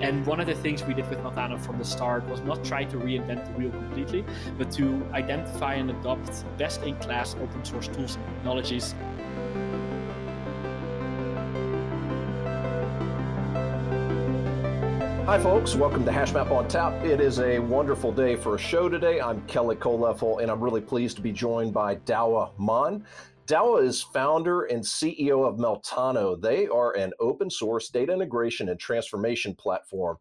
And 0.00 0.24
one 0.26 0.40
of 0.40 0.46
the 0.46 0.54
things 0.54 0.82
we 0.84 0.94
did 0.94 1.08
with 1.10 1.18
Meltano 1.18 1.60
from 1.60 1.78
the 1.78 1.84
start 1.84 2.26
was 2.28 2.40
not 2.40 2.64
try 2.64 2.84
to 2.84 2.96
reinvent 2.96 3.44
the 3.44 3.52
wheel 3.52 3.70
completely, 3.70 4.24
but 4.56 4.72
to 4.72 5.06
identify 5.12 5.74
and 5.74 5.90
adopt 5.90 6.44
best 6.56 6.82
in 6.82 6.96
class 6.96 7.34
open 7.34 7.64
source 7.64 7.88
tools 7.88 8.16
and 8.16 8.24
technologies 8.26 8.94
Hi, 15.30 15.38
folks. 15.38 15.76
Welcome 15.76 16.04
to 16.06 16.10
HashMap 16.10 16.50
on 16.50 16.66
Tap. 16.66 17.04
It 17.04 17.20
is 17.20 17.38
a 17.38 17.60
wonderful 17.60 18.10
day 18.10 18.34
for 18.34 18.56
a 18.56 18.58
show 18.58 18.88
today. 18.88 19.20
I'm 19.20 19.40
Kelly 19.42 19.76
Koleffel, 19.76 20.42
and 20.42 20.50
I'm 20.50 20.60
really 20.60 20.80
pleased 20.80 21.14
to 21.18 21.22
be 21.22 21.30
joined 21.30 21.72
by 21.72 21.94
Douwe 21.94 22.50
Maan. 22.58 23.04
Douwe 23.50 23.82
is 23.82 24.00
founder 24.00 24.62
and 24.62 24.80
CEO 24.80 25.44
of 25.44 25.56
Meltano. 25.56 26.40
They 26.40 26.68
are 26.68 26.92
an 26.92 27.12
open 27.18 27.50
source 27.50 27.88
data 27.88 28.12
integration 28.12 28.68
and 28.68 28.78
transformation 28.78 29.56
platform. 29.56 30.18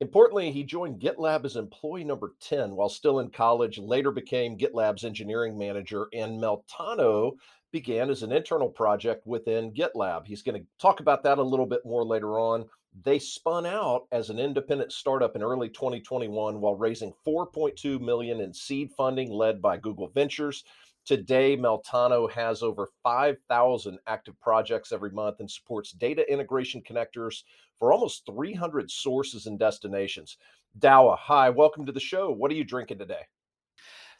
Importantly, 0.00 0.50
he 0.50 0.64
joined 0.64 1.00
GitLab 1.00 1.44
as 1.44 1.54
employee 1.54 2.02
number 2.02 2.32
10 2.40 2.74
while 2.74 2.88
still 2.88 3.20
in 3.20 3.30
college, 3.30 3.78
later 3.78 4.10
became 4.10 4.58
GitLab's 4.58 5.04
engineering 5.04 5.56
manager, 5.56 6.08
and 6.12 6.42
Meltano 6.42 7.34
began 7.70 8.10
as 8.10 8.24
an 8.24 8.32
internal 8.32 8.70
project 8.70 9.24
within 9.24 9.70
GitLab. 9.72 10.26
He's 10.26 10.42
going 10.42 10.60
to 10.60 10.66
talk 10.80 10.98
about 10.98 11.22
that 11.22 11.38
a 11.38 11.42
little 11.44 11.66
bit 11.66 11.86
more 11.86 12.04
later 12.04 12.40
on. 12.40 12.64
They 13.04 13.20
spun 13.20 13.66
out 13.66 14.08
as 14.10 14.30
an 14.30 14.40
independent 14.40 14.90
startup 14.90 15.36
in 15.36 15.44
early 15.44 15.68
2021 15.68 16.60
while 16.60 16.74
raising 16.74 17.12
4.2 17.24 18.00
million 18.00 18.40
in 18.40 18.52
seed 18.52 18.90
funding 18.96 19.30
led 19.30 19.62
by 19.62 19.76
Google 19.76 20.08
Ventures. 20.08 20.64
Today, 21.04 21.54
Meltano 21.54 22.30
has 22.32 22.62
over 22.62 22.88
5,000 23.02 23.98
active 24.06 24.40
projects 24.40 24.90
every 24.90 25.10
month 25.10 25.40
and 25.40 25.50
supports 25.50 25.92
data 25.92 26.24
integration 26.32 26.80
connectors 26.80 27.42
for 27.78 27.92
almost 27.92 28.24
300 28.24 28.90
sources 28.90 29.44
and 29.44 29.58
destinations. 29.58 30.38
Douwe, 30.78 31.18
hi, 31.18 31.50
welcome 31.50 31.84
to 31.84 31.92
the 31.92 32.00
show. 32.00 32.30
What 32.30 32.50
are 32.50 32.54
you 32.54 32.64
drinking 32.64 33.00
today? 33.00 33.20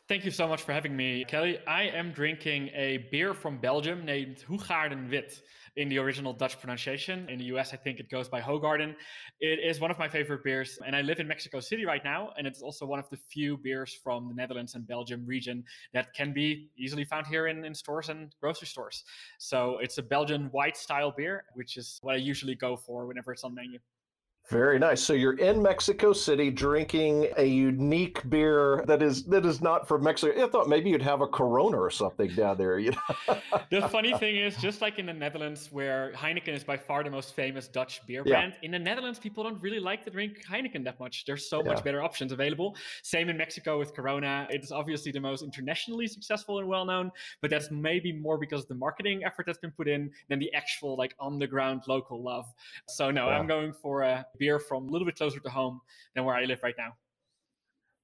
Thank 0.09 0.27
you 0.27 0.31
so 0.31 0.47
much 0.47 0.61
for 0.61 0.75
having 0.75 0.95
me, 0.95 1.25
Kelly. 1.25 1.59
I 1.67 1.85
am 1.85 2.13
drinking 2.13 2.69
a 2.75 3.09
beer 3.11 3.33
from 3.33 3.57
Belgium 3.57 4.05
named 4.05 4.45
Hoegaarden 4.47 5.09
Wit 5.09 5.41
in 5.77 5.89
the 5.89 5.99
original 5.99 6.33
Dutch 6.33 6.61
pronunciation. 6.61 7.29
In 7.29 7.39
the 7.39 7.47
US, 7.57 7.73
I 7.73 7.77
think 7.77 7.99
it 7.99 8.09
goes 8.09 8.29
by 8.29 8.41
Hogarden. 8.41 8.95
It 9.41 9.59
is 9.59 9.81
one 9.81 9.91
of 9.91 9.99
my 9.99 10.09
favorite 10.09 10.45
beers, 10.45 10.79
and 10.87 10.95
I 10.95 11.03
live 11.03 11.21
in 11.21 11.27
Mexico 11.27 11.61
City 11.61 11.85
right 11.85 12.05
now, 12.05 12.33
and 12.39 12.47
it's 12.47 12.63
also 12.63 12.87
one 12.87 12.99
of 12.99 13.09
the 13.11 13.17
few 13.17 13.57
beers 13.57 13.93
from 13.93 14.29
the 14.29 14.35
Netherlands 14.35 14.75
and 14.75 14.87
Belgium 14.87 15.25
region 15.27 15.65
that 15.93 16.15
can 16.15 16.33
be 16.33 16.71
easily 16.77 17.05
found 17.05 17.27
here 17.27 17.49
in, 17.49 17.65
in 17.65 17.75
stores 17.75 18.09
and 18.09 18.35
grocery 18.41 18.69
stores. 18.69 19.05
So 19.39 19.79
it's 19.79 19.99
a 19.99 20.03
Belgian 20.03 20.47
white 20.53 20.77
style 20.77 21.13
beer, 21.17 21.45
which 21.55 21.77
is 21.77 21.99
what 22.03 22.15
I 22.15 22.19
usually 22.19 22.55
go 22.55 22.77
for 22.77 23.07
whenever 23.07 23.33
it's 23.33 23.45
on 23.45 23.55
menu. 23.55 23.79
Very 24.51 24.79
nice. 24.79 25.03
So 25.03 25.15
you're 25.15 25.39
in 25.39 25.63
Mexico 25.63 26.13
City 26.13 26.51
drinking 26.51 27.29
a 27.39 27.45
unique 27.45 28.29
beer 28.29 28.85
that 28.87 29.03
is 29.03 29.25
that 29.25 29.47
is 29.47 29.63
not 29.63 29.89
from 29.89 30.03
Mexico. 30.03 30.45
I 30.45 30.49
thought 30.49 30.69
maybe 30.69 30.91
you'd 30.91 31.01
have 31.01 31.23
a 31.23 31.27
Corona 31.27 31.81
or 31.81 31.91
something 31.91 32.29
down 32.35 32.59
there. 32.59 32.79
You 32.79 32.93
know? 32.93 33.39
the 33.71 33.89
funny 33.89 34.13
thing 34.19 34.37
is, 34.37 34.55
just 34.59 34.83
like 34.83 34.99
in 34.99 35.07
the 35.07 35.15
Netherlands, 35.15 35.71
where 35.73 36.13
Heineken 36.15 36.49
is 36.49 36.63
by 36.63 36.77
far 36.77 37.03
the 37.03 37.11
most 37.11 37.35
famous 37.35 37.69
Dutch 37.69 38.07
beer 38.07 38.23
brand, 38.23 38.53
yeah. 38.61 38.67
in 38.67 38.71
the 38.71 38.79
Netherlands 38.79 39.19
people 39.19 39.45
don't 39.45 39.61
really 39.63 39.81
like 39.81 40.05
to 40.05 40.11
drink 40.11 40.45
Heineken 40.47 40.85
that 40.85 41.01
much. 41.01 41.25
There's 41.25 41.49
so 41.49 41.63
yeah. 41.63 41.73
much 41.73 41.83
better 41.83 42.03
options 42.03 42.31
available. 42.31 42.77
Same 43.03 43.31
in 43.31 43.39
Mexico 43.39 43.79
with 43.79 43.95
Corona. 43.95 44.47
It 44.51 44.63
is 44.63 44.73
obviously 44.73 45.11
the 45.11 45.21
most 45.21 45.43
internationally 45.43 46.07
successful 46.07 46.59
and 46.59 46.69
well 46.69 46.85
known, 46.85 47.11
but 47.41 47.49
that's 47.49 47.71
maybe 47.71 48.13
more 48.13 48.37
because 48.37 48.63
of 48.63 48.69
the 48.69 48.75
marketing 48.75 49.25
effort 49.25 49.47
that's 49.47 49.59
been 49.59 49.71
put 49.71 49.89
in 49.89 50.11
than 50.29 50.39
the 50.39 50.53
actual 50.53 50.99
like 50.99 51.15
underground 51.19 51.81
local 51.89 52.23
love. 52.23 52.45
So 52.89 53.11
no, 53.11 53.29
yeah. 53.29 53.39
I'm 53.39 53.47
going 53.47 53.73
for 53.73 54.03
a 54.03 54.27
beer 54.39 54.59
from 54.59 54.89
a 54.89 54.91
little 54.91 55.07
bit 55.07 55.17
closer 55.17 55.41
to 55.41 55.51
home 55.51 55.81
than 56.15 56.25
where 56.25 56.35
I 56.35 56.45
live 56.45 56.61
right 56.63 56.75
now. 56.79 56.93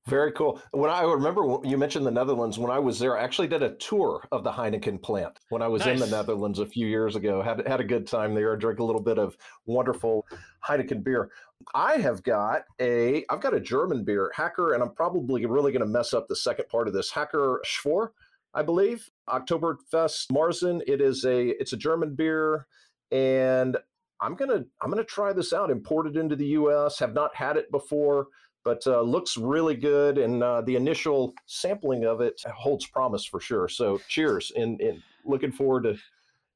Very 0.09 0.33
cool. 0.33 0.61
When 0.73 0.91
I 0.91 1.03
remember 1.03 1.59
you 1.63 1.77
mentioned 1.77 2.07
the 2.07 2.11
Netherlands, 2.11 2.59
when 2.59 2.71
I 2.71 2.79
was 2.79 2.99
there, 2.99 3.19
I 3.19 3.23
actually 3.23 3.49
did 3.49 3.63
a 3.63 3.75
tour 3.77 4.27
of 4.33 4.45
the 4.45 4.51
Heineken 4.51 5.03
plant 5.03 5.39
when 5.51 5.61
I 5.61 5.69
was 5.69 5.85
nice. 5.85 6.01
in 6.01 6.11
the 6.11 6.17
Netherlands 6.17 6.59
a 6.59 6.65
few 6.65 6.87
years 6.87 7.17
ago. 7.17 7.43
Had 7.43 7.67
had 7.69 7.81
a 7.81 7.85
good 7.85 8.07
time 8.07 8.35
there. 8.35 8.57
Drank 8.57 8.79
a 8.79 8.85
little 8.85 9.03
bit 9.03 9.19
of 9.19 9.37
wonderful 9.67 10.27
Heineken 10.67 11.05
beer. 11.05 11.31
I 11.75 11.97
have 11.97 12.23
got 12.23 12.63
a 12.81 13.25
I've 13.29 13.43
got 13.43 13.53
a 13.53 13.61
German 13.61 14.03
beer, 14.03 14.33
Hacker, 14.35 14.73
and 14.73 14.83
I'm 14.83 14.95
probably 14.95 15.45
really 15.45 15.71
going 15.71 15.85
to 15.85 15.87
mess 15.87 16.15
up 16.15 16.29
the 16.29 16.37
second 16.37 16.69
part 16.69 16.89
of 16.89 16.95
this. 16.95 17.11
Hacker 17.11 17.61
Pschorr, 17.67 18.09
I 18.55 18.63
believe. 18.63 19.09
Oktoberfest 19.29 20.33
Marzen. 20.33 20.81
It 20.87 21.03
is 21.03 21.27
a 21.27 21.49
it's 21.61 21.75
a 21.75 21.77
German 21.77 22.15
beer, 22.15 22.67
and 23.13 23.77
I'm 24.21 24.35
gonna 24.35 24.65
I'm 24.83 24.91
gonna 24.91 25.05
try 25.05 25.33
this 25.33 25.53
out. 25.53 25.71
Imported 25.71 26.17
into 26.17 26.37
the 26.37 26.47
U.S. 26.47 26.99
Have 26.99 27.15
not 27.15 27.35
had 27.35 27.57
it 27.57 27.71
before, 27.71 28.27
but 28.65 28.83
uh, 28.87 29.01
looks 29.01 29.37
really 29.37 29.75
good. 29.77 30.19
And 30.19 30.43
uh, 30.43 30.61
the 30.63 30.77
initial 30.77 31.33
sampling 31.47 32.05
of 32.05 32.21
it 32.21 32.41
holds 32.55 32.87
promise 32.87 33.25
for 33.25 33.41
sure. 33.41 33.69
So 33.69 34.01
cheers! 34.09 34.53
And, 34.57 34.81
and 34.81 35.03
looking 35.25 35.53
forward 35.53 35.85
to 35.85 35.97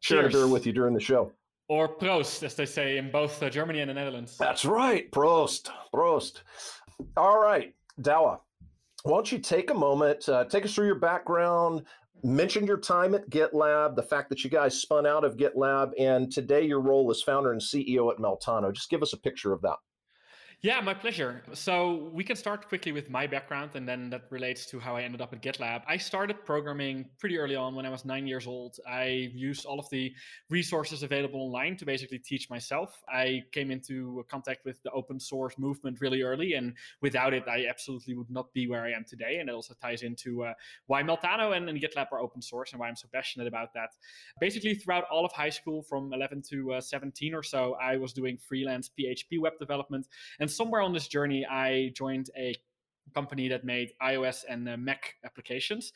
sharing 0.01 0.31
cheers. 0.31 0.35
beer 0.45 0.49
with 0.49 0.67
you 0.67 0.73
during 0.73 0.95
the 0.95 1.01
show. 1.01 1.33
Or 1.69 1.89
Prost, 1.97 2.43
as 2.43 2.55
they 2.55 2.67
say 2.67 2.99
in 2.99 3.11
both 3.11 3.43
uh, 3.43 3.49
Germany 3.49 3.81
and 3.81 3.89
the 3.89 3.95
Netherlands. 3.95 4.37
That's 4.37 4.67
right. 4.67 5.11
Prost. 5.11 5.71
Prost. 5.95 6.43
All 7.17 7.41
right, 7.41 7.75
Douwe, 8.01 8.39
Why 9.03 9.13
don't 9.13 9.31
you 9.33 9.39
take 9.39 9.71
a 9.71 9.75
moment, 9.75 10.29
uh, 10.29 10.45
take 10.45 10.65
us 10.65 10.75
through 10.75 10.87
your 10.87 10.99
background, 10.99 11.85
mentioned 12.25 12.67
your 12.67 12.79
time 12.79 13.15
at 13.15 13.29
GitLab, 13.31 13.97
the 13.97 14.03
fact 14.03 14.31
that 14.31 14.43
you 14.43 14.51
guys 14.51 14.81
spun 14.81 15.07
out 15.07 15.25
of 15.25 15.37
GitLab, 15.37 15.93
and 15.99 16.33
today 16.33 16.63
your 16.63 16.81
role 16.81 17.11
as 17.11 17.23
founder 17.23 17.53
and 17.53 17.61
CEO 17.61 18.11
at 18.11 18.19
Meltano. 18.19 18.73
Just 18.73 18.91
give 18.91 19.03
us 19.03 19.13
a 19.13 19.19
picture 19.19 19.53
of 19.53 19.61
that. 19.63 19.77
Yeah, 20.63 20.81
my 20.81 20.95
pleasure. 20.95 21.43
So 21.53 22.11
we 22.13 22.25
can 22.25 22.37
start 22.37 22.69
quickly 22.69 22.93
with 22.93 23.11
my 23.11 23.27
background, 23.27 23.73
and 23.75 23.87
then 23.87 24.09
that 24.11 24.23
relates 24.31 24.65
to 24.67 24.81
how 24.81 24.97
I 24.97 25.03
ended 25.03 25.21
up 25.21 25.33
at 25.33 25.43
GitLab. 25.43 25.83
I 25.87 25.99
started 25.99 26.45
programming 26.45 27.05
pretty 27.19 27.37
early 27.39 27.55
on 27.55 27.75
when 27.75 27.85
I 27.85 27.91
was 27.91 28.05
nine 28.07 28.27
years 28.27 28.47
old. 28.47 28.79
I 28.89 29.31
used 29.35 29.67
all 29.67 29.79
of 29.79 29.89
the 29.91 30.15
resources 30.49 31.03
available 31.03 31.41
online 31.41 31.77
to 31.77 31.85
basically 31.85 32.19
teach 32.19 32.49
myself. 32.49 33.03
I 33.13 33.43
came 33.53 33.71
into 33.71 34.25
contact 34.31 34.65
with 34.65 34.83
the 34.83 34.91
open 34.93 35.21
source 35.21 35.59
movement 35.59 36.01
really 36.01 36.23
early, 36.23 36.55
and 36.55 36.75
without 37.03 37.35
it, 37.35 37.47
I 37.47 37.67
absolutely 37.69 38.15
would 38.15 38.31
not 38.31 38.53
be 38.55 38.67
where 38.67 38.85
I 38.85 38.93
am 38.93 39.05
today. 39.07 39.39
And 39.41 39.51
it 39.51 39.55
also 39.55 39.75
ties 39.83 40.03
into 40.03 40.45
uh, 40.45 40.55
why 40.87 41.03
Meltano 41.03 41.55
and, 41.55 41.69
and, 41.69 41.79
GitLab 41.79 42.07
are 42.13 42.21
open 42.21 42.41
source 42.41 42.73
and 42.73 42.81
why 42.81 42.89
I'm 42.89 42.97
so 42.97 43.09
passionate 43.13 43.47
about 43.47 43.75
that. 43.75 43.91
Basically, 44.41 44.75
throughout 44.75 45.05
all 45.11 45.27
of 45.27 45.33
high 45.33 45.51
school, 45.51 45.83
from 45.83 46.13
11 46.15 46.43
to 46.51 46.75
uh, 46.75 46.81
17 46.81 47.35
or 47.35 47.43
so, 47.43 47.75
I 47.75 47.97
was 47.97 48.15
doing 48.15 48.39
freelance 48.39 48.89
PHP 48.99 49.41
web 49.41 49.59
development 49.59 50.07
and 50.41 50.51
somewhere 50.57 50.81
on 50.81 50.93
this 50.93 51.09
journey, 51.09 51.47
I 51.47 51.93
joined 51.95 52.31
a 52.37 52.55
company 53.15 53.49
that 53.49 53.65
made 53.65 53.93
iOS 54.03 54.45
and 54.49 54.69
uh, 54.69 54.77
Mac 54.77 55.15
applications. 55.25 55.93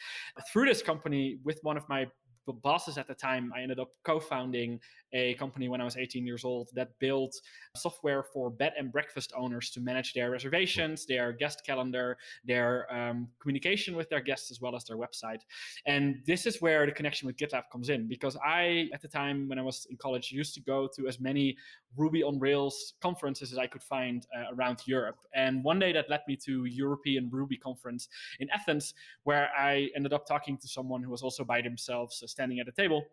Through 0.53 0.67
this 0.67 0.83
company, 0.83 1.39
with 1.45 1.59
one 1.63 1.77
of 1.77 1.89
my 1.89 2.07
bosses 2.53 2.97
at 2.97 3.07
the 3.07 3.15
time, 3.15 3.53
I 3.55 3.61
ended 3.63 3.79
up 3.79 3.91
co 4.05 4.21
founding 4.21 4.81
a 5.13 5.35
company 5.35 5.69
when 5.69 5.81
I 5.81 5.85
was 5.85 5.97
18 5.97 6.27
years 6.27 6.45
old 6.45 6.69
that 6.75 6.99
built 6.99 7.41
software 7.77 8.23
for 8.23 8.51
bed 8.51 8.73
and 8.79 8.93
breakfast 8.93 9.33
owners 9.37 9.71
to 9.71 9.81
manage 9.81 10.13
their 10.13 10.31
reservations, 10.31 11.07
their 11.07 11.33
guest 11.33 11.63
calendar, 11.65 12.17
their 12.45 12.93
um, 12.93 13.29
communication 13.41 13.97
with 13.97 14.09
their 14.09 14.21
guests, 14.21 14.51
as 14.51 14.61
well 14.61 14.77
as 14.77 14.85
their 14.85 14.97
website. 14.97 15.41
And 15.87 16.21
this 16.27 16.47
is 16.47 16.61
where 16.61 16.87
the 16.87 16.93
connection 16.93 17.27
with 17.27 17.37
GitLab 17.37 17.65
comes 17.71 17.89
in 17.89 18.07
because 18.07 18.37
I, 18.45 18.89
at 18.93 19.03
the 19.03 19.09
time 19.09 19.49
when 19.49 19.59
I 19.59 19.63
was 19.63 19.87
in 19.91 19.97
college, 19.97 20.33
used 20.33 20.55
to 20.55 20.61
go 20.61 20.89
to 20.97 21.09
as 21.09 21.21
many 21.21 21.57
Ruby 21.97 22.23
on 22.23 22.39
Rails 22.39 22.95
conferences 23.01 23.53
as 23.53 23.59
I 23.59 23.67
could 23.67 23.83
find 23.83 24.27
uh, 24.37 24.55
around 24.55 24.83
Europe. 24.87 25.17
And 25.35 25.65
one 25.65 25.79
day 25.79 25.93
that 25.93 26.11
led 26.11 26.21
me 26.29 26.37
to 26.45 26.65
European 26.65 27.29
Ruby 27.31 27.57
conference 27.57 28.09
in 28.41 28.49
Athens, 28.51 28.95
where 29.25 29.49
I 29.59 29.89
ended 29.97 30.13
up 30.13 30.27
talking 30.27 30.59
to 30.59 30.69
someone 30.69 31.03
who 31.03 31.11
was 31.11 31.23
also 31.23 31.45
by 31.45 31.63
themselves 31.63 32.23
uh, 32.23 32.27
standing 32.27 32.61
at 32.61 32.69
a 32.69 32.73
table 32.73 33.05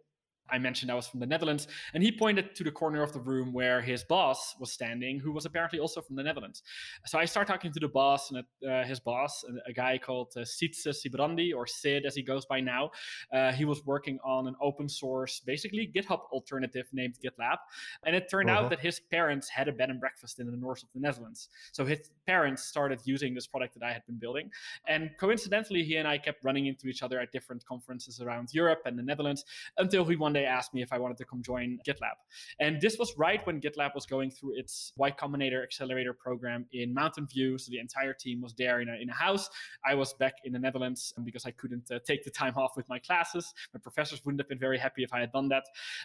I 0.50 0.60
mentioned 0.60 0.92
I 0.92 0.96
was 0.96 1.08
from 1.08 1.20
the 1.20 1.26
Netherlands, 1.26 1.68
and 1.94 2.04
he 2.04 2.12
pointed 2.12 2.56
to 2.56 2.64
the 2.64 2.72
corner 2.72 3.02
of 3.02 3.14
the 3.14 3.20
room 3.20 3.52
where 3.52 3.82
his 3.82 4.04
boss 4.04 4.56
was 4.60 4.72
standing, 4.72 5.20
who 5.20 5.32
was 5.32 5.46
apparently 5.46 5.80
also 5.80 6.02
from 6.02 6.16
the 6.16 6.24
Netherlands. 6.24 6.62
So 7.06 7.18
I 7.18 7.26
start 7.26 7.48
talking 7.48 7.72
to 7.72 7.80
the 7.80 7.88
boss 7.88 8.32
and 8.32 8.44
uh, 8.70 8.84
his 8.84 9.00
boss, 9.00 9.44
a 9.68 9.74
guy 9.74 9.98
called 9.98 10.34
uh, 10.36 10.42
Sytse 10.42 10.88
Sijbrandij, 10.88 11.56
or 11.56 11.66
Sid 11.66 12.06
as 12.06 12.16
he 12.16 12.22
goes 12.22 12.46
by 12.46 12.60
now. 12.60 12.92
Uh, 13.34 13.52
he 13.52 13.66
was 13.66 13.84
working 13.86 14.20
on 14.24 14.48
an 14.48 14.56
open 14.62 14.88
source, 14.88 15.40
basically 15.40 15.92
GitHub 15.94 16.22
alternative 16.32 16.88
named 16.94 17.16
GitLab, 17.24 17.58
and 18.06 18.16
it 18.16 18.30
turned 18.30 18.50
uh-huh. 18.50 18.66
out 18.66 18.70
that 18.70 18.80
his 18.80 19.00
parents 19.00 19.50
had 19.50 19.68
a 19.68 19.72
bed 19.72 19.90
and 19.90 20.00
breakfast 20.00 20.40
in 20.40 20.50
the 20.50 20.58
north 20.58 20.84
of 20.84 20.90
the 20.94 21.00
Netherlands. 21.00 21.50
So 21.72 21.86
his 21.86 22.12
parents 22.28 22.64
started 22.64 23.00
using 23.06 23.34
this 23.34 23.48
product 23.48 23.74
that 23.76 23.84
I 23.84 23.92
had 23.92 24.06
been 24.06 24.18
building, 24.18 24.52
and 24.88 25.10
coincidentally, 25.20 25.84
he 25.84 25.96
and 25.96 26.08
I 26.08 26.18
kept 26.18 26.44
running 26.44 26.68
into 26.68 26.88
each 26.88 27.02
other 27.02 27.20
at 27.20 27.32
different 27.32 27.66
conferences 27.66 28.22
around 28.22 28.50
Europe 28.54 28.82
and 28.86 28.98
the 28.98 29.04
Netherlands 29.04 29.44
until 29.78 30.04
we 30.04 30.16
one 30.16 30.35
day 30.36 30.46
asked 30.46 30.74
me 30.74 30.82
if 30.82 30.92
I 30.92 31.00
wanted 31.04 31.18
to 31.18 31.26
come 31.26 31.42
join 31.42 31.80
GitLab. 31.88 32.18
And 32.60 32.80
this 32.80 32.98
was 32.98 33.10
right 33.18 33.46
when 33.48 33.56
GitLab 33.66 33.92
was 33.96 34.06
going 34.06 34.30
through 34.32 34.54
its 34.62 34.94
Y 34.98 35.12
Combinator 35.12 35.64
Accelerator 35.64 36.14
program 36.14 36.66
in 36.74 36.94
Mountain 36.94 37.28
View. 37.28 37.58
So 37.58 37.72
the 37.72 37.80
entire 37.80 38.14
team 38.14 38.42
was 38.42 38.54
there 38.54 38.82
in 38.82 38.90
a, 38.90 38.96
in 39.04 39.10
a 39.10 39.14
house. 39.14 39.50
I 39.86 39.94
was 39.96 40.14
back 40.14 40.36
in 40.44 40.52
the 40.54 40.60
Netherlands 40.60 41.14
because 41.24 41.46
I 41.46 41.52
couldn't 41.52 41.90
uh, 41.92 42.00
take 42.06 42.24
the 42.24 42.32
time 42.32 42.56
off 42.58 42.74
with 42.76 42.88
my 42.90 43.00
classes. 43.00 43.54
My 43.74 43.80
professors 43.80 44.24
wouldn't 44.24 44.42
have 44.42 44.50
been 44.50 44.60
very 44.60 44.78
happy 44.78 45.04
if 45.04 45.14
I 45.14 45.20
had 45.20 45.32
done 45.32 45.48
that. 45.50 45.64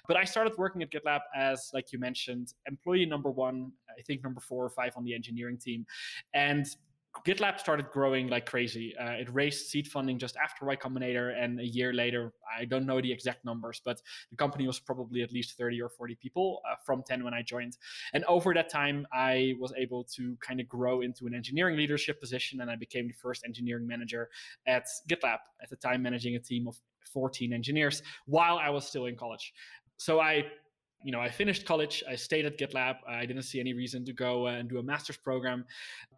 But 0.08 0.16
I 0.16 0.24
started 0.24 0.52
working 0.56 0.82
at 0.82 0.90
GitLab 0.90 1.20
as, 1.34 1.70
like 1.74 1.92
you 1.92 1.98
mentioned, 1.98 2.54
employee 2.66 3.06
number 3.06 3.30
one, 3.30 3.72
I 3.98 4.02
think 4.02 4.22
number 4.22 4.40
four 4.40 4.64
or 4.64 4.70
five 4.70 4.92
on 4.96 5.04
the 5.04 5.14
engineering 5.14 5.58
team. 5.58 5.86
And 6.34 6.66
GitLab 7.26 7.58
started 7.58 7.90
growing 7.90 8.28
like 8.28 8.46
crazy. 8.46 8.96
Uh, 8.96 9.10
it 9.10 9.28
raised 9.32 9.66
seed 9.66 9.88
funding 9.88 10.18
just 10.18 10.36
after 10.36 10.64
Y 10.64 10.76
Combinator, 10.76 11.34
and 11.36 11.58
a 11.60 11.66
year 11.66 11.92
later, 11.92 12.32
I 12.56 12.64
don't 12.64 12.86
know 12.86 13.00
the 13.00 13.12
exact 13.12 13.44
numbers, 13.44 13.80
but 13.84 14.00
the 14.30 14.36
company 14.36 14.66
was 14.66 14.78
probably 14.78 15.22
at 15.22 15.32
least 15.32 15.58
30 15.58 15.82
or 15.82 15.88
40 15.88 16.14
people 16.14 16.62
uh, 16.70 16.76
from 16.84 17.02
10 17.02 17.24
when 17.24 17.34
I 17.34 17.42
joined. 17.42 17.76
And 18.14 18.24
over 18.24 18.54
that 18.54 18.70
time, 18.70 19.06
I 19.12 19.54
was 19.58 19.72
able 19.76 20.04
to 20.16 20.36
kind 20.40 20.60
of 20.60 20.68
grow 20.68 21.00
into 21.00 21.26
an 21.26 21.34
engineering 21.34 21.76
leadership 21.76 22.20
position, 22.20 22.60
and 22.60 22.70
I 22.70 22.76
became 22.76 23.08
the 23.08 23.14
first 23.14 23.44
engineering 23.44 23.86
manager 23.86 24.30
at 24.66 24.86
GitLab, 25.08 25.38
at 25.62 25.68
the 25.68 25.76
time 25.76 26.02
managing 26.02 26.36
a 26.36 26.40
team 26.40 26.68
of 26.68 26.76
14 27.12 27.52
engineers 27.52 28.02
while 28.26 28.58
I 28.58 28.70
was 28.70 28.86
still 28.86 29.06
in 29.06 29.16
college. 29.16 29.52
So 29.96 30.20
I 30.20 30.44
you 31.02 31.12
know, 31.12 31.20
I 31.20 31.30
finished 31.30 31.64
college. 31.66 32.04
I 32.08 32.14
stayed 32.14 32.44
at 32.44 32.58
GitLab. 32.58 32.96
I 33.08 33.24
didn't 33.24 33.44
see 33.44 33.60
any 33.60 33.72
reason 33.72 34.04
to 34.04 34.12
go 34.12 34.48
and 34.48 34.68
do 34.68 34.78
a 34.78 34.82
master's 34.82 35.16
program. 35.16 35.64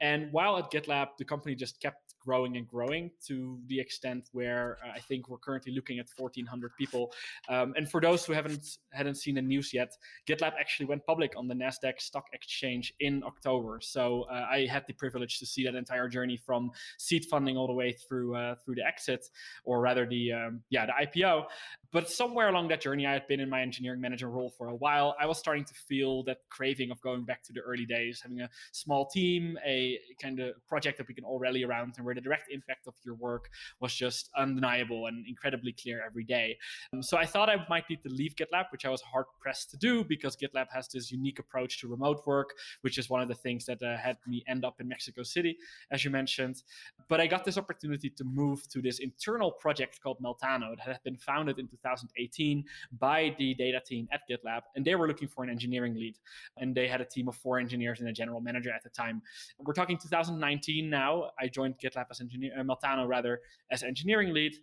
And 0.00 0.32
while 0.32 0.58
at 0.58 0.70
GitLab, 0.70 1.16
the 1.18 1.24
company 1.24 1.54
just 1.54 1.80
kept 1.80 2.14
growing 2.24 2.56
and 2.56 2.66
growing 2.68 3.10
to 3.26 3.58
the 3.66 3.78
extent 3.78 4.28
where 4.32 4.78
uh, 4.84 4.92
I 4.94 5.00
think 5.00 5.28
we're 5.28 5.38
currently 5.38 5.72
looking 5.72 5.98
at 5.98 6.06
1,400 6.16 6.72
people. 6.78 7.12
Um, 7.48 7.74
and 7.76 7.90
for 7.90 8.00
those 8.00 8.24
who 8.24 8.32
haven't 8.32 8.78
hadn't 8.92 9.16
seen 9.16 9.34
the 9.34 9.42
news 9.42 9.72
yet, 9.72 9.92
GitLab 10.28 10.52
actually 10.58 10.86
went 10.86 11.04
public 11.06 11.34
on 11.36 11.48
the 11.48 11.54
Nasdaq 11.54 12.00
Stock 12.00 12.26
Exchange 12.32 12.94
in 13.00 13.22
October. 13.24 13.78
So 13.82 14.22
uh, 14.30 14.46
I 14.50 14.66
had 14.66 14.84
the 14.86 14.94
privilege 14.94 15.38
to 15.38 15.46
see 15.46 15.64
that 15.64 15.74
entire 15.74 16.08
journey 16.08 16.36
from 16.36 16.70
seed 16.98 17.24
funding 17.30 17.56
all 17.56 17.66
the 17.66 17.72
way 17.72 17.92
through 17.92 18.36
uh, 18.36 18.54
through 18.64 18.76
the 18.76 18.86
exit, 18.86 19.28
or 19.64 19.80
rather 19.80 20.06
the 20.06 20.32
um, 20.32 20.60
yeah 20.70 20.86
the 20.86 20.92
IPO. 21.06 21.46
But 21.92 22.08
somewhere 22.08 22.48
along 22.48 22.68
that 22.68 22.80
journey, 22.80 23.06
I 23.06 23.12
had 23.12 23.26
been 23.28 23.38
in 23.38 23.50
my 23.50 23.60
engineering 23.60 24.00
manager 24.00 24.30
role 24.30 24.50
for 24.56 24.68
a 24.68 24.74
while. 24.74 25.14
I 25.20 25.26
was 25.26 25.38
starting 25.38 25.64
to 25.64 25.74
feel 25.74 26.22
that 26.24 26.38
craving 26.48 26.90
of 26.90 27.00
going 27.02 27.24
back 27.24 27.42
to 27.44 27.52
the 27.52 27.60
early 27.60 27.84
days, 27.84 28.20
having 28.22 28.40
a 28.40 28.48
small 28.72 29.06
team, 29.06 29.58
a 29.66 29.98
kind 30.20 30.40
of 30.40 30.54
project 30.66 30.96
that 30.98 31.06
we 31.06 31.12
can 31.12 31.24
all 31.24 31.38
rally 31.38 31.64
around, 31.64 31.94
and 31.98 32.06
where 32.06 32.14
the 32.14 32.20
direct 32.22 32.50
impact 32.50 32.86
of 32.86 32.94
your 33.04 33.14
work 33.16 33.50
was 33.80 33.94
just 33.94 34.30
undeniable 34.36 35.06
and 35.06 35.26
incredibly 35.26 35.72
clear 35.72 36.02
every 36.04 36.24
day. 36.24 36.56
Um, 36.94 37.02
so 37.02 37.18
I 37.18 37.26
thought 37.26 37.50
I 37.50 37.56
might 37.68 37.84
need 37.90 38.02
to 38.04 38.08
leave 38.08 38.36
GitLab, 38.36 38.66
which 38.72 38.86
I 38.86 38.88
was 38.88 39.02
hard 39.02 39.26
pressed 39.38 39.70
to 39.72 39.76
do 39.76 40.02
because 40.02 40.34
GitLab 40.34 40.68
has 40.72 40.88
this 40.88 41.12
unique 41.12 41.38
approach 41.40 41.78
to 41.80 41.88
remote 41.88 42.22
work, 42.26 42.54
which 42.80 42.96
is 42.96 43.10
one 43.10 43.20
of 43.20 43.28
the 43.28 43.34
things 43.34 43.66
that 43.66 43.82
uh, 43.82 43.98
had 43.98 44.16
me 44.26 44.42
end 44.48 44.64
up 44.64 44.80
in 44.80 44.88
Mexico 44.88 45.22
City, 45.22 45.58
as 45.90 46.06
you 46.06 46.10
mentioned. 46.10 46.62
But 47.10 47.20
I 47.20 47.26
got 47.26 47.44
this 47.44 47.58
opportunity 47.58 48.08
to 48.08 48.24
move 48.24 48.66
to 48.68 48.80
this 48.80 48.98
internal 48.98 49.50
project 49.50 50.00
called 50.02 50.18
Meltano 50.22 50.74
that 50.76 50.86
had 50.86 51.02
been 51.04 51.18
founded 51.18 51.58
in 51.58 51.68
2018 51.82 52.64
by 52.98 53.34
the 53.38 53.54
data 53.54 53.80
team 53.84 54.08
at 54.12 54.22
GitLab, 54.30 54.62
and 54.76 54.84
they 54.84 54.94
were 54.94 55.06
looking 55.06 55.28
for 55.28 55.44
an 55.44 55.50
engineering 55.50 55.94
lead. 55.94 56.16
And 56.58 56.74
they 56.74 56.88
had 56.88 57.00
a 57.00 57.04
team 57.04 57.28
of 57.28 57.36
four 57.36 57.58
engineers 57.58 58.00
and 58.00 58.08
a 58.08 58.12
general 58.12 58.40
manager 58.40 58.70
at 58.70 58.82
the 58.82 58.90
time. 58.90 59.22
We're 59.58 59.74
talking 59.74 59.98
2019 59.98 60.88
now. 60.88 61.30
I 61.38 61.48
joined 61.48 61.78
GitLab 61.78 62.06
as 62.10 62.20
engineer, 62.20 62.52
uh, 62.58 62.62
Meltano 62.62 63.06
rather, 63.06 63.40
as 63.70 63.82
engineering 63.82 64.32
lead. 64.32 64.54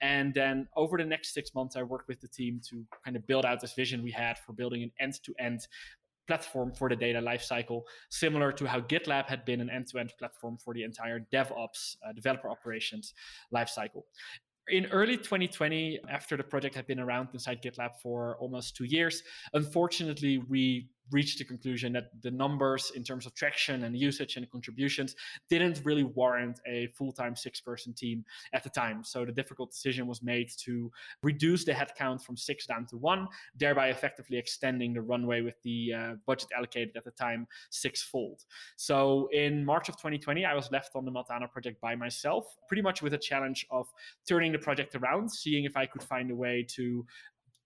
And 0.00 0.34
then 0.34 0.68
over 0.76 0.98
the 0.98 1.04
next 1.04 1.32
six 1.32 1.54
months, 1.54 1.76
I 1.76 1.82
worked 1.82 2.08
with 2.08 2.20
the 2.20 2.28
team 2.28 2.60
to 2.70 2.84
kind 3.04 3.16
of 3.16 3.26
build 3.26 3.44
out 3.46 3.60
this 3.60 3.74
vision 3.74 4.02
we 4.02 4.10
had 4.10 4.38
for 4.38 4.52
building 4.52 4.82
an 4.82 4.92
end 5.00 5.14
to 5.24 5.34
end 5.38 5.66
platform 6.26 6.72
for 6.72 6.88
the 6.88 6.96
data 6.96 7.20
lifecycle, 7.20 7.82
similar 8.08 8.50
to 8.52 8.66
how 8.66 8.80
GitLab 8.80 9.28
had 9.28 9.44
been 9.44 9.60
an 9.60 9.70
end 9.70 9.88
to 9.88 9.98
end 9.98 10.12
platform 10.18 10.56
for 10.56 10.74
the 10.74 10.82
entire 10.82 11.20
DevOps, 11.32 11.96
uh, 12.06 12.12
developer 12.12 12.48
operations 12.48 13.14
lifecycle 13.52 14.02
in 14.68 14.86
early 14.86 15.16
2020, 15.16 16.00
after 16.08 16.36
the 16.36 16.44
project 16.44 16.74
had 16.74 16.86
been 16.86 17.00
around 17.00 17.28
inside 17.32 17.62
GitLab 17.62 17.96
for 18.02 18.36
almost 18.38 18.76
two 18.76 18.84
years, 18.84 19.22
unfortunately, 19.52 20.38
we 20.48 20.88
reached 21.10 21.38
the 21.38 21.44
conclusion 21.44 21.92
that 21.92 22.10
the 22.22 22.30
numbers 22.30 22.92
in 22.94 23.02
terms 23.02 23.26
of 23.26 23.34
traction 23.34 23.84
and 23.84 23.96
usage 23.96 24.36
and 24.36 24.50
contributions 24.50 25.14
didn't 25.48 25.80
really 25.84 26.04
warrant 26.04 26.60
a 26.66 26.88
full-time 26.88 27.36
six-person 27.36 27.92
team 27.92 28.24
at 28.52 28.62
the 28.62 28.70
time. 28.70 29.04
So 29.04 29.24
the 29.24 29.32
difficult 29.32 29.70
decision 29.70 30.06
was 30.06 30.22
made 30.22 30.50
to 30.64 30.90
reduce 31.22 31.64
the 31.64 31.72
headcount 31.72 32.22
from 32.22 32.36
six 32.36 32.66
down 32.66 32.86
to 32.86 32.96
one, 32.96 33.28
thereby 33.56 33.88
effectively 33.88 34.38
extending 34.38 34.92
the 34.94 35.02
runway 35.02 35.40
with 35.42 35.60
the 35.62 35.94
uh, 35.94 36.14
budget 36.26 36.48
allocated 36.56 36.96
at 36.96 37.04
the 37.04 37.10
time 37.10 37.46
sixfold. 37.70 38.44
So 38.76 39.28
in 39.32 39.64
March 39.64 39.88
of 39.88 39.96
2020, 39.96 40.44
I 40.44 40.54
was 40.54 40.70
left 40.70 40.96
on 40.96 41.04
the 41.04 41.10
Meltano 41.10 41.50
project 41.50 41.80
by 41.80 41.94
myself, 41.94 42.56
pretty 42.68 42.82
much 42.82 43.02
with 43.02 43.14
a 43.14 43.18
challenge 43.18 43.66
of 43.70 43.86
turning 44.28 44.52
the 44.52 44.58
project 44.58 44.94
around, 44.94 45.30
seeing 45.30 45.64
if 45.64 45.76
I 45.76 45.86
could 45.86 46.02
find 46.02 46.30
a 46.30 46.34
way 46.34 46.64
to 46.70 47.04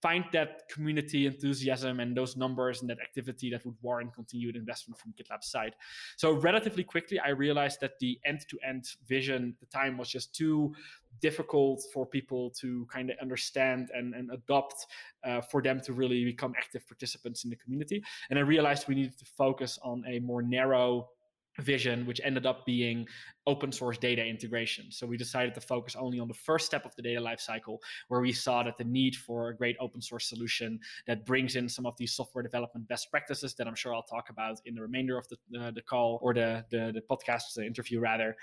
find 0.01 0.25
that 0.33 0.63
community 0.71 1.27
enthusiasm 1.27 2.01
and 2.01 2.17
those 2.17 2.37
numbers 2.37 2.81
and 2.81 2.91
that 2.91 3.01
activity 3.01 3.51
that 3.51 3.65
would 3.67 3.75
warrant 3.83 4.15
continued 4.15 4.57
investment 4.57 4.99
from 4.99 5.13
GitLab's 5.13 5.51
side. 5.51 5.75
So 6.17 6.33
relatively 6.33 6.85
quickly, 6.85 7.19
I 7.19 7.31
realized 7.31 7.81
that 7.81 7.99
the 7.99 8.19
end-to-end 8.25 8.85
vision 9.09 9.55
at 9.55 9.61
the 9.61 9.67
time 9.67 9.99
was 9.99 10.09
just 10.09 10.35
too 10.35 10.75
difficult 11.21 11.83
for 11.93 12.07
people 12.07 12.51
to 12.61 12.87
kind 12.93 13.11
of 13.11 13.17
understand 13.21 13.91
and, 13.95 14.15
and 14.15 14.31
adopt 14.31 14.87
uh, 15.25 15.41
for 15.41 15.63
them 15.63 15.81
to 15.81 15.93
really 15.93 16.25
become 16.25 16.55
active 16.57 16.87
participants 16.87 17.45
in 17.45 17.51
the 17.51 17.57
community. 17.57 18.03
And 18.31 18.39
I 18.39 18.43
realized 18.43 18.87
we 18.87 18.95
needed 18.95 19.19
to 19.19 19.25
focus 19.25 19.79
on 19.83 20.05
a 20.07 20.21
more 20.21 20.43
narrow 20.43 21.09
vision, 21.61 22.07
which 22.07 22.21
ended 22.25 22.47
up 22.47 22.65
being 22.65 23.07
open 23.47 23.73
source 23.73 23.99
data 23.99 24.25
integration. 24.25 24.91
So 24.91 25.07
we 25.07 25.17
decided 25.17 25.55
to 25.55 25.61
focus 25.61 25.97
only 25.97 26.21
on 26.21 26.29
the 26.29 26.35
first 26.35 26.67
step 26.67 26.85
of 26.85 26.95
the 26.97 27.03
data 27.03 27.21
lifecycle, 27.21 27.79
where 28.09 28.21
we 28.21 28.33
saw 28.33 28.63
that 28.63 28.77
the 28.79 28.85
need 28.85 29.17
for 29.17 29.49
a 29.49 29.57
great 29.57 29.77
open 29.81 30.01
source 30.03 30.29
solution 30.29 30.79
that 31.07 31.25
brings 31.25 31.57
in 31.57 31.69
some 31.69 31.87
of 31.87 31.97
these 31.97 32.13
software 32.13 32.43
development 32.43 32.87
best 32.89 33.11
practices 33.11 33.55
that 33.55 33.67
I'm 33.67 33.75
sure 33.75 33.95
I'll 33.95 34.03
talk 34.03 34.31
about 34.31 34.61
in 34.67 34.75
the 34.75 34.83
remainder 34.83 35.17
of 35.17 35.27
the, 35.29 35.59
uh, 35.59 35.71
the 35.71 35.83
call 35.83 36.19
or 36.23 36.35
the, 36.35 36.65
the, 36.71 36.93
the 36.93 37.03
podcast 37.11 37.55
the 37.55 37.65
interview 37.65 38.01
rather. 38.01 38.37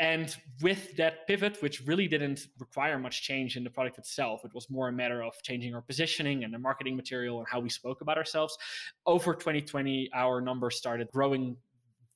And 0.00 0.34
with 0.62 0.96
that 0.96 1.26
pivot, 1.26 1.60
which 1.60 1.84
really 1.84 2.06
didn't 2.06 2.46
require 2.60 2.98
much 3.00 3.22
change 3.22 3.56
in 3.56 3.64
the 3.64 3.70
product 3.70 3.98
itself, 3.98 4.44
it 4.44 4.54
was 4.54 4.70
more 4.70 4.88
a 4.88 4.92
matter 4.92 5.24
of 5.24 5.34
changing 5.42 5.74
our 5.74 5.82
positioning 5.82 6.44
and 6.44 6.54
the 6.54 6.58
marketing 6.58 6.94
material 6.94 7.40
and 7.40 7.48
how 7.48 7.58
we 7.58 7.68
spoke 7.68 8.00
about 8.00 8.16
ourselves. 8.16 8.56
Over 9.06 9.34
2020, 9.34 10.10
our 10.14 10.40
numbers 10.40 10.76
started 10.76 11.08
growing 11.12 11.56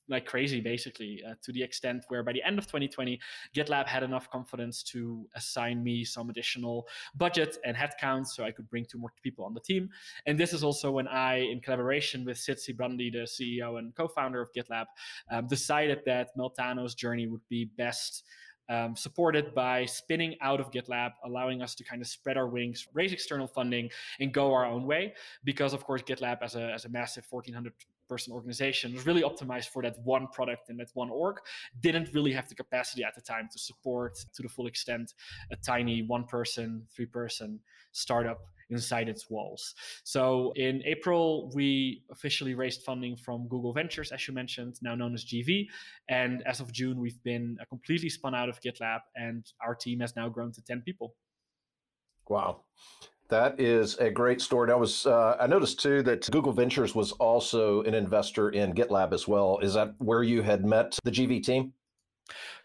like 0.09 0.25
crazy 0.25 0.59
basically 0.59 1.21
uh, 1.27 1.33
to 1.41 1.51
the 1.51 1.61
extent 1.61 2.03
where 2.09 2.23
by 2.23 2.33
the 2.33 2.43
end 2.43 2.59
of 2.59 2.65
2020 2.65 3.19
gitlab 3.55 3.87
had 3.87 4.03
enough 4.03 4.29
confidence 4.29 4.83
to 4.83 5.25
assign 5.35 5.83
me 5.83 6.03
some 6.03 6.29
additional 6.29 6.87
budget 7.15 7.57
and 7.65 7.75
headcount 7.75 8.27
so 8.27 8.43
i 8.43 8.51
could 8.51 8.69
bring 8.69 8.85
two 8.85 8.97
more 8.97 9.11
people 9.21 9.45
on 9.45 9.53
the 9.53 9.61
team 9.61 9.89
and 10.25 10.39
this 10.39 10.53
is 10.53 10.63
also 10.63 10.91
when 10.91 11.07
i 11.07 11.35
in 11.35 11.59
collaboration 11.59 12.25
with 12.25 12.37
sid 12.37 12.57
sijbrandij 12.57 13.11
the 13.11 13.19
ceo 13.19 13.79
and 13.79 13.95
co-founder 13.95 14.41
of 14.41 14.51
gitlab 14.53 14.85
um, 15.31 15.47
decided 15.47 15.99
that 16.05 16.29
meltano's 16.37 16.95
journey 16.95 17.27
would 17.27 17.47
be 17.49 17.65
best 17.77 18.23
um, 18.69 18.95
supported 18.95 19.53
by 19.53 19.85
spinning 19.85 20.35
out 20.41 20.59
of 20.59 20.71
GitLab, 20.71 21.11
allowing 21.25 21.61
us 21.61 21.75
to 21.75 21.83
kind 21.83 22.01
of 22.01 22.07
spread 22.07 22.37
our 22.37 22.47
wings, 22.47 22.87
raise 22.93 23.11
external 23.11 23.47
funding, 23.47 23.89
and 24.19 24.33
go 24.33 24.53
our 24.53 24.65
own 24.65 24.85
way. 24.85 25.13
Because, 25.43 25.73
of 25.73 25.83
course, 25.83 26.01
GitLab, 26.01 26.37
as 26.41 26.55
a, 26.55 26.71
as 26.71 26.85
a 26.85 26.89
massive 26.89 27.25
1400 27.29 27.73
person 28.07 28.33
organization 28.33 28.93
was 28.93 29.05
really 29.05 29.21
optimized 29.21 29.67
for 29.67 29.81
that 29.81 29.95
one 30.03 30.27
product 30.27 30.69
and 30.69 30.79
that 30.79 30.89
one 30.93 31.09
org 31.09 31.37
didn't 31.81 32.09
really 32.13 32.31
have 32.31 32.47
the 32.49 32.55
capacity 32.55 33.03
at 33.03 33.15
the 33.15 33.21
time 33.21 33.47
to 33.51 33.59
support 33.59 34.17
to 34.33 34.41
the 34.41 34.49
full 34.49 34.67
extent 34.67 35.13
a 35.51 35.55
tiny 35.55 36.03
one 36.03 36.23
person 36.25 36.85
three 36.95 37.05
person 37.05 37.59
startup 37.91 38.41
inside 38.69 39.07
its 39.09 39.29
walls. 39.29 39.75
So 40.03 40.53
in 40.55 40.81
april 40.85 41.51
we 41.53 42.03
officially 42.11 42.55
raised 42.55 42.81
funding 42.83 43.15
from 43.15 43.47
google 43.47 43.73
ventures 43.73 44.11
as 44.11 44.27
you 44.27 44.33
mentioned 44.33 44.79
now 44.81 44.95
known 44.95 45.13
as 45.13 45.25
gv 45.25 45.67
and 46.09 46.41
as 46.47 46.59
of 46.59 46.71
june 46.71 46.99
we've 46.99 47.21
been 47.23 47.57
uh, 47.61 47.65
completely 47.65 48.09
spun 48.09 48.33
out 48.33 48.49
of 48.49 48.59
gitlab 48.61 48.99
and 49.15 49.51
our 49.65 49.75
team 49.75 49.99
has 49.99 50.15
now 50.15 50.29
grown 50.29 50.51
to 50.51 50.61
10 50.61 50.81
people. 50.81 51.15
Wow 52.29 52.63
that 53.33 53.59
is 53.59 53.97
a 53.97 54.11
great 54.11 54.39
story. 54.41 54.71
I 54.71 54.75
was 54.75 55.07
uh, 55.07 55.35
I 55.39 55.47
noticed 55.47 55.79
too 55.79 56.03
that 56.03 56.29
Google 56.31 56.53
Ventures 56.53 56.93
was 56.93 57.13
also 57.13 57.81
an 57.81 57.95
investor 57.95 58.51
in 58.51 58.73
GitLab 58.73 59.11
as 59.11 59.27
well. 59.27 59.57
Is 59.61 59.73
that 59.73 59.95
where 59.97 60.21
you 60.21 60.43
had 60.43 60.63
met 60.63 60.97
the 61.03 61.11
GV 61.11 61.43
team? 61.43 61.73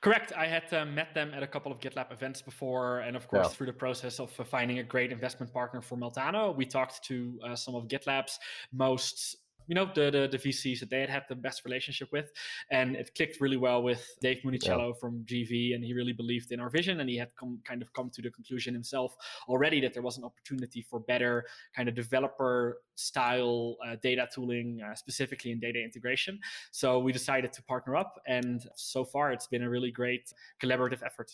Correct. 0.03 0.33
I 0.37 0.47
had 0.47 0.73
uh, 0.73 0.85
met 0.85 1.15
them 1.15 1.33
at 1.35 1.43
a 1.43 1.47
couple 1.47 1.73
of 1.73 1.81
GitLab 1.81 2.13
events 2.13 2.43
before, 2.43 3.01
and 3.01 3.17
of 3.17 3.27
course, 3.29 3.47
yeah. 3.47 3.55
through 3.55 3.67
the 3.67 3.73
process 3.73 4.21
of 4.21 4.31
uh, 4.39 4.45
finding 4.45 4.79
a 4.79 4.83
great 4.85 5.11
investment 5.11 5.53
partner 5.53 5.81
for 5.81 5.97
Meltano, 5.97 6.55
we 6.55 6.67
talked 6.67 7.03
to 7.05 7.39
uh, 7.45 7.57
some 7.57 7.75
of 7.75 7.89
GitLab's 7.89 8.39
most 8.73 9.37
you 9.69 9.75
know 9.75 9.89
the, 9.95 10.11
the, 10.11 10.29
the 10.31 10.39
VCs 10.39 10.81
that 10.81 10.91
they 10.91 11.01
had 11.01 11.11
had 11.11 11.25
the 11.29 11.37
best 11.37 11.65
relationship 11.65 12.09
with, 12.11 12.33
and 12.71 12.97
it 12.97 13.15
clicked 13.15 13.41
really 13.41 13.57
well 13.57 13.83
with 13.83 14.05
Dave 14.21 14.39
Munichiello 14.45 14.89
yeah. 14.89 15.01
from 15.01 15.25
GV, 15.25 15.75
and 15.75 15.85
he 15.85 15.93
really 15.93 16.15
believed 16.15 16.51
in 16.51 16.59
our 16.59 16.71
vision, 16.71 17.01
and 17.01 17.09
he 17.09 17.17
had 17.17 17.31
come 17.39 17.61
kind 17.65 17.83
of 17.83 17.93
come 17.93 18.11
to 18.11 18.23
the 18.23 18.31
conclusion 18.31 18.75
himself 18.75 19.15
already 19.49 19.81
that 19.81 19.93
there 19.93 20.03
was 20.03 20.17
an 20.19 20.25
opportunity 20.25 20.83
for 20.83 21.01
better 21.01 21.45
kind 21.77 21.89
of 21.89 21.95
developer 21.95 22.79
style 22.95 23.77
uh, 23.87 23.97
data 24.03 24.27
tooling, 24.35 24.81
uh, 24.83 24.95
specifically 24.95 25.53
in 25.53 25.61
data 25.61 25.81
integration. 25.81 26.41
So 26.73 26.99
we 26.99 27.13
decided 27.13 27.53
to 27.53 27.63
partner 27.63 27.95
up, 27.95 28.21
and 28.27 28.67
so 28.75 29.05
far 29.05 29.33
it's 29.33 29.47
been 29.47 29.63
a 29.63 29.71
really 29.71 29.91
great 29.91 30.33
collaborative 30.63 31.03
effort. 31.05 31.31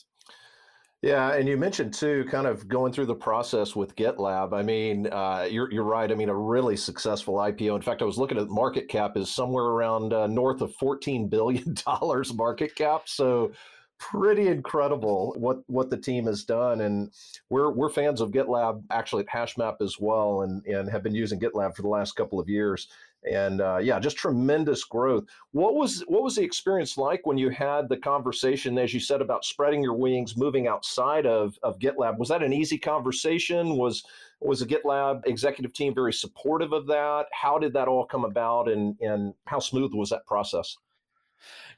Yeah, 1.05 1.35
and 1.35 1.47
you 1.47 1.59
mentioned 1.59 1.93
too, 1.93 2.25
kind 2.31 2.47
of 2.47 2.67
going 2.67 2.91
through 2.91 3.05
the 3.05 3.15
process 3.15 3.77
with 3.77 3.95
GitLab. 3.95 4.55
I 4.55 4.63
mean, 4.63 5.07
uh, 5.09 5.47
you're 5.51 5.71
you're 5.71 5.85
right. 5.85 6.11
I 6.11 6.15
mean, 6.15 6.31
a 6.31 6.35
really 6.35 6.79
successful 6.79 7.35
IPO. 7.35 7.77
In 7.77 7.83
fact, 7.83 8.01
I 8.01 8.07
was 8.07 8.17
looking 8.17 8.39
at 8.39 8.49
market 8.49 8.89
cap 8.89 9.19
is 9.19 9.31
somewhere 9.31 9.65
around 9.65 10.15
uh, 10.15 10.27
north 10.29 10.63
of 10.63 10.75
fourteen 10.77 11.29
billion 11.29 11.75
dollars 11.85 12.33
market 12.33 12.75
cap. 12.75 13.03
So 13.05 13.53
pretty 13.99 14.49
incredible 14.49 15.35
what 15.39 15.59
what 15.67 15.89
the 15.89 15.97
team 15.97 16.27
has 16.27 16.43
done 16.43 16.81
and 16.81 17.11
we're 17.49 17.71
we're 17.71 17.89
fans 17.89 18.21
of 18.21 18.33
GitLab 18.33 18.83
actually 18.91 19.23
at 19.23 19.29
HashMap 19.29 19.77
as 19.81 19.99
well 20.01 20.43
and 20.43 20.67
and 20.67 20.91
have 20.91 21.05
been 21.05 21.15
using 21.15 21.39
GitLab 21.39 21.77
for 21.77 21.83
the 21.83 21.89
last 21.89 22.17
couple 22.17 22.41
of 22.41 22.49
years 22.49 22.89
and 23.31 23.61
uh, 23.61 23.79
yeah, 23.79 23.99
just 23.99 24.17
tremendous 24.17 24.85
growth. 24.85 25.25
What 25.53 25.75
was 25.75 26.05
what 26.09 26.23
was 26.23 26.37
the 26.37 26.43
experience 26.43 26.99
like 26.99 27.27
when 27.27 27.39
you 27.39 27.51
had 27.51 27.89
the 27.89 27.97
conversation, 27.97 28.79
as 28.79 28.93
you 28.93 29.01
said, 29.01 29.21
about 29.21 29.45
spreading 29.45 29.83
your 29.83 29.95
wings, 29.95 30.37
moving 30.37 30.67
outside 30.67 31.27
of 31.27 31.59
of 31.63 31.79
GitLab? 31.79 32.19
Was 32.19 32.29
that 32.29 32.43
an 32.43 32.53
easy 32.53 32.79
conversation? 32.79 33.77
Was 33.77 34.05
was 34.41 34.61
the 34.61 34.67
GitLab 34.67 35.27
executive 35.27 35.73
team 35.73 35.95
very 35.95 36.13
supportive 36.13 36.73
of 36.73 36.87
that? 36.89 37.27
How 37.33 37.59
did 37.59 37.73
that 37.75 37.89
all 37.89 38.05
come 38.05 38.25
about, 38.25 38.69
and 38.69 38.97
and 39.01 39.35
how 39.47 39.59
smooth 39.59 39.95
was 39.95 40.11
that 40.11 40.27
process? 40.27 40.77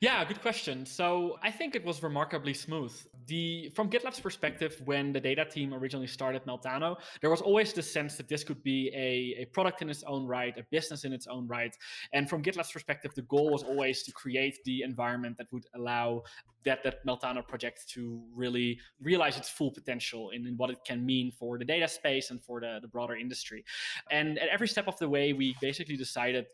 Yeah, 0.00 0.24
good 0.24 0.42
question. 0.42 0.84
So 0.84 1.38
I 1.42 1.50
think 1.50 1.74
it 1.74 1.84
was 1.84 2.02
remarkably 2.02 2.52
smooth. 2.52 2.94
The 3.26 3.72
from 3.74 3.88
GitLab's 3.88 4.20
perspective, 4.20 4.80
when 4.84 5.12
the 5.12 5.20
data 5.20 5.44
team 5.44 5.72
originally 5.72 6.06
started 6.06 6.44
Meltano, 6.44 6.96
there 7.20 7.30
was 7.30 7.40
always 7.40 7.72
the 7.72 7.82
sense 7.82 8.16
that 8.16 8.28
this 8.28 8.44
could 8.44 8.62
be 8.62 8.90
a, 8.94 9.42
a 9.42 9.44
product 9.46 9.82
in 9.82 9.88
its 9.88 10.02
own 10.04 10.26
right, 10.26 10.56
a 10.58 10.62
business 10.70 11.04
in 11.04 11.12
its 11.12 11.26
own 11.26 11.46
right. 11.46 11.74
And 12.12 12.28
from 12.28 12.42
GitLab's 12.42 12.72
perspective, 12.72 13.12
the 13.14 13.22
goal 13.22 13.50
was 13.50 13.62
always 13.62 14.02
to 14.02 14.12
create 14.12 14.58
the 14.64 14.82
environment 14.82 15.38
that 15.38 15.50
would 15.52 15.64
allow 15.74 16.22
that 16.64 16.82
that 16.82 17.06
Meltano 17.06 17.46
project 17.46 17.88
to 17.90 18.22
really 18.34 18.78
realize 19.00 19.36
its 19.38 19.48
full 19.48 19.70
potential 19.70 20.30
in, 20.30 20.46
in 20.46 20.56
what 20.56 20.68
it 20.68 20.78
can 20.84 21.06
mean 21.06 21.30
for 21.30 21.58
the 21.58 21.64
data 21.64 21.88
space 21.88 22.30
and 22.30 22.42
for 22.42 22.60
the, 22.60 22.80
the 22.82 22.88
broader 22.88 23.16
industry. 23.16 23.64
And 24.10 24.38
at 24.38 24.48
every 24.48 24.68
step 24.68 24.88
of 24.88 24.98
the 24.98 25.08
way, 25.08 25.32
we 25.32 25.56
basically 25.60 25.96
decided 25.96 26.46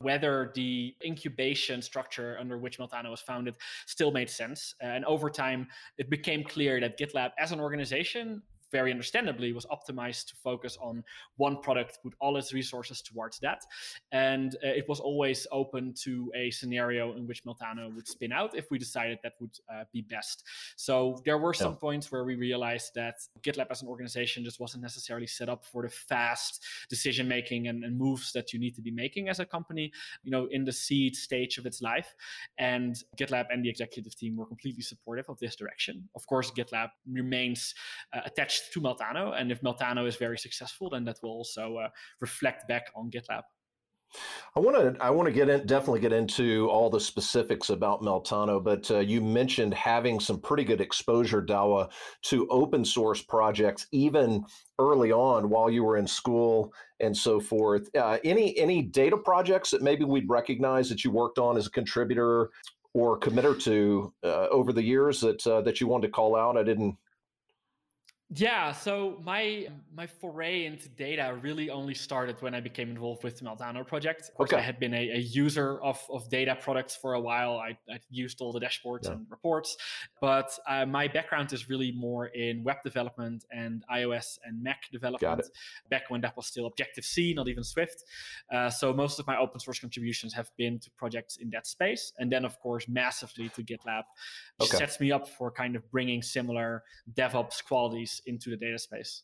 whether 0.00 0.50
the 0.54 0.94
incubation 1.04 1.82
structure 1.82 2.36
under 2.40 2.58
which 2.58 2.78
Meltano 2.78 3.10
was 3.10 3.20
founded 3.20 3.56
still 3.86 4.10
made 4.10 4.28
sense. 4.28 4.74
And 4.80 5.04
over 5.04 5.30
time, 5.30 5.68
it 5.98 6.10
became 6.10 6.42
clear 6.42 6.80
that 6.80 6.98
GitLab 6.98 7.30
as 7.38 7.52
an 7.52 7.60
organization 7.60 8.42
very 8.70 8.90
understandably 8.90 9.52
was 9.52 9.66
optimized 9.66 10.26
to 10.28 10.36
focus 10.36 10.78
on 10.80 11.04
one 11.36 11.60
product, 11.60 11.98
put 12.02 12.14
all 12.20 12.36
its 12.36 12.52
resources 12.52 13.02
towards 13.02 13.38
that. 13.40 13.62
And 14.12 14.54
uh, 14.56 14.68
it 14.68 14.88
was 14.88 15.00
always 15.00 15.46
open 15.52 15.94
to 16.04 16.30
a 16.34 16.50
scenario 16.50 17.16
in 17.16 17.26
which 17.26 17.44
Meltano 17.44 17.94
would 17.94 18.08
spin 18.08 18.32
out 18.32 18.56
if 18.56 18.70
we 18.70 18.78
decided 18.78 19.18
that 19.22 19.34
would 19.40 19.56
uh, 19.72 19.84
be 19.92 20.02
best. 20.02 20.44
So 20.76 21.20
there 21.24 21.38
were 21.38 21.54
some 21.54 21.72
yeah. 21.72 21.78
points 21.78 22.12
where 22.12 22.24
we 22.24 22.34
realized 22.34 22.92
that 22.94 23.16
GitLab 23.42 23.66
as 23.70 23.82
an 23.82 23.88
organization 23.88 24.44
just 24.44 24.60
wasn't 24.60 24.82
necessarily 24.82 25.26
set 25.26 25.48
up 25.48 25.64
for 25.64 25.82
the 25.82 25.88
fast 25.88 26.64
decision 26.88 27.28
making 27.28 27.68
and, 27.68 27.84
and 27.84 27.98
moves 27.98 28.32
that 28.32 28.52
you 28.52 28.58
need 28.58 28.74
to 28.74 28.82
be 28.82 28.90
making 28.90 29.28
as 29.28 29.40
a 29.40 29.46
company, 29.46 29.92
you 30.22 30.30
know, 30.30 30.46
in 30.50 30.64
the 30.64 30.72
seed 30.72 31.16
stage 31.16 31.58
of 31.58 31.66
its 31.66 31.82
life. 31.82 32.14
And 32.58 32.96
GitLab 33.16 33.46
and 33.50 33.64
the 33.64 33.68
executive 33.68 34.16
team 34.16 34.36
were 34.36 34.46
completely 34.46 34.82
supportive 34.82 35.28
of 35.28 35.38
this 35.38 35.56
direction. 35.56 36.08
Of 36.14 36.26
course, 36.26 36.50
GitLab 36.50 36.88
remains 37.10 37.74
uh, 38.12 38.20
attached 38.24 38.59
to 38.72 38.80
Meltano. 38.80 39.38
And 39.38 39.50
if 39.50 39.60
Meltano 39.62 40.06
is 40.06 40.16
very 40.16 40.38
successful, 40.38 40.90
then 40.90 41.04
that 41.04 41.18
will 41.22 41.30
also 41.30 41.76
uh, 41.76 41.88
reflect 42.20 42.68
back 42.68 42.86
on 42.94 43.10
GitLab. 43.10 43.42
I 44.56 44.60
want 44.60 44.76
to 44.76 45.02
I 45.02 45.10
want 45.10 45.28
to 45.28 45.32
get 45.32 45.48
in 45.48 45.66
definitely 45.66 46.00
get 46.00 46.12
into 46.12 46.68
all 46.68 46.90
the 46.90 46.98
specifics 46.98 47.70
about 47.70 48.02
Meltano, 48.02 48.62
but 48.62 48.90
uh, 48.90 48.98
you 48.98 49.20
mentioned 49.20 49.72
having 49.72 50.18
some 50.18 50.40
pretty 50.40 50.64
good 50.64 50.80
exposure, 50.80 51.40
Douwe, 51.40 51.88
to 52.22 52.48
open 52.48 52.84
source 52.84 53.22
projects 53.22 53.86
even 53.92 54.44
early 54.80 55.12
on 55.12 55.48
while 55.48 55.70
you 55.70 55.84
were 55.84 55.96
in 55.96 56.06
school 56.06 56.72
and 56.98 57.16
so 57.16 57.38
forth. 57.38 57.88
Uh, 57.94 58.18
any 58.24 58.58
any 58.58 58.82
data 58.82 59.16
projects 59.16 59.70
that 59.70 59.82
maybe 59.82 60.04
we'd 60.04 60.28
recognize 60.28 60.88
that 60.88 61.04
you 61.04 61.12
worked 61.12 61.38
on 61.38 61.56
as 61.56 61.68
a 61.68 61.70
contributor 61.70 62.50
or 62.92 63.20
committer 63.20 63.60
to 63.62 64.12
uh, 64.24 64.48
over 64.48 64.72
the 64.72 64.82
years 64.82 65.20
that 65.20 65.46
uh, 65.46 65.60
that 65.60 65.80
you 65.80 65.86
wanted 65.86 66.08
to 66.08 66.12
call 66.12 66.34
out? 66.34 66.56
I 66.56 66.64
didn't 66.64 66.96
yeah, 68.32 68.70
so 68.70 69.18
my 69.24 69.66
my 69.92 70.06
foray 70.06 70.64
into 70.64 70.88
data 70.90 71.36
really 71.42 71.68
only 71.68 71.94
started 71.94 72.40
when 72.40 72.54
I 72.54 72.60
became 72.60 72.88
involved 72.88 73.24
with 73.24 73.36
the 73.38 73.44
Meltano 73.44 73.84
project. 73.84 74.28
Of 74.28 74.34
course, 74.34 74.52
okay. 74.52 74.62
I 74.62 74.64
had 74.64 74.78
been 74.78 74.94
a, 74.94 75.10
a, 75.10 75.18
user 75.18 75.82
of, 75.82 76.00
of 76.08 76.30
data 76.30 76.56
products 76.60 76.94
for 76.94 77.14
a 77.14 77.20
while. 77.20 77.58
I, 77.58 77.76
I 77.92 77.98
used 78.08 78.40
all 78.40 78.52
the 78.52 78.60
dashboards 78.60 79.06
yeah. 79.06 79.12
and 79.12 79.26
reports, 79.30 79.76
but 80.20 80.56
uh, 80.68 80.86
my 80.86 81.08
background 81.08 81.52
is 81.52 81.68
really 81.68 81.90
more 81.90 82.26
in 82.26 82.62
web 82.62 82.76
development 82.84 83.46
and 83.50 83.84
iOS 83.92 84.38
and 84.44 84.62
Mac 84.62 84.82
development. 84.92 85.48
Back 85.90 86.04
when 86.08 86.20
that 86.20 86.36
was 86.36 86.46
still 86.46 86.66
Objective 86.66 87.04
C, 87.04 87.34
not 87.34 87.48
even 87.48 87.64
Swift. 87.64 88.04
Uh, 88.52 88.70
so 88.70 88.92
most 88.92 89.18
of 89.18 89.26
my 89.26 89.36
open 89.38 89.58
source 89.58 89.80
contributions 89.80 90.32
have 90.34 90.52
been 90.56 90.78
to 90.78 90.90
projects 90.92 91.38
in 91.38 91.50
that 91.50 91.66
space, 91.66 92.12
and 92.20 92.30
then 92.30 92.44
of 92.44 92.60
course 92.60 92.86
massively 92.86 93.48
to 93.48 93.64
GitLab, 93.64 94.04
which 94.58 94.70
okay. 94.70 94.78
sets 94.78 95.00
me 95.00 95.10
up 95.10 95.28
for 95.28 95.50
kind 95.50 95.74
of 95.74 95.90
bringing 95.90 96.22
similar 96.22 96.84
DevOps 97.14 97.64
qualities 97.64 98.19
into 98.26 98.50
the 98.50 98.56
data 98.56 98.78
space. 98.78 99.22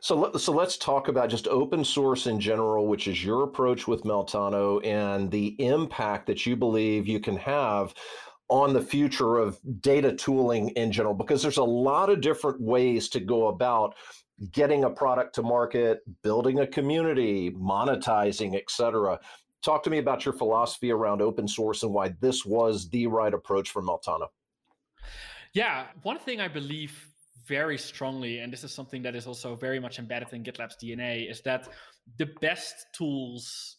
So, 0.00 0.16
let, 0.16 0.40
so 0.40 0.52
let's 0.52 0.76
talk 0.76 1.08
about 1.08 1.30
just 1.30 1.48
open 1.48 1.84
source 1.84 2.26
in 2.26 2.38
general, 2.38 2.86
which 2.86 3.08
is 3.08 3.24
your 3.24 3.44
approach 3.44 3.88
with 3.88 4.02
Meltano 4.02 4.84
and 4.84 5.30
the 5.30 5.56
impact 5.64 6.26
that 6.26 6.44
you 6.44 6.56
believe 6.56 7.08
you 7.08 7.20
can 7.20 7.36
have 7.36 7.94
on 8.48 8.74
the 8.74 8.82
future 8.82 9.38
of 9.38 9.58
data 9.80 10.12
tooling 10.12 10.68
in 10.70 10.92
general, 10.92 11.14
because 11.14 11.40
there's 11.40 11.56
a 11.56 11.64
lot 11.64 12.10
of 12.10 12.20
different 12.20 12.60
ways 12.60 13.08
to 13.08 13.20
go 13.20 13.46
about 13.46 13.94
getting 14.50 14.84
a 14.84 14.90
product 14.90 15.34
to 15.36 15.42
market, 15.42 16.00
building 16.22 16.60
a 16.60 16.66
community, 16.66 17.50
monetizing, 17.52 18.54
et 18.54 18.64
cetera. 18.68 19.18
Talk 19.62 19.82
to 19.84 19.90
me 19.90 19.98
about 19.98 20.24
your 20.26 20.34
philosophy 20.34 20.90
around 20.90 21.22
open 21.22 21.48
source 21.48 21.82
and 21.82 21.94
why 21.94 22.14
this 22.20 22.44
was 22.44 22.90
the 22.90 23.06
right 23.06 23.32
approach 23.32 23.70
for 23.70 23.80
Meltano. 23.80 24.26
Yeah, 25.54 25.86
one 26.02 26.18
thing 26.18 26.40
I 26.40 26.48
believe 26.48 27.11
very 27.46 27.78
strongly, 27.78 28.38
and 28.38 28.52
this 28.52 28.64
is 28.64 28.72
something 28.72 29.02
that 29.02 29.14
is 29.14 29.26
also 29.26 29.54
very 29.54 29.80
much 29.80 29.98
embedded 29.98 30.32
in 30.32 30.42
GitLab's 30.42 30.76
DNA, 30.82 31.30
is 31.30 31.40
that 31.42 31.68
the 32.18 32.26
best 32.40 32.86
tools 32.92 33.76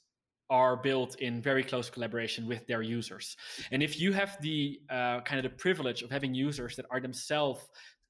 are 0.50 0.78
built 0.78 1.16
in 1.20 1.42
very 1.42 1.64
close 1.64 1.90
collaboration 1.90 2.48
with 2.48 2.66
their 2.68 2.82
users. 2.82 3.36
And 3.72 3.82
if 3.82 4.00
you 4.00 4.12
have 4.14 4.38
the 4.42 4.80
uh, 4.90 5.22
kind 5.22 5.44
of 5.44 5.44
the 5.44 5.58
privilege 5.58 6.02
of 6.04 6.12
having 6.12 6.34
users 6.34 6.76
that 6.76 6.86
are 6.92 7.00
themselves 7.00 7.62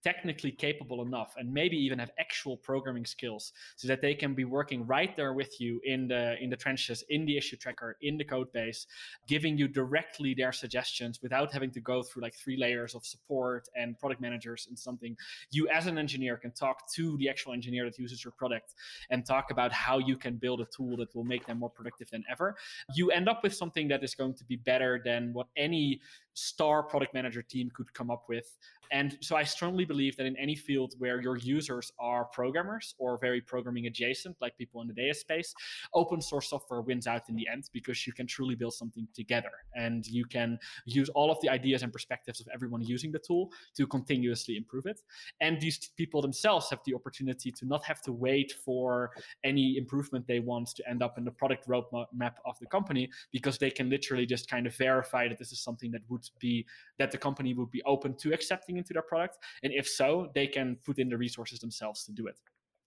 technically 0.03 0.51
capable 0.51 1.01
enough 1.01 1.33
and 1.37 1.51
maybe 1.51 1.77
even 1.77 1.97
have 1.97 2.11
actual 2.19 2.57
programming 2.57 3.05
skills 3.05 3.53
so 3.75 3.87
that 3.87 4.01
they 4.01 4.13
can 4.13 4.33
be 4.33 4.43
working 4.43 4.85
right 4.85 5.15
there 5.15 5.33
with 5.33 5.59
you 5.59 5.79
in 5.85 6.07
the 6.07 6.41
in 6.43 6.49
the 6.49 6.55
trenches 6.55 7.03
in 7.09 7.25
the 7.25 7.37
issue 7.37 7.55
tracker 7.55 7.97
in 8.01 8.17
the 8.17 8.23
code 8.23 8.51
base 8.51 8.85
giving 9.27 9.57
you 9.57 9.67
directly 9.67 10.33
their 10.33 10.51
suggestions 10.51 11.21
without 11.21 11.51
having 11.51 11.71
to 11.71 11.79
go 11.79 12.03
through 12.03 12.21
like 12.21 12.35
three 12.35 12.57
layers 12.57 12.95
of 12.95 13.05
support 13.05 13.69
and 13.75 13.97
product 13.97 14.21
managers 14.21 14.67
and 14.67 14.77
something 14.77 15.15
you 15.51 15.67
as 15.69 15.87
an 15.87 15.97
engineer 15.97 16.35
can 16.37 16.51
talk 16.51 16.91
to 16.91 17.17
the 17.17 17.29
actual 17.29 17.53
engineer 17.53 17.85
that 17.85 17.97
uses 17.97 18.23
your 18.23 18.31
product 18.31 18.73
and 19.09 19.25
talk 19.25 19.51
about 19.51 19.71
how 19.71 19.97
you 19.99 20.17
can 20.17 20.35
build 20.35 20.59
a 20.59 20.65
tool 20.65 20.97
that 20.97 21.13
will 21.15 21.23
make 21.23 21.45
them 21.45 21.59
more 21.59 21.69
productive 21.69 22.09
than 22.09 22.23
ever 22.29 22.55
you 22.95 23.09
end 23.11 23.29
up 23.29 23.41
with 23.43 23.53
something 23.53 23.87
that 23.87 24.03
is 24.03 24.15
going 24.15 24.33
to 24.33 24.43
be 24.43 24.57
better 24.57 25.01
than 25.03 25.33
what 25.33 25.47
any 25.55 26.01
star 26.33 26.83
product 26.83 27.13
manager 27.13 27.41
team 27.41 27.71
could 27.73 27.93
come 27.93 28.09
up 28.09 28.25
with. 28.27 28.57
And 28.93 29.17
so 29.21 29.35
I 29.35 29.43
strongly 29.43 29.85
believe 29.85 30.15
that 30.17 30.27
in 30.27 30.37
any 30.37 30.55
field 30.55 30.93
where 30.99 31.19
your 31.19 31.35
users 31.35 31.91
are 31.99 32.25
programmers 32.25 32.93
or 32.99 33.17
very 33.17 33.41
programming 33.41 33.87
adjacent, 33.87 34.37
like 34.39 34.55
people 34.55 34.81
in 34.81 34.87
the 34.87 34.93
data 34.93 35.15
space, 35.15 35.53
open 35.95 36.21
source 36.21 36.51
software 36.51 36.81
wins 36.81 37.07
out 37.07 37.27
in 37.27 37.35
the 37.35 37.47
end 37.51 37.69
because 37.73 38.05
you 38.05 38.13
can 38.13 38.27
truly 38.27 38.53
build 38.53 38.73
something 38.73 39.07
together 39.15 39.49
and 39.75 40.05
you 40.05 40.25
can 40.25 40.59
use 40.85 41.09
all 41.09 41.31
of 41.31 41.39
the 41.41 41.49
ideas 41.49 41.81
and 41.81 41.91
perspectives 41.91 42.39
of 42.39 42.47
everyone 42.53 42.81
using 42.81 43.11
the 43.11 43.17
tool 43.17 43.51
to 43.75 43.87
continuously 43.87 44.57
improve 44.57 44.85
it. 44.85 45.01
And 45.41 45.59
these 45.59 45.89
people 45.97 46.21
themselves 46.21 46.69
have 46.69 46.81
the 46.85 46.93
opportunity 46.93 47.51
to 47.51 47.65
not 47.65 47.83
have 47.85 47.99
to 48.03 48.13
wait 48.13 48.53
for 48.63 49.09
any 49.43 49.75
improvement 49.75 50.27
they 50.27 50.39
want 50.39 50.67
to 50.75 50.87
end 50.87 51.01
up 51.01 51.17
in 51.17 51.25
the 51.25 51.31
product 51.31 51.67
roadmap 51.67 52.35
of 52.45 52.59
the 52.59 52.67
company 52.67 53.09
because 53.31 53.57
they 53.57 53.71
can 53.71 53.89
literally 53.89 54.27
just 54.27 54.47
kind 54.47 54.67
of 54.67 54.75
verify 54.75 55.27
that 55.27 55.39
this 55.39 55.51
is 55.51 55.59
something 55.59 55.89
that 55.89 56.01
would 56.09 56.29
be 56.39 56.63
that 56.99 57.09
the 57.09 57.17
company 57.17 57.55
would 57.55 57.71
be 57.71 57.81
open 57.87 58.13
to 58.17 58.31
accepting 58.33 58.82
into 58.83 58.93
their 58.93 59.01
product? 59.01 59.37
And 59.63 59.73
if 59.73 59.87
so, 59.87 60.29
they 60.35 60.47
can 60.47 60.77
put 60.85 60.99
in 60.99 61.09
the 61.09 61.17
resources 61.17 61.59
themselves 61.59 62.03
to 62.05 62.11
do 62.11 62.27
it. 62.27 62.39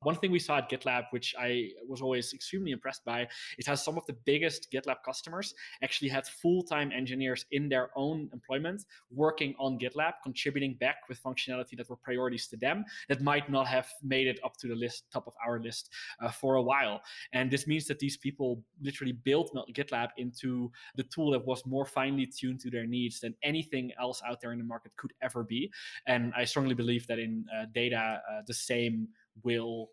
One 0.03 0.17
thing 0.17 0.31
we 0.31 0.38
saw 0.38 0.59
at 0.59 0.71
GitLab, 0.71 1.05
which 1.11 1.35
I 1.38 1.71
was 1.88 2.03
always 2.03 2.33
extremely 2.35 2.73
impressed 2.73 3.05
by, 3.05 3.29
is 3.59 3.67
how 3.67 3.75
some 3.75 3.97
of 3.97 4.05
the 4.07 4.12
biggest 4.25 4.71
GitLab 4.71 4.97
customers 5.05 5.55
actually 5.83 6.09
had 6.09 6.26
full 6.26 6.62
time 6.62 6.93
engineers 6.93 7.47
in 7.50 7.69
their 7.69 7.91
own 7.97 8.29
employment 8.33 8.85
working 9.11 9.55
on 9.59 9.79
GitLab, 9.79 10.15
contributing 10.23 10.75
back 10.75 10.97
with 11.09 11.23
functionality 11.23 11.76
that 11.76 11.88
were 11.88 11.97
priorities 11.97 12.47
to 12.49 12.57
them 12.57 12.85
that 13.09 13.23
might 13.23 13.50
not 13.50 13.67
have 13.67 13.88
made 14.03 14.26
it 14.26 14.38
up 14.45 14.57
to 14.59 14.69
the 14.69 14.75
list, 14.75 15.05
top 15.12 15.26
of 15.26 15.35
our 15.45 15.61
list 15.61 15.91
uh, 16.21 16.31
for 16.31 16.57
a 16.57 16.62
while. 16.62 17.00
And 17.33 17.50
this 17.50 17.67
means 17.67 17.87
that 17.87 17.99
these 17.99 18.17
people 18.17 18.62
literally 18.83 19.12
built 19.12 19.57
GitLab 19.73 20.09
into 20.19 20.71
the 20.97 21.05
tool 21.05 21.31
that 21.33 21.45
was 21.47 21.65
more 21.67 21.87
finely 21.87 22.26
tuned 22.26 22.61
to 22.61 22.71
their 22.71 22.87
needs 22.87 23.21
than 23.21 23.35
anything 23.43 23.93
else 23.99 24.23
out 24.29 24.41
there 24.41 24.53
in 24.53 24.59
the 24.59 24.65
market 24.65 24.93
could 24.97 25.12
ever 25.23 25.43
be. 25.43 25.71
And 26.07 26.33
I 26.37 26.45
strongly 26.45 26.75
believe 26.75 27.07
that 27.07 27.19
in 27.19 27.47
uh, 27.57 27.67
data, 27.73 28.21
uh, 28.31 28.43
the 28.47 28.55
same 28.55 29.09
will 29.45 29.88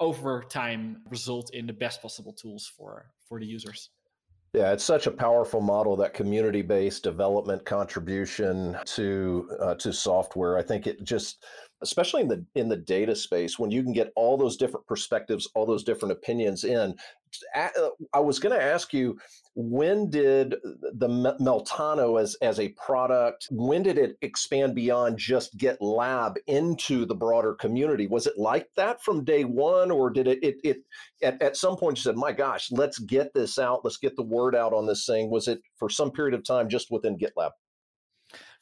over 0.00 0.42
time 0.42 1.02
result 1.08 1.54
in 1.54 1.66
the 1.66 1.72
best 1.72 2.02
possible 2.02 2.32
tools 2.32 2.70
for 2.76 3.06
for 3.28 3.38
the 3.38 3.46
users 3.46 3.90
yeah, 4.54 4.72
it's 4.72 4.84
such 4.84 5.08
a 5.08 5.10
powerful 5.10 5.60
model 5.60 5.96
that 5.96 6.14
community-based 6.14 7.02
development 7.02 7.64
contribution 7.64 8.78
to 8.84 9.50
uh, 9.60 9.74
to 9.74 9.92
software. 9.92 10.56
I 10.56 10.62
think 10.62 10.86
it 10.86 11.02
just, 11.02 11.44
especially 11.82 12.22
in 12.22 12.28
the 12.28 12.46
in 12.54 12.68
the 12.68 12.76
data 12.76 13.16
space, 13.16 13.58
when 13.58 13.72
you 13.72 13.82
can 13.82 13.92
get 13.92 14.12
all 14.14 14.36
those 14.36 14.56
different 14.56 14.86
perspectives, 14.86 15.48
all 15.56 15.66
those 15.66 15.82
different 15.82 16.12
opinions 16.12 16.62
in, 16.62 16.94
Uh, 17.54 17.68
I 18.12 18.20
was 18.20 18.38
going 18.38 18.54
to 18.58 18.62
ask 18.62 18.92
you, 18.92 19.18
when 19.56 20.10
did 20.10 20.56
the 20.62 21.08
Meltano 21.08 22.20
as 22.20 22.34
as 22.42 22.58
a 22.58 22.70
product, 22.70 23.46
when 23.50 23.82
did 23.82 23.98
it 23.98 24.16
expand 24.20 24.74
beyond 24.74 25.16
just 25.16 25.56
GitLab 25.56 26.36
into 26.48 27.06
the 27.06 27.14
broader 27.14 27.54
community? 27.54 28.06
Was 28.06 28.26
it 28.26 28.36
like 28.36 28.68
that 28.76 29.02
from 29.02 29.24
day 29.24 29.44
one, 29.44 29.90
or 29.90 30.10
did 30.10 30.26
it 30.26 30.38
it, 30.42 30.56
it 30.64 30.76
at, 31.22 31.40
at 31.40 31.56
some 31.56 31.76
point 31.76 31.98
you 31.98 32.02
said, 32.02 32.16
my 32.16 32.32
gosh, 32.32 32.72
let's 32.72 32.98
get 32.98 33.32
this 33.32 33.58
out, 33.58 33.84
let's 33.84 33.98
get 33.98 34.16
the 34.16 34.22
word 34.22 34.56
out 34.56 34.72
on 34.72 34.86
this 34.86 35.06
thing? 35.06 35.30
Was 35.30 35.46
it 35.46 35.60
for 35.76 35.88
some 35.88 36.10
period 36.10 36.34
of 36.34 36.44
time 36.44 36.68
just 36.68 36.90
within 36.90 37.16
GitLab? 37.16 37.50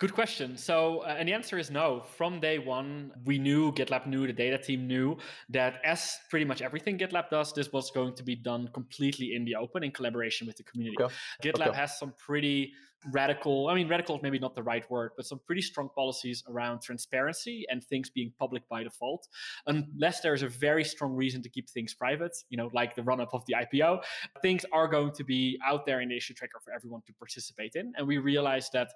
Good 0.02 0.14
question. 0.14 0.56
So, 0.56 1.04
uh, 1.06 1.14
and 1.16 1.28
the 1.28 1.32
answer 1.32 1.58
is 1.58 1.70
no. 1.70 2.00
From 2.00 2.40
day 2.40 2.58
one, 2.58 3.12
we 3.24 3.38
knew, 3.38 3.70
GitLab 3.70 4.08
knew, 4.08 4.26
the 4.26 4.32
data 4.32 4.58
team 4.58 4.88
knew 4.88 5.16
that 5.50 5.80
as 5.84 6.18
pretty 6.28 6.44
much 6.44 6.60
everything 6.60 6.98
GitLab 6.98 7.30
does, 7.30 7.52
this 7.52 7.72
was 7.72 7.92
going 7.92 8.16
to 8.16 8.24
be 8.24 8.34
done 8.34 8.68
completely 8.74 9.36
in 9.36 9.44
the 9.44 9.54
open 9.54 9.84
in 9.84 9.92
collaboration 9.92 10.48
with 10.48 10.56
the 10.56 10.64
community. 10.64 10.96
Okay. 11.00 11.14
GitLab 11.44 11.68
okay. 11.68 11.76
has 11.76 12.00
some 12.00 12.14
pretty 12.18 12.72
radical, 13.10 13.68
I 13.68 13.74
mean, 13.74 13.88
radical 13.88 14.16
is 14.16 14.22
maybe 14.22 14.38
not 14.38 14.54
the 14.54 14.62
right 14.62 14.88
word, 14.90 15.12
but 15.16 15.26
some 15.26 15.40
pretty 15.46 15.62
strong 15.62 15.88
policies 15.94 16.42
around 16.48 16.82
transparency 16.82 17.64
and 17.68 17.82
things 17.82 18.10
being 18.10 18.32
public 18.38 18.68
by 18.68 18.82
default. 18.82 19.28
Unless 19.66 20.20
there's 20.20 20.42
a 20.42 20.48
very 20.48 20.84
strong 20.84 21.12
reason 21.12 21.42
to 21.42 21.48
keep 21.48 21.68
things 21.68 21.94
private, 21.94 22.36
you 22.48 22.56
know, 22.56 22.70
like 22.72 22.94
the 22.94 23.02
run 23.02 23.20
up 23.20 23.34
of 23.34 23.44
the 23.46 23.54
IPO, 23.54 24.02
things 24.40 24.64
are 24.72 24.88
going 24.88 25.12
to 25.12 25.24
be 25.24 25.58
out 25.66 25.86
there 25.86 26.00
in 26.00 26.08
the 26.08 26.16
issue 26.16 26.34
tracker 26.34 26.60
for 26.64 26.72
everyone 26.72 27.02
to 27.06 27.12
participate 27.14 27.72
in. 27.74 27.92
And 27.96 28.06
we 28.06 28.18
realized 28.18 28.72
that 28.72 28.90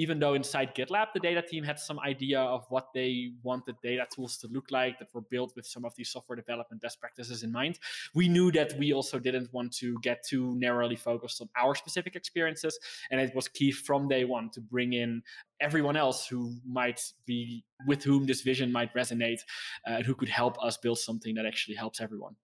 even 0.00 0.18
though 0.18 0.32
inside 0.32 0.74
GitLab, 0.74 1.08
the 1.12 1.20
data 1.20 1.42
team 1.42 1.62
had 1.62 1.78
some 1.78 2.00
idea 2.00 2.40
of 2.40 2.64
what 2.70 2.88
they 2.94 3.32
wanted 3.42 3.76
data 3.82 4.06
tools 4.10 4.38
to 4.38 4.48
look 4.48 4.70
like 4.70 4.98
that 4.98 5.08
were 5.12 5.20
built 5.20 5.52
with 5.54 5.66
some 5.66 5.84
of 5.84 5.94
these 5.94 6.08
software 6.08 6.36
development 6.36 6.80
best 6.80 6.98
practices 6.98 7.42
in 7.42 7.52
mind, 7.52 7.78
we 8.14 8.26
knew 8.26 8.50
that 8.50 8.72
we 8.78 8.94
also 8.94 9.18
didn't 9.18 9.52
want 9.52 9.70
to 9.74 9.98
get 10.00 10.24
too 10.26 10.54
narrowly 10.56 10.96
focused 10.96 11.42
on 11.42 11.50
our 11.54 11.74
specific 11.74 12.16
experiences. 12.16 12.78
And 13.10 13.20
it 13.20 13.34
was 13.34 13.46
key 13.46 13.72
from 13.72 14.08
day 14.08 14.24
one 14.24 14.48
to 14.54 14.62
bring 14.62 14.94
in 14.94 15.22
everyone 15.60 15.98
else 15.98 16.26
who 16.26 16.54
might 16.66 17.02
be 17.26 17.62
with 17.86 18.02
whom 18.02 18.24
this 18.24 18.40
vision 18.40 18.72
might 18.72 18.94
resonate, 18.94 19.40
uh, 19.86 20.00
who 20.00 20.14
could 20.14 20.30
help 20.30 20.56
us 20.64 20.78
build 20.78 20.98
something 20.98 21.34
that 21.34 21.44
actually 21.44 21.74
helps 21.74 22.00
everyone. 22.00 22.36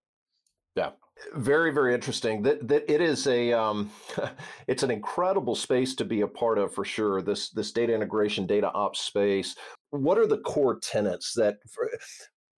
Yeah, 0.77 0.91
very 1.35 1.73
very 1.73 1.95
interesting. 1.95 2.43
That 2.43 2.69
that 2.69 2.91
it 2.93 3.01
is 3.01 3.27
a 3.27 3.53
um, 3.53 3.91
it's 4.69 4.83
an 4.83 4.91
incredible 4.91 5.55
space 5.55 5.95
to 5.97 6.05
be 6.05 6.21
a 6.21 6.29
part 6.29 6.59
of 6.59 6.75
for 6.75 6.85
sure. 6.85 7.23
This 7.23 7.51
this 7.51 7.73
data 7.73 7.95
integration, 7.95 8.47
data 8.47 8.71
ops 8.73 9.01
space. 9.01 9.57
What 9.91 10.19
are 10.19 10.27
the 10.27 10.39
core 10.39 10.79
tenets 10.79 11.33
that? 11.35 11.57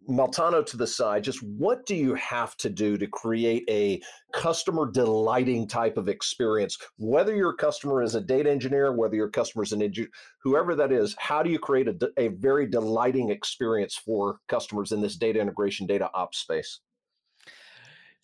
Meltano 0.09 0.65
to 0.65 0.77
the 0.79 0.87
side, 0.87 1.23
just 1.23 1.43
what 1.43 1.85
do 1.85 1.95
you 1.95 2.15
have 2.15 2.57
to 2.57 2.71
do 2.71 2.97
to 2.97 3.07
create 3.07 3.65
a 3.69 4.01
customer 4.33 4.91
delighting 4.91 5.69
type 5.69 5.99
of 5.99 6.09
experience? 6.09 6.79
Whether 6.97 7.35
your 7.37 7.53
customer 7.53 8.03
is 8.03 8.15
a 8.15 8.21
data 8.21 8.51
engineer, 8.51 8.93
whether 8.95 9.17
your 9.17 9.29
customer 9.29 9.65
is 9.65 9.73
an 9.73 9.83
engineer, 9.83 10.09
whoever 10.43 10.75
that 10.77 10.93
is, 10.93 11.15
how 11.19 11.43
do 11.43 11.51
you 11.51 11.59
create 11.59 11.89
a, 11.89 12.11
a 12.17 12.29
very 12.29 12.67
delighting 12.67 13.29
experience 13.31 13.97
for 13.97 14.39
customers 14.49 14.93
in 14.93 15.03
this 15.03 15.17
data 15.17 15.41
integration, 15.41 15.87
data 15.87 16.09
ops 16.15 16.39
space? 16.39 16.81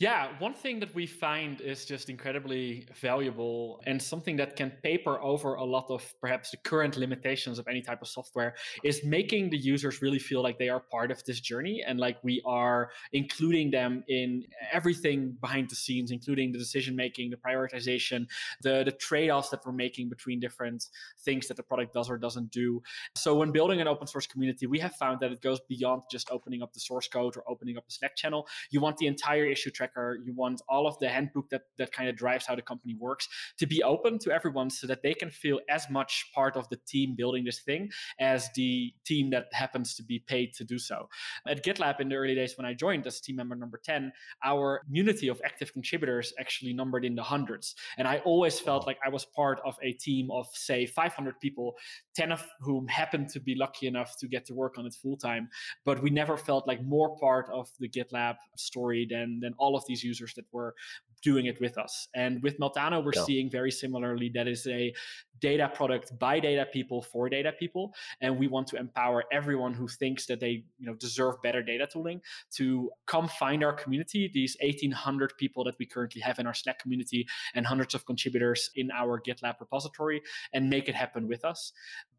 Yeah, 0.00 0.30
one 0.40 0.54
thing 0.54 0.80
that 0.80 0.92
we 0.92 1.06
find 1.06 1.60
is 1.60 1.84
just 1.84 2.10
incredibly 2.10 2.88
valuable 3.00 3.80
and 3.86 4.02
something 4.02 4.34
that 4.38 4.56
can 4.56 4.72
paper 4.82 5.20
over 5.22 5.54
a 5.54 5.62
lot 5.62 5.86
of 5.88 6.02
perhaps 6.20 6.50
the 6.50 6.56
current 6.56 6.96
limitations 6.96 7.60
of 7.60 7.68
any 7.68 7.80
type 7.80 8.02
of 8.02 8.08
software 8.08 8.56
is 8.82 9.04
making 9.04 9.50
the 9.50 9.56
users 9.56 10.02
really 10.02 10.18
feel 10.18 10.42
like 10.42 10.58
they 10.58 10.68
are 10.68 10.80
part 10.80 11.12
of 11.12 11.22
this 11.26 11.38
journey 11.38 11.84
and 11.86 12.00
like 12.00 12.16
we 12.24 12.42
are 12.44 12.90
including 13.12 13.70
them 13.70 14.02
in 14.08 14.42
everything 14.72 15.36
behind 15.40 15.70
the 15.70 15.76
scenes, 15.76 16.10
including 16.10 16.50
the 16.50 16.58
decision 16.58 16.96
making, 16.96 17.30
the 17.30 17.36
prioritization, 17.36 18.26
the, 18.62 18.82
the 18.82 18.90
trade 18.90 19.30
offs 19.30 19.50
that 19.50 19.64
we're 19.64 19.70
making 19.70 20.08
between 20.08 20.40
different 20.40 20.86
things 21.20 21.46
that 21.46 21.56
the 21.56 21.62
product 21.62 21.94
does 21.94 22.10
or 22.10 22.18
doesn't 22.18 22.50
do. 22.50 22.82
So, 23.14 23.36
when 23.36 23.52
building 23.52 23.80
an 23.80 23.86
open 23.86 24.08
source 24.08 24.26
community, 24.26 24.66
we 24.66 24.80
have 24.80 24.96
found 24.96 25.20
that 25.20 25.30
it 25.30 25.40
goes 25.40 25.60
beyond 25.68 26.02
just 26.10 26.32
opening 26.32 26.62
up 26.62 26.72
the 26.72 26.80
source 26.80 27.06
code 27.06 27.36
or 27.36 27.44
opening 27.46 27.76
up 27.76 27.84
a 27.88 27.92
Slack 27.92 28.16
channel. 28.16 28.48
You 28.72 28.80
want 28.80 28.96
the 28.96 29.06
entire 29.06 29.44
issue 29.44 29.70
tracker. 29.84 30.18
You 30.24 30.34
want 30.34 30.62
all 30.68 30.86
of 30.86 30.98
the 30.98 31.08
handbook 31.08 31.50
that 31.50 31.62
that 31.78 31.92
kind 31.92 32.08
of 32.08 32.16
drives 32.16 32.46
how 32.46 32.54
the 32.54 32.62
company 32.62 32.96
works 32.98 33.28
to 33.58 33.66
be 33.66 33.82
open 33.82 34.18
to 34.20 34.32
everyone, 34.32 34.70
so 34.70 34.86
that 34.86 35.02
they 35.02 35.14
can 35.14 35.30
feel 35.30 35.60
as 35.68 35.88
much 35.90 36.30
part 36.34 36.56
of 36.56 36.68
the 36.68 36.78
team 36.86 37.14
building 37.16 37.44
this 37.44 37.60
thing 37.60 37.90
as 38.20 38.48
the 38.54 38.92
team 39.04 39.30
that 39.30 39.46
happens 39.52 39.94
to 39.96 40.02
be 40.02 40.18
paid 40.18 40.54
to 40.54 40.64
do 40.64 40.78
so. 40.78 41.08
At 41.46 41.64
GitLab 41.64 42.00
in 42.00 42.08
the 42.08 42.16
early 42.16 42.34
days 42.34 42.56
when 42.56 42.66
I 42.66 42.74
joined 42.74 43.06
as 43.06 43.20
team 43.20 43.36
member 43.36 43.54
number 43.54 43.80
ten, 43.84 44.12
our 44.44 44.82
community 44.86 45.28
of 45.28 45.40
active 45.44 45.72
contributors 45.72 46.32
actually 46.38 46.72
numbered 46.72 47.04
in 47.04 47.14
the 47.14 47.22
hundreds, 47.22 47.74
and 47.98 48.08
I 48.08 48.18
always 48.18 48.58
felt 48.60 48.86
like 48.86 48.98
I 49.04 49.08
was 49.08 49.24
part 49.24 49.60
of 49.64 49.76
a 49.82 49.92
team 49.92 50.30
of 50.30 50.46
say 50.54 50.86
500 50.86 51.40
people, 51.40 51.74
10 52.16 52.32
of 52.32 52.46
whom 52.60 52.88
happened 52.88 53.28
to 53.30 53.40
be 53.40 53.54
lucky 53.54 53.86
enough 53.86 54.16
to 54.18 54.28
get 54.28 54.44
to 54.46 54.54
work 54.54 54.78
on 54.78 54.86
it 54.86 54.94
full 54.94 55.16
time, 55.16 55.48
but 55.84 56.02
we 56.02 56.10
never 56.10 56.36
felt 56.36 56.66
like 56.66 56.82
more 56.82 57.16
part 57.18 57.48
of 57.52 57.68
the 57.80 57.88
GitLab 57.88 58.36
story 58.56 59.06
than 59.10 59.40
than 59.40 59.54
all 59.58 59.73
of 59.76 59.84
these 59.86 60.02
users 60.02 60.34
that 60.34 60.44
were 60.52 60.74
doing 61.22 61.46
it 61.46 61.60
with 61.60 61.78
us. 61.78 62.08
And 62.14 62.42
with 62.42 62.58
Meltano, 62.58 63.04
we're 63.04 63.12
yeah. 63.14 63.24
seeing 63.24 63.50
very 63.50 63.70
similarly 63.70 64.30
that 64.34 64.46
is 64.46 64.66
a 64.66 64.92
data 65.40 65.70
product 65.74 66.16
by 66.18 66.38
data 66.40 66.66
people 66.72 67.02
for 67.02 67.28
data 67.28 67.52
people. 67.58 67.94
And 68.20 68.38
we 68.38 68.46
want 68.46 68.66
to 68.68 68.76
empower 68.76 69.24
everyone 69.32 69.74
who 69.74 69.88
thinks 69.88 70.26
that 70.26 70.40
they 70.40 70.64
you 70.78 70.86
know 70.86 70.94
deserve 70.94 71.42
better 71.42 71.62
data 71.62 71.86
tooling 71.90 72.20
to 72.56 72.90
come 73.06 73.28
find 73.28 73.64
our 73.64 73.72
community, 73.72 74.30
these 74.32 74.56
1800 74.60 75.32
people 75.38 75.64
that 75.64 75.74
we 75.78 75.86
currently 75.86 76.20
have 76.20 76.38
in 76.38 76.46
our 76.46 76.54
Slack 76.54 76.78
community 76.78 77.26
and 77.54 77.66
hundreds 77.66 77.94
of 77.94 78.06
contributors 78.06 78.70
in 78.76 78.90
our 78.90 79.20
GitLab 79.20 79.60
repository 79.60 80.22
and 80.52 80.70
make 80.70 80.88
it 80.88 80.94
happen 80.94 81.28
with 81.28 81.44
us. 81.44 81.72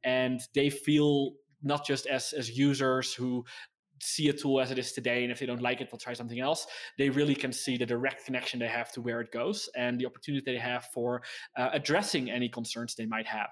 And 0.04 0.42
they 0.54 0.70
feel 0.70 1.34
not 1.64 1.86
just 1.86 2.06
as 2.06 2.34
as 2.34 2.58
users 2.58 3.14
who 3.14 3.44
see 4.06 4.30
a 4.30 4.34
tool 4.34 4.62
as 4.62 4.72
it 4.72 4.80
is 4.80 4.92
today 4.92 5.24
and 5.24 5.32
if 5.32 5.40
they 5.40 5.46
don't 5.46 5.62
like 5.62 5.82
it 5.82 5.90
they'll 5.90 5.98
try 5.98 6.14
something 6.14 6.40
else. 6.40 6.68
They 6.98 7.10
really 7.10 7.36
can 7.36 7.52
see 7.52 7.78
the 7.78 7.86
direct 7.86 8.26
connection 8.26 8.60
they 8.60 8.68
have 8.68 8.92
to 8.94 9.02
where 9.02 9.22
it 9.22 9.32
goes 9.32 9.70
and 9.76 10.00
the 10.00 10.06
opportunity 10.06 10.44
they 10.46 10.60
have 10.60 10.86
for 10.94 11.22
uh, 11.58 11.70
addressing 11.74 12.30
any 12.30 12.50
concerns 12.50 12.96
they 12.96 13.06
might 13.06 13.26
have. 13.26 13.50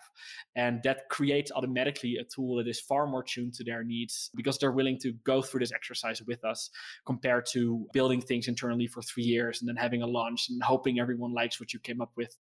And 0.56 0.82
that 0.84 1.10
creates 1.10 1.52
automatically 1.52 2.18
a 2.18 2.24
tool 2.24 2.58
that 2.58 2.68
is 2.68 2.80
far 2.80 3.08
more 3.08 3.24
tuned 3.24 3.54
to 3.56 3.64
their 3.64 3.84
needs 3.84 4.30
because 4.36 4.58
they're 4.58 4.72
willing 4.72 5.00
to 5.00 5.14
go 5.26 5.42
through 5.42 5.62
this 5.62 5.72
exercise 5.72 6.22
with 6.22 6.44
us 6.46 6.70
compared 7.06 7.46
to 7.48 7.88
building 7.94 8.22
things 8.22 8.48
internally 8.48 8.88
for 8.88 9.02
three 9.02 9.24
years 9.24 9.62
and 9.62 9.68
then 9.68 9.76
having 9.76 10.02
a 10.02 10.08
launch 10.08 10.48
and 10.50 10.62
hoping 10.64 11.00
everyone 11.00 11.34
likes 11.34 11.60
what 11.60 11.74
you 11.74 11.80
came 11.80 12.02
up 12.02 12.12
with 12.16 12.36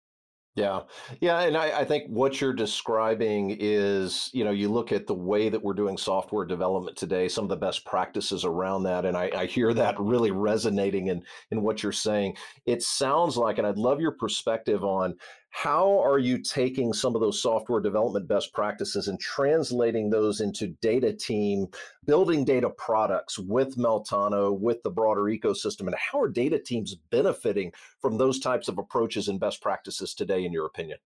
yeah. 0.55 0.81
Yeah. 1.21 1.39
And 1.41 1.55
I, 1.55 1.79
I, 1.79 1.85
think 1.85 2.09
what 2.09 2.41
you're 2.41 2.51
describing 2.51 3.55
is, 3.57 4.29
you 4.33 4.43
know, 4.43 4.51
you 4.51 4.67
look 4.67 4.91
at 4.91 5.07
the 5.07 5.13
way 5.13 5.47
that 5.47 5.63
we're 5.63 5.73
doing 5.73 5.97
software 5.97 6.45
development 6.45 6.97
today, 6.97 7.29
some 7.29 7.45
of 7.45 7.49
the 7.49 7.55
best 7.55 7.85
practices 7.85 8.43
around 8.43 8.83
that. 8.83 9.05
And 9.05 9.15
I, 9.15 9.31
I 9.33 9.45
hear 9.45 9.73
that 9.73 9.97
really 9.97 10.31
resonating 10.31 11.07
in, 11.07 11.23
in 11.51 11.61
what 11.61 11.81
you're 11.81 11.93
saying. 11.93 12.35
It 12.65 12.83
sounds 12.83 13.37
like, 13.37 13.59
and 13.59 13.67
I'd 13.67 13.77
love 13.77 14.01
your 14.01 14.11
perspective 14.11 14.83
on 14.83 15.15
how 15.51 16.01
are 16.01 16.17
you 16.17 16.37
taking 16.37 16.93
some 16.93 17.13
of 17.13 17.21
those 17.21 17.41
software 17.41 17.81
development 17.81 18.27
best 18.27 18.53
practices 18.53 19.09
and 19.09 19.19
translating 19.19 20.09
those 20.09 20.39
into 20.39 20.67
data 20.81 21.11
team, 21.11 21.67
building 22.05 22.45
data 22.45 22.69
products 22.69 23.37
with 23.37 23.77
Meltano, 23.77 24.57
with 24.57 24.81
the 24.83 24.89
broader 24.89 25.23
ecosystem? 25.23 25.81
And 25.81 25.95
how 25.95 26.21
are 26.21 26.29
data 26.29 26.57
teams 26.57 26.95
benefiting 26.95 27.73
from 27.99 28.17
those 28.17 28.39
types 28.39 28.69
of 28.69 28.77
approaches 28.77 29.27
and 29.27 29.39
best 29.41 29.61
practices 29.61 30.13
today, 30.13 30.45
in 30.45 30.53
your 30.53 30.65
opinion? 30.65 30.99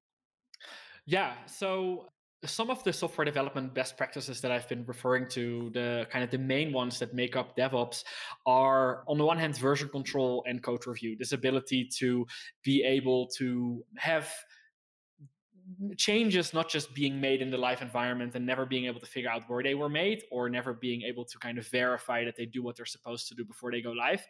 Yeah. 1.08 1.34
So 1.48 2.08
some 2.44 2.70
of 2.70 2.84
the 2.84 2.94
software 2.94 3.26
development 3.26 3.74
best 3.74 3.98
practices 3.98 4.42
that 4.42 4.52
I've 4.52 4.68
been 4.68 4.86
referring 4.86 5.28
to, 5.30 5.72
the 5.74 6.08
kind 6.12 6.24
of 6.24 6.32
the 6.32 6.38
main 6.38 6.74
ones 6.74 7.00
that 7.00 7.14
make 7.14 7.36
up 7.36 7.56
DevOps, 7.58 8.04
are 8.46 9.04
on 9.08 9.18
the 9.18 9.26
one 9.26 9.38
hand 9.38 9.58
version 9.58 9.90
control 9.90 10.44
and 10.48 10.62
code 10.62 10.86
review. 10.86 11.16
This 11.18 11.32
ability 11.32 11.90
to 11.98 12.26
be 12.64 12.84
able 12.84 13.28
to 13.38 13.84
have 13.98 14.30
changes 15.98 16.54
not 16.54 16.70
just 16.70 16.94
being 16.94 17.20
made 17.20 17.42
in 17.42 17.50
the 17.50 17.58
live 17.58 17.82
environment 17.82 18.36
and 18.36 18.46
never 18.46 18.66
being 18.66 18.86
able 18.86 19.00
to 19.00 19.06
figure 19.06 19.30
out 19.30 19.44
where 19.48 19.64
they 19.64 19.74
were 19.74 19.90
made 19.90 20.24
or 20.32 20.48
never 20.50 20.74
being 20.74 21.02
able 21.02 21.26
to 21.26 21.40
kind 21.40 21.58
of 21.58 21.68
verify 21.70 22.24
that 22.24 22.36
they 22.38 22.46
do 22.46 22.62
what 22.62 22.76
they're 22.76 22.86
supposed 22.86 23.28
to 23.28 23.36
do 23.36 23.44
before 23.44 23.72
they 23.72 23.82
go 23.82 23.92
live 23.92 24.24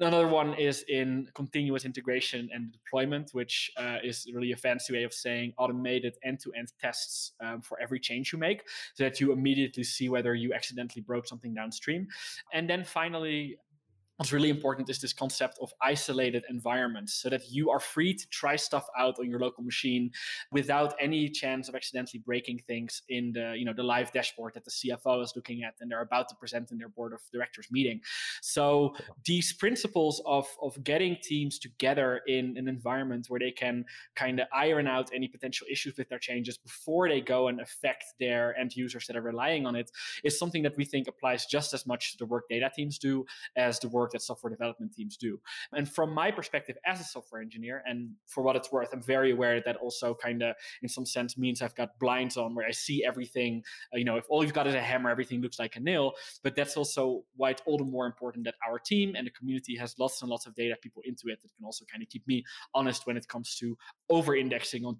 Another 0.00 0.28
one 0.28 0.54
is 0.54 0.84
in 0.88 1.28
continuous 1.34 1.84
integration 1.84 2.48
and 2.52 2.72
deployment, 2.72 3.30
which 3.32 3.70
uh, 3.76 3.98
is 4.02 4.26
really 4.32 4.52
a 4.52 4.56
fancy 4.56 4.92
way 4.92 5.02
of 5.02 5.12
saying 5.12 5.52
automated 5.58 6.16
end 6.22 6.38
to 6.40 6.52
end 6.52 6.68
tests 6.80 7.32
um, 7.40 7.60
for 7.62 7.80
every 7.80 7.98
change 7.98 8.32
you 8.32 8.38
make 8.38 8.62
so 8.94 9.02
that 9.04 9.20
you 9.20 9.32
immediately 9.32 9.82
see 9.82 10.08
whether 10.08 10.34
you 10.34 10.54
accidentally 10.54 11.02
broke 11.02 11.26
something 11.26 11.52
downstream. 11.52 12.06
And 12.52 12.70
then 12.70 12.84
finally, 12.84 13.58
what's 14.18 14.32
really 14.32 14.50
important 14.50 14.90
is 14.90 15.00
this 15.00 15.12
concept 15.12 15.58
of 15.62 15.72
isolated 15.80 16.44
environments 16.50 17.14
so 17.14 17.28
that 17.28 17.50
you 17.50 17.70
are 17.70 17.78
free 17.78 18.12
to 18.12 18.28
try 18.30 18.56
stuff 18.56 18.86
out 18.98 19.18
on 19.20 19.30
your 19.30 19.38
local 19.38 19.62
machine 19.62 20.10
without 20.50 20.94
any 21.00 21.28
chance 21.28 21.68
of 21.68 21.74
accidentally 21.76 22.20
breaking 22.26 22.58
things 22.66 23.02
in 23.08 23.32
the 23.32 23.54
you 23.56 23.64
know 23.64 23.72
the 23.72 23.82
live 23.82 24.10
dashboard 24.12 24.52
that 24.54 24.64
the 24.64 24.70
cfo 24.70 25.22
is 25.22 25.32
looking 25.36 25.62
at 25.62 25.74
and 25.80 25.88
they're 25.90 26.02
about 26.02 26.28
to 26.28 26.34
present 26.34 26.72
in 26.72 26.78
their 26.78 26.88
board 26.88 27.12
of 27.12 27.20
directors 27.32 27.68
meeting. 27.70 28.00
So 28.42 28.94
these 29.24 29.52
principles 29.52 30.20
of 30.26 30.46
of 30.60 30.82
getting 30.82 31.16
teams 31.22 31.58
together 31.60 32.20
in 32.26 32.56
an 32.56 32.66
environment 32.66 33.26
where 33.28 33.38
they 33.38 33.52
can 33.52 33.84
kind 34.16 34.40
of 34.40 34.48
iron 34.52 34.88
out 34.88 35.10
any 35.14 35.28
potential 35.28 35.66
issues 35.70 35.96
with 35.96 36.08
their 36.08 36.18
changes 36.18 36.58
before 36.58 37.08
they 37.08 37.20
go 37.20 37.48
and 37.48 37.60
affect 37.60 38.04
their 38.18 38.58
end 38.58 38.74
users 38.74 39.06
that 39.06 39.16
are 39.16 39.22
relying 39.22 39.64
on 39.64 39.76
it 39.76 39.92
is 40.24 40.36
something 40.36 40.64
that 40.64 40.76
we 40.76 40.84
think 40.84 41.06
applies 41.06 41.46
just 41.46 41.72
as 41.72 41.86
much 41.86 42.12
to 42.12 42.18
the 42.18 42.26
work 42.26 42.48
data 42.48 42.68
teams 42.74 42.98
do 42.98 43.24
as 43.56 43.78
the 43.78 43.88
work 43.88 44.07
work 44.08 44.12
that 44.12 44.22
software 44.22 44.50
development 44.50 44.92
teams 44.94 45.16
do. 45.16 45.40
And 45.72 45.88
from 45.88 46.12
my 46.12 46.30
perspective 46.30 46.76
as 46.86 47.00
a 47.00 47.04
software 47.04 47.40
engineer, 47.42 47.82
and 47.86 48.10
for 48.26 48.42
what 48.42 48.56
it's 48.56 48.72
worth, 48.72 48.88
I'm 48.92 49.02
very 49.02 49.32
aware 49.32 49.60
that 49.60 49.76
also 49.76 50.14
kind 50.14 50.42
of 50.42 50.54
in 50.82 50.88
some 50.88 51.06
sense 51.06 51.36
means 51.36 51.62
I've 51.62 51.74
got 51.74 51.98
blinds 51.98 52.36
on 52.36 52.54
where 52.54 52.66
I 52.66 52.72
see 52.72 53.04
everything. 53.04 53.62
Uh, 53.92 53.98
you 53.98 54.04
know, 54.04 54.16
if 54.16 54.24
all 54.28 54.42
you've 54.42 54.54
got 54.54 54.66
is 54.66 54.74
a 54.74 54.80
hammer, 54.80 55.10
everything 55.10 55.40
looks 55.40 55.58
like 55.58 55.76
a 55.76 55.80
nail. 55.80 56.12
But 56.42 56.56
that's 56.56 56.76
also 56.76 57.24
why 57.36 57.50
it's 57.50 57.62
all 57.66 57.78
the 57.78 57.84
more 57.84 58.06
important 58.06 58.44
that 58.44 58.54
our 58.68 58.78
team 58.78 59.14
and 59.16 59.26
the 59.26 59.30
community 59.30 59.76
has 59.76 59.94
lots 59.98 60.22
and 60.22 60.30
lots 60.30 60.46
of 60.46 60.54
data 60.54 60.76
people 60.80 61.02
into 61.04 61.28
it 61.28 61.40
that 61.42 61.54
can 61.54 61.64
also 61.64 61.84
kind 61.90 62.02
of 62.02 62.08
keep 62.08 62.26
me 62.26 62.44
honest 62.74 63.06
when 63.06 63.16
it 63.16 63.28
comes 63.28 63.56
to 63.56 63.76
over 64.08 64.34
indexing 64.34 64.84
on 64.84 64.96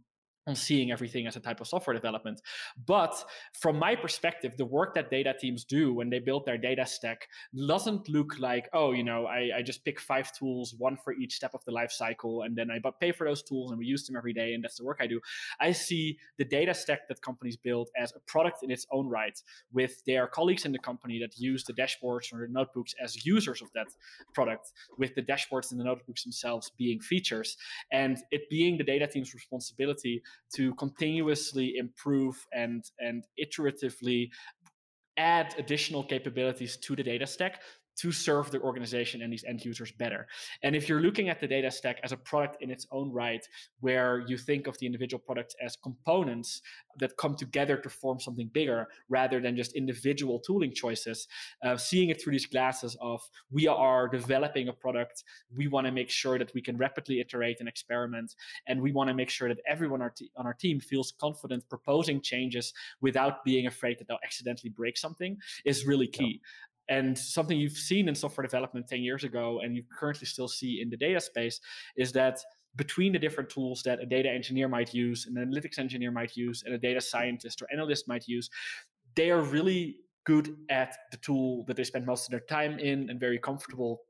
on 0.48 0.54
seeing 0.54 0.90
everything 0.90 1.26
as 1.26 1.36
a 1.36 1.40
type 1.40 1.60
of 1.60 1.68
software 1.68 1.94
development. 1.94 2.40
But 2.86 3.22
from 3.52 3.78
my 3.78 3.94
perspective, 3.94 4.56
the 4.56 4.64
work 4.64 4.94
that 4.94 5.10
data 5.10 5.34
teams 5.38 5.62
do 5.64 5.92
when 5.92 6.08
they 6.08 6.18
build 6.18 6.46
their 6.46 6.56
data 6.56 6.86
stack 6.86 7.28
doesn't 7.54 8.08
look 8.08 8.38
like, 8.40 8.68
oh, 8.72 8.92
you 8.92 9.04
know, 9.04 9.26
I, 9.26 9.50
I 9.58 9.62
just 9.62 9.84
pick 9.84 10.00
five 10.00 10.32
tools, 10.32 10.74
one 10.78 10.96
for 10.96 11.12
each 11.12 11.34
step 11.34 11.52
of 11.54 11.62
the 11.66 11.72
life 11.72 11.92
cycle, 11.92 12.42
and 12.42 12.56
then 12.56 12.70
I 12.70 12.78
pay 12.98 13.12
for 13.12 13.26
those 13.26 13.42
tools 13.42 13.70
and 13.70 13.78
we 13.78 13.84
use 13.84 14.06
them 14.06 14.16
every 14.16 14.32
day, 14.32 14.54
and 14.54 14.64
that's 14.64 14.78
the 14.78 14.84
work 14.84 14.98
I 15.00 15.06
do. 15.06 15.20
I 15.60 15.72
see 15.72 16.18
the 16.38 16.44
data 16.44 16.72
stack 16.72 17.08
that 17.08 17.20
companies 17.20 17.56
build 17.56 17.90
as 17.96 18.12
a 18.16 18.20
product 18.20 18.62
in 18.62 18.70
its 18.70 18.86
own 18.90 19.06
right, 19.06 19.38
with 19.72 20.02
their 20.06 20.26
colleagues 20.26 20.64
in 20.64 20.72
the 20.72 20.78
company 20.78 21.18
that 21.20 21.38
use 21.38 21.62
the 21.64 21.74
dashboards 21.74 22.32
or 22.32 22.46
the 22.46 22.52
notebooks 22.52 22.94
as 23.02 23.26
users 23.26 23.60
of 23.60 23.70
that 23.74 23.88
product, 24.32 24.72
with 24.96 25.14
the 25.14 25.22
dashboards 25.22 25.72
and 25.72 25.78
the 25.78 25.84
notebooks 25.84 26.24
themselves 26.24 26.72
being 26.78 27.00
features, 27.00 27.58
and 27.92 28.16
it 28.30 28.48
being 28.48 28.78
the 28.78 28.84
data 28.84 29.06
team's 29.06 29.34
responsibility 29.34 30.22
to 30.54 30.74
continuously 30.74 31.74
improve 31.76 32.46
and 32.52 32.84
and 32.98 33.24
iteratively 33.38 34.28
add 35.16 35.54
additional 35.58 36.04
capabilities 36.04 36.76
to 36.76 36.94
the 36.94 37.02
data 37.02 37.26
stack 37.26 37.60
to 37.98 38.12
serve 38.12 38.50
the 38.50 38.60
organization 38.60 39.22
and 39.22 39.32
these 39.32 39.44
end 39.44 39.64
users 39.64 39.92
better. 39.92 40.26
And 40.62 40.76
if 40.76 40.88
you're 40.88 41.00
looking 41.00 41.28
at 41.28 41.40
the 41.40 41.46
data 41.46 41.70
stack 41.70 41.98
as 42.02 42.12
a 42.12 42.16
product 42.16 42.62
in 42.62 42.70
its 42.70 42.86
own 42.92 43.12
right, 43.12 43.46
where 43.80 44.24
you 44.26 44.36
think 44.38 44.66
of 44.66 44.78
the 44.78 44.86
individual 44.86 45.20
products 45.24 45.54
as 45.60 45.76
components 45.76 46.62
that 46.98 47.16
come 47.16 47.34
together 47.34 47.76
to 47.76 47.88
form 47.88 48.20
something 48.20 48.50
bigger 48.52 48.88
rather 49.08 49.40
than 49.40 49.56
just 49.56 49.74
individual 49.74 50.38
tooling 50.40 50.72
choices, 50.72 51.28
uh, 51.64 51.76
seeing 51.76 52.10
it 52.10 52.20
through 52.20 52.32
these 52.32 52.46
glasses 52.46 52.96
of 53.00 53.20
we 53.50 53.66
are 53.66 54.08
developing 54.08 54.68
a 54.68 54.72
product, 54.72 55.24
we 55.54 55.68
want 55.68 55.86
to 55.86 55.92
make 55.92 56.10
sure 56.10 56.38
that 56.38 56.52
we 56.54 56.62
can 56.62 56.76
rapidly 56.76 57.20
iterate 57.20 57.56
and 57.60 57.68
experiment, 57.68 58.34
and 58.66 58.80
we 58.80 58.92
want 58.92 59.08
to 59.08 59.14
make 59.14 59.30
sure 59.30 59.48
that 59.48 59.58
everyone 59.68 60.02
on 60.02 60.46
our 60.46 60.54
team 60.54 60.80
feels 60.80 61.12
confident 61.20 61.68
proposing 61.68 62.20
changes 62.20 62.72
without 63.00 63.44
being 63.44 63.66
afraid 63.66 63.98
that 63.98 64.06
they'll 64.08 64.18
accidentally 64.24 64.70
break 64.70 64.96
something 64.96 65.36
is 65.64 65.86
really 65.86 66.06
key. 66.06 66.40
And 66.88 67.18
something 67.18 67.58
you've 67.58 67.72
seen 67.72 68.08
in 68.08 68.14
software 68.14 68.46
development 68.46 68.88
10 68.88 69.02
years 69.02 69.24
ago, 69.24 69.60
and 69.62 69.76
you 69.76 69.82
currently 69.98 70.26
still 70.26 70.48
see 70.48 70.80
in 70.80 70.90
the 70.90 70.96
data 70.96 71.20
space, 71.20 71.60
is 71.96 72.12
that 72.12 72.40
between 72.76 73.12
the 73.12 73.18
different 73.18 73.50
tools 73.50 73.82
that 73.84 74.00
a 74.00 74.06
data 74.06 74.30
engineer 74.30 74.68
might 74.68 74.94
use, 74.94 75.26
an 75.26 75.34
analytics 75.34 75.78
engineer 75.78 76.10
might 76.10 76.36
use, 76.36 76.62
and 76.64 76.74
a 76.74 76.78
data 76.78 77.00
scientist 77.00 77.60
or 77.60 77.66
analyst 77.72 78.08
might 78.08 78.26
use, 78.26 78.48
they 79.16 79.30
are 79.30 79.42
really 79.42 79.96
good 80.24 80.56
at 80.68 80.96
the 81.10 81.16
tool 81.18 81.64
that 81.66 81.76
they 81.76 81.84
spend 81.84 82.06
most 82.06 82.26
of 82.26 82.30
their 82.30 82.40
time 82.40 82.78
in 82.78 83.08
and 83.10 83.18
very 83.18 83.38
comfortable 83.38 84.02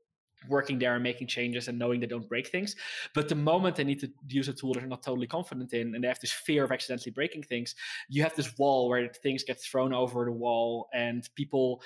working 0.47 0.79
there 0.79 0.93
and 0.95 1.03
making 1.03 1.27
changes 1.27 1.67
and 1.67 1.77
knowing 1.77 1.99
they 1.99 2.07
don't 2.07 2.27
break 2.29 2.47
things. 2.47 2.75
But 3.13 3.27
the 3.27 3.35
moment 3.35 3.75
they 3.75 3.83
need 3.83 3.99
to 3.99 4.09
use 4.27 4.47
a 4.47 4.53
tool 4.53 4.73
that 4.73 4.79
they're 4.79 4.89
not 4.89 5.03
totally 5.03 5.27
confident 5.27 5.73
in 5.73 5.95
and 5.95 6.03
they 6.03 6.07
have 6.07 6.19
this 6.19 6.31
fear 6.31 6.63
of 6.63 6.71
accidentally 6.71 7.11
breaking 7.11 7.43
things, 7.43 7.75
you 8.07 8.23
have 8.23 8.35
this 8.35 8.57
wall 8.57 8.87
where 8.87 9.09
things 9.21 9.43
get 9.43 9.61
thrown 9.61 9.93
over 9.93 10.25
the 10.25 10.31
wall 10.31 10.87
and 10.93 11.27
people 11.35 11.81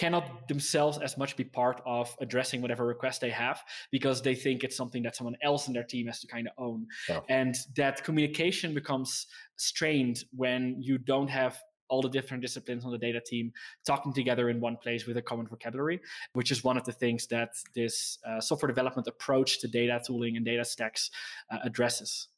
cannot 0.00 0.48
themselves 0.48 0.96
as 0.96 1.18
much 1.18 1.36
be 1.36 1.44
part 1.44 1.82
of 1.84 2.16
addressing 2.22 2.62
whatever 2.62 2.86
request 2.86 3.20
they 3.20 3.28
have 3.28 3.62
because 3.90 4.22
they 4.22 4.34
think 4.34 4.64
it's 4.64 4.74
something 4.74 5.02
that 5.02 5.14
someone 5.14 5.36
else 5.42 5.68
in 5.68 5.74
their 5.74 5.84
team 5.84 6.06
has 6.06 6.20
to 6.20 6.26
kind 6.26 6.48
of 6.48 6.54
own. 6.56 6.86
Yeah. 7.06 7.20
And 7.28 7.54
that 7.76 8.02
communication 8.02 8.72
becomes 8.72 9.26
strained 9.56 10.24
when 10.34 10.76
you 10.80 10.96
don't 10.96 11.28
have 11.28 11.60
all 11.90 12.00
the 12.00 12.08
different 12.08 12.40
disciplines 12.40 12.86
on 12.86 12.92
the 12.92 12.98
data 13.08 13.20
team 13.20 13.52
talking 13.84 14.14
together 14.14 14.48
in 14.48 14.58
one 14.58 14.78
place 14.78 15.06
with 15.06 15.18
a 15.18 15.22
common 15.22 15.46
vocabulary, 15.46 16.00
which 16.32 16.50
is 16.50 16.64
one 16.64 16.78
of 16.78 16.84
the 16.84 16.92
things 16.92 17.26
that 17.26 17.50
this 17.74 18.18
uh, 18.26 18.40
software 18.40 18.68
development 18.68 19.06
approach 19.06 19.60
to 19.60 19.68
data 19.68 20.00
tooling 20.06 20.36
and 20.36 20.46
data 20.46 20.64
stacks 20.64 21.10
uh, 21.50 21.58
addresses. 21.62 22.28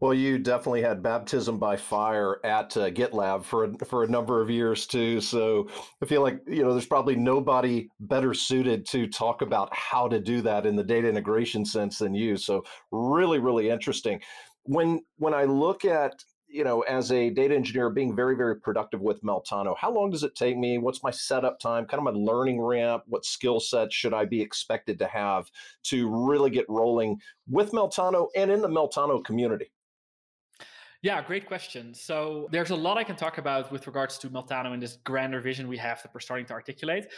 Well, 0.00 0.14
you 0.14 0.38
definitely 0.38 0.82
had 0.82 1.02
baptism 1.02 1.58
by 1.58 1.76
fire 1.76 2.38
at 2.44 2.76
uh, 2.76 2.90
GitLab 2.90 3.44
for 3.44 3.64
a, 3.64 3.84
for 3.84 4.04
a 4.04 4.08
number 4.08 4.40
of 4.40 4.50
years 4.50 4.86
too. 4.86 5.20
So 5.20 5.68
I 6.02 6.06
feel 6.06 6.22
like 6.22 6.40
you 6.46 6.62
know 6.62 6.72
there's 6.72 6.86
probably 6.86 7.16
nobody 7.16 7.88
better 8.00 8.34
suited 8.34 8.86
to 8.86 9.06
talk 9.06 9.42
about 9.42 9.74
how 9.74 10.08
to 10.08 10.20
do 10.20 10.40
that 10.42 10.66
in 10.66 10.76
the 10.76 10.84
data 10.84 11.08
integration 11.08 11.64
sense 11.64 11.98
than 11.98 12.14
you. 12.14 12.36
So 12.36 12.64
really, 12.90 13.38
really 13.38 13.70
interesting. 13.70 14.20
When 14.64 15.00
when 15.16 15.34
I 15.34 15.44
look 15.44 15.84
at 15.84 16.12
you 16.54 16.62
know, 16.62 16.82
as 16.82 17.10
a 17.10 17.30
data 17.30 17.54
engineer, 17.54 17.90
being 17.90 18.14
very, 18.14 18.36
very 18.36 18.56
productive 18.56 19.00
with 19.00 19.20
Meltano, 19.22 19.76
how 19.76 19.92
long 19.92 20.10
does 20.10 20.22
it 20.22 20.36
take 20.36 20.56
me? 20.56 20.78
What's 20.78 21.02
my 21.02 21.10
setup 21.10 21.58
time? 21.58 21.84
Kind 21.84 21.98
of 21.98 22.04
my 22.04 22.18
learning 22.18 22.60
ramp? 22.60 23.02
What 23.06 23.24
skill 23.24 23.58
sets 23.58 23.92
should 23.92 24.14
I 24.14 24.24
be 24.24 24.40
expected 24.40 24.96
to 25.00 25.06
have 25.06 25.50
to 25.84 26.08
really 26.08 26.50
get 26.50 26.66
rolling 26.68 27.20
with 27.48 27.72
Meltano 27.72 28.28
and 28.36 28.52
in 28.52 28.62
the 28.62 28.68
Meltano 28.68 29.22
community? 29.24 29.72
Yeah, 31.02 31.20
great 31.22 31.46
question. 31.46 31.92
So 31.92 32.48
there's 32.52 32.70
a 32.70 32.76
lot 32.76 32.96
I 32.96 33.04
can 33.04 33.16
talk 33.16 33.38
about 33.38 33.70
with 33.72 33.86
regards 33.86 34.16
to 34.18 34.30
Meltano 34.30 34.72
and 34.72 34.82
this 34.82 34.98
grander 35.04 35.40
vision 35.40 35.68
we 35.68 35.76
have 35.76 36.00
that 36.02 36.14
we're 36.14 36.20
starting 36.20 36.46
to 36.46 36.52
articulate 36.52 37.08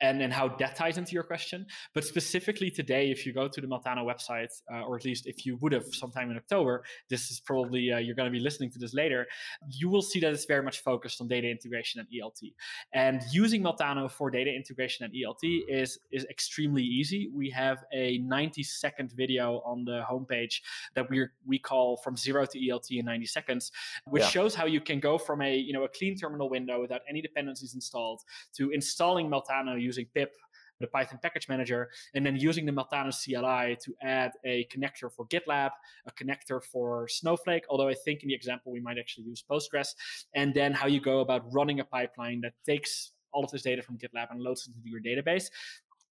and 0.00 0.20
and 0.22 0.32
how 0.32 0.48
that 0.58 0.76
ties 0.76 0.98
into 0.98 1.12
your 1.12 1.22
question. 1.22 1.66
But 1.94 2.04
specifically 2.04 2.70
today, 2.70 3.10
if 3.10 3.24
you 3.24 3.32
go 3.32 3.48
to 3.48 3.60
the 3.60 3.66
Meltano 3.66 4.04
website, 4.04 4.52
uh, 4.72 4.82
or 4.82 4.96
at 4.96 5.04
least 5.04 5.26
if 5.26 5.46
you 5.46 5.56
would 5.60 5.72
have 5.72 5.86
sometime 5.94 6.30
in 6.30 6.36
October, 6.36 6.84
this 7.08 7.30
is 7.30 7.40
probably 7.40 7.92
uh, 7.92 7.98
you're 7.98 8.14
going 8.14 8.30
to 8.30 8.36
be 8.38 8.42
listening 8.42 8.70
to 8.72 8.78
this 8.78 8.94
later. 8.94 9.26
You 9.70 9.88
will 9.88 10.02
see 10.02 10.20
that 10.20 10.32
it's 10.32 10.44
very 10.44 10.62
much 10.62 10.82
focused 10.82 11.20
on 11.20 11.28
data 11.28 11.48
integration 11.48 12.00
and 12.00 12.08
ELT. 12.08 12.52
And 12.92 13.22
using 13.32 13.62
Meltano 13.62 14.10
for 14.10 14.30
data 14.30 14.54
integration 14.54 15.04
and 15.04 15.14
ELT 15.14 15.62
is 15.68 15.98
is 16.12 16.24
extremely 16.26 16.82
easy. 16.82 17.30
We 17.32 17.50
have 17.50 17.84
a 17.92 18.18
90 18.18 18.62
second 18.62 19.12
video 19.12 19.62
on 19.64 19.84
the 19.84 20.02
homepage 20.10 20.60
that 20.94 21.08
we 21.10 21.26
we 21.46 21.58
call 21.58 21.96
from 21.98 22.16
zero 22.16 22.44
to 22.44 22.58
ELT 22.58 22.90
in 22.90 23.06
90 23.06 23.26
seconds, 23.26 23.72
which 24.06 24.22
yeah. 24.22 24.28
shows 24.28 24.54
how 24.54 24.66
you 24.66 24.80
can 24.80 25.00
go 25.00 25.16
from 25.16 25.40
a 25.40 25.56
you 25.56 25.72
know 25.72 25.84
a 25.84 25.88
clean 25.88 26.16
terminal 26.16 26.50
window 26.50 26.80
without 26.80 27.00
any 27.08 27.22
dependencies 27.22 27.74
installed 27.74 28.20
to 28.56 28.70
installing 28.70 29.30
Meltano 29.30 29.85
using 29.86 30.06
pip 30.14 30.32
the 30.80 30.86
Python 30.86 31.18
package 31.22 31.48
manager, 31.48 31.88
and 32.14 32.24
then 32.24 32.36
using 32.36 32.66
the 32.66 32.72
Meltano 32.72 33.10
CLI 33.10 33.76
to 33.82 33.94
add 34.02 34.32
a 34.44 34.66
connector 34.74 35.10
for 35.10 35.26
GitLab, 35.26 35.70
a 36.06 36.12
connector 36.12 36.62
for 36.62 37.08
Snowflake, 37.08 37.64
although 37.70 37.88
I 37.88 37.94
think 37.94 38.22
in 38.22 38.28
the 38.28 38.34
example 38.34 38.72
we 38.72 38.80
might 38.80 38.98
actually 38.98 39.24
use 39.24 39.42
Postgres, 39.50 39.94
and 40.34 40.52
then 40.54 40.72
how 40.72 40.86
you 40.86 41.00
go 41.00 41.20
about 41.20 41.42
running 41.52 41.80
a 41.80 41.84
pipeline 41.84 42.40
that 42.42 42.52
takes 42.64 43.12
all 43.32 43.44
of 43.44 43.50
this 43.50 43.62
data 43.62 43.82
from 43.82 43.98
GitLab 43.98 44.30
and 44.30 44.40
loads 44.40 44.68
it 44.68 44.74
into 44.76 44.88
your 44.88 45.00
database 45.00 45.48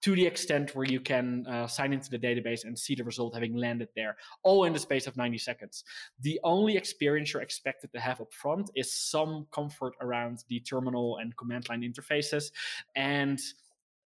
to 0.01 0.15
the 0.15 0.25
extent 0.25 0.75
where 0.75 0.85
you 0.85 0.99
can 0.99 1.47
uh, 1.47 1.65
sign 1.65 1.91
into 1.91 2.11
the 2.11 2.19
database 2.19 2.63
and 2.63 2.77
see 2.77 2.93
the 2.93 3.03
result 3.03 3.33
having 3.33 3.55
landed 3.55 3.87
there, 3.95 4.15
all 4.43 4.65
in 4.65 4.73
the 4.73 4.77
space 4.77 5.07
of 5.07 5.17
90 5.17 5.39
seconds. 5.39 5.83
The 6.21 6.39
only 6.43 6.77
experience 6.77 7.33
you're 7.33 7.41
expected 7.41 7.91
to 7.93 7.99
have 7.99 8.21
up 8.21 8.31
front 8.31 8.69
is 8.75 8.93
some 8.93 9.47
comfort 9.51 9.93
around 10.01 10.43
the 10.47 10.59
terminal 10.59 11.17
and 11.17 11.35
command 11.37 11.69
line 11.69 11.81
interfaces. 11.81 12.51
And 12.95 13.39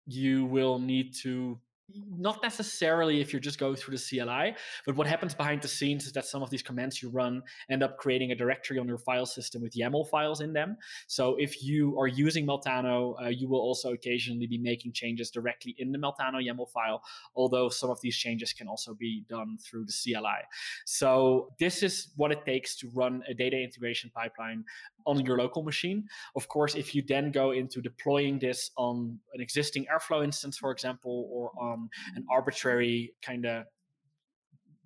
you 0.09 0.45
will 0.45 0.79
need 0.79 1.13
to 1.23 1.59
not 2.17 2.41
necessarily 2.43 3.21
if 3.21 3.33
you're 3.33 3.39
just 3.39 3.59
going 3.59 3.75
through 3.75 3.97
the 3.97 4.03
CLI, 4.03 4.55
but 4.85 4.95
what 4.95 5.07
happens 5.07 5.33
behind 5.33 5.61
the 5.61 5.67
scenes 5.67 6.05
is 6.05 6.13
that 6.13 6.25
some 6.25 6.43
of 6.43 6.49
these 6.49 6.61
commands 6.61 7.01
you 7.01 7.09
run 7.09 7.41
end 7.69 7.83
up 7.83 7.97
creating 7.97 8.31
a 8.31 8.35
directory 8.35 8.77
on 8.77 8.87
your 8.87 8.97
file 8.97 9.25
system 9.25 9.61
with 9.61 9.73
YAML 9.75 10.07
files 10.09 10.41
in 10.41 10.53
them. 10.53 10.77
So 11.07 11.35
if 11.37 11.63
you 11.63 11.97
are 11.99 12.07
using 12.07 12.45
Meltano, 12.45 13.15
uh, 13.21 13.29
you 13.29 13.47
will 13.47 13.59
also 13.59 13.93
occasionally 13.93 14.47
be 14.47 14.57
making 14.57 14.93
changes 14.93 15.31
directly 15.31 15.75
in 15.77 15.91
the 15.91 15.97
Meltano 15.97 16.43
YAML 16.43 16.69
file, 16.71 17.01
although 17.35 17.69
some 17.69 17.89
of 17.89 17.99
these 18.01 18.15
changes 18.15 18.53
can 18.53 18.67
also 18.67 18.93
be 18.93 19.25
done 19.29 19.57
through 19.57 19.85
the 19.85 19.93
CLI. 19.93 20.45
So 20.85 21.49
this 21.59 21.83
is 21.83 22.11
what 22.15 22.31
it 22.31 22.45
takes 22.45 22.77
to 22.77 22.89
run 22.93 23.23
a 23.27 23.33
data 23.33 23.57
integration 23.57 24.11
pipeline 24.13 24.63
on 25.05 25.25
your 25.25 25.37
local 25.37 25.63
machine. 25.63 26.07
Of 26.35 26.47
course, 26.47 26.75
if 26.75 26.93
you 26.95 27.03
then 27.07 27.31
go 27.31 27.51
into 27.51 27.81
deploying 27.81 28.39
this 28.39 28.71
on 28.77 29.19
an 29.33 29.41
existing 29.41 29.85
Airflow 29.85 30.23
instance, 30.23 30.57
for 30.57 30.71
example, 30.71 31.29
or 31.31 31.51
on 31.59 31.89
an 32.15 32.25
arbitrary 32.29 33.13
kind 33.21 33.45
of 33.45 33.65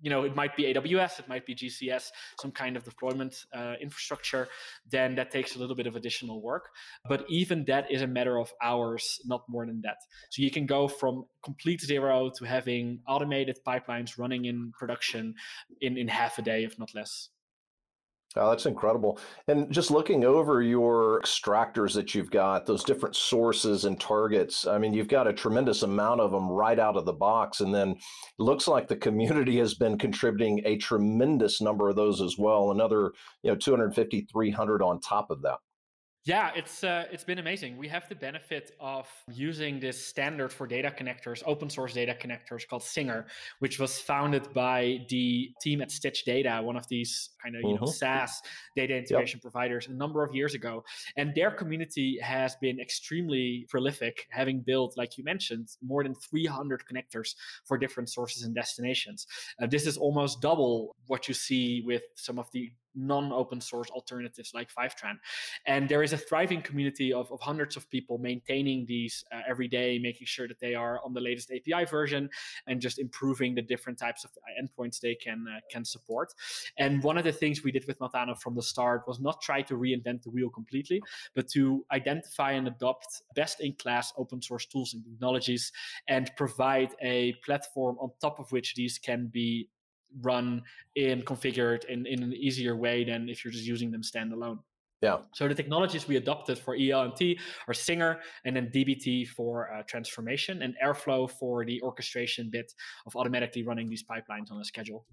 you 0.04 0.10
know 0.10 0.22
it 0.22 0.36
might 0.36 0.54
be 0.54 0.64
aws 0.64 1.18
it 1.18 1.26
might 1.28 1.46
be 1.46 1.54
gcs 1.54 2.10
some 2.38 2.52
kind 2.52 2.76
of 2.76 2.84
deployment 2.84 3.46
uh, 3.54 3.74
infrastructure 3.80 4.48
then 4.90 5.14
that 5.14 5.30
takes 5.30 5.56
a 5.56 5.58
little 5.58 5.74
bit 5.74 5.86
of 5.86 5.96
additional 5.96 6.42
work. 6.42 6.68
But 7.08 7.24
even 7.28 7.64
that 7.64 7.90
is 7.90 8.02
a 8.02 8.06
matter 8.06 8.38
of 8.38 8.52
hours 8.62 9.20
not 9.24 9.42
more 9.48 9.66
than 9.66 9.80
that. 9.82 9.96
So 10.30 10.42
you 10.42 10.50
can 10.50 10.66
go 10.66 10.86
from 10.88 11.24
complete 11.42 11.80
zero 11.80 12.30
to 12.36 12.44
having 12.44 13.00
automated 13.08 13.58
pipelines 13.66 14.18
running 14.18 14.44
in 14.44 14.72
production 14.78 15.34
in 15.80 15.96
in 15.96 16.06
half 16.08 16.38
a 16.38 16.42
day 16.42 16.64
if 16.64 16.78
not 16.78 16.94
less 16.94 17.30
Oh, 18.36 18.50
that's 18.50 18.66
incredible. 18.66 19.20
And 19.46 19.70
just 19.70 19.92
looking 19.92 20.24
over 20.24 20.60
your 20.60 21.20
extractors 21.20 21.94
that 21.94 22.16
you've 22.16 22.32
got, 22.32 22.66
those 22.66 22.82
different 22.82 23.14
sources 23.14 23.84
and 23.84 24.00
targets, 24.00 24.66
I 24.66 24.76
mean, 24.76 24.92
you've 24.92 25.06
got 25.06 25.28
a 25.28 25.32
tremendous 25.32 25.84
amount 25.84 26.20
of 26.20 26.32
them 26.32 26.48
right 26.48 26.78
out 26.80 26.96
of 26.96 27.04
the 27.04 27.12
box. 27.12 27.60
And 27.60 27.72
then 27.72 27.90
it 27.90 27.98
looks 28.38 28.66
like 28.66 28.88
the 28.88 28.96
community 28.96 29.58
has 29.58 29.74
been 29.74 29.96
contributing 29.96 30.60
a 30.64 30.76
tremendous 30.78 31.60
number 31.60 31.88
of 31.88 31.94
those 31.94 32.20
as 32.20 32.36
well, 32.36 32.72
another, 32.72 33.12
you 33.44 33.52
know, 33.52 33.56
250, 33.56 34.26
300 34.32 34.82
on 34.82 34.98
top 35.00 35.30
of 35.30 35.40
that. 35.42 35.58
Yeah, 36.26 36.52
it's 36.56 36.82
uh, 36.82 37.04
it's 37.12 37.22
been 37.22 37.38
amazing. 37.38 37.76
We 37.76 37.86
have 37.88 38.08
the 38.08 38.14
benefit 38.14 38.70
of 38.80 39.06
using 39.30 39.78
this 39.78 40.02
standard 40.02 40.54
for 40.54 40.66
data 40.66 40.90
connectors, 40.98 41.42
open 41.44 41.68
source 41.68 41.92
data 41.92 42.16
connectors 42.18 42.66
called 42.66 42.82
Singer, 42.82 43.26
which 43.58 43.78
was 43.78 44.00
founded 44.00 44.50
by 44.54 45.04
the 45.10 45.50
team 45.60 45.82
at 45.82 45.90
Stitch 45.90 46.24
Data, 46.24 46.60
one 46.62 46.76
of 46.76 46.88
these 46.88 47.28
kind 47.42 47.54
of 47.54 47.60
you 47.60 47.74
mm-hmm. 47.74 47.84
know 47.84 47.90
SaaS 47.90 48.40
data 48.74 48.96
integration 48.96 49.36
yep. 49.36 49.42
providers, 49.42 49.86
a 49.88 49.92
number 49.92 50.24
of 50.24 50.34
years 50.34 50.54
ago. 50.54 50.82
And 51.18 51.34
their 51.34 51.50
community 51.50 52.18
has 52.22 52.56
been 52.56 52.80
extremely 52.80 53.66
prolific, 53.68 54.26
having 54.30 54.60
built, 54.60 54.96
like 54.96 55.18
you 55.18 55.24
mentioned, 55.24 55.68
more 55.82 56.02
than 56.02 56.14
300 56.14 56.84
connectors 56.90 57.34
for 57.66 57.76
different 57.76 58.08
sources 58.08 58.44
and 58.44 58.54
destinations. 58.54 59.26
Uh, 59.60 59.66
this 59.66 59.86
is 59.86 59.98
almost 59.98 60.40
double 60.40 60.96
what 61.06 61.28
you 61.28 61.34
see 61.34 61.82
with 61.84 62.02
some 62.14 62.38
of 62.38 62.50
the 62.52 62.72
non-open 62.94 63.60
source 63.60 63.90
alternatives 63.90 64.52
like 64.54 64.68
Fivetran. 64.72 65.16
And 65.66 65.88
there 65.88 66.02
is 66.02 66.12
a 66.12 66.18
thriving 66.18 66.62
community 66.62 67.12
of, 67.12 67.30
of 67.32 67.40
hundreds 67.40 67.76
of 67.76 67.88
people 67.90 68.18
maintaining 68.18 68.86
these 68.86 69.24
uh, 69.32 69.40
every 69.48 69.68
day, 69.68 69.98
making 69.98 70.26
sure 70.26 70.48
that 70.48 70.60
they 70.60 70.74
are 70.74 71.00
on 71.04 71.12
the 71.12 71.20
latest 71.20 71.50
API 71.50 71.84
version 71.84 72.28
and 72.66 72.80
just 72.80 72.98
improving 72.98 73.54
the 73.54 73.62
different 73.62 73.98
types 73.98 74.24
of 74.24 74.30
endpoints 74.60 75.00
they 75.00 75.14
can 75.14 75.46
uh, 75.48 75.60
can 75.70 75.84
support. 75.84 76.32
And 76.78 77.02
one 77.02 77.18
of 77.18 77.24
the 77.24 77.32
things 77.32 77.62
we 77.62 77.72
did 77.72 77.86
with 77.86 77.98
Meltano 77.98 78.38
from 78.38 78.54
the 78.54 78.62
start 78.62 79.04
was 79.06 79.20
not 79.20 79.40
try 79.40 79.62
to 79.62 79.74
reinvent 79.74 80.22
the 80.22 80.30
wheel 80.30 80.50
completely, 80.50 81.02
but 81.34 81.48
to 81.50 81.84
identify 81.92 82.52
and 82.52 82.68
adopt 82.68 83.22
best-in-class 83.34 84.12
open 84.16 84.40
source 84.40 84.66
tools 84.66 84.94
and 84.94 85.04
technologies 85.04 85.72
and 86.08 86.30
provide 86.36 86.90
a 87.02 87.32
platform 87.44 87.96
on 88.00 88.10
top 88.20 88.38
of 88.38 88.50
which 88.52 88.74
these 88.74 88.98
can 88.98 89.26
be 89.26 89.68
run 90.22 90.62
and 90.96 91.24
configured 91.24 91.84
in, 91.86 92.06
in 92.06 92.22
an 92.22 92.32
easier 92.32 92.76
way 92.76 93.04
than 93.04 93.28
if 93.28 93.44
you're 93.44 93.52
just 93.52 93.64
using 93.66 93.90
them 93.90 94.02
standalone. 94.02 94.58
Yeah. 95.02 95.18
So 95.34 95.46
the 95.48 95.54
technologies 95.54 96.08
we 96.08 96.16
adopted 96.16 96.58
for 96.58 96.76
ELMT 96.78 97.38
are 97.68 97.74
Singer 97.74 98.20
and 98.46 98.56
then 98.56 98.70
DBT 98.74 99.28
for 99.28 99.70
uh, 99.70 99.82
transformation 99.86 100.62
and 100.62 100.74
Airflow 100.82 101.30
for 101.30 101.64
the 101.66 101.80
orchestration 101.82 102.48
bit 102.50 102.72
of 103.06 103.14
automatically 103.14 103.64
running 103.64 103.88
these 103.88 104.02
pipelines 104.02 104.50
on 104.50 104.60
a 104.60 104.64
schedule. 104.64 105.04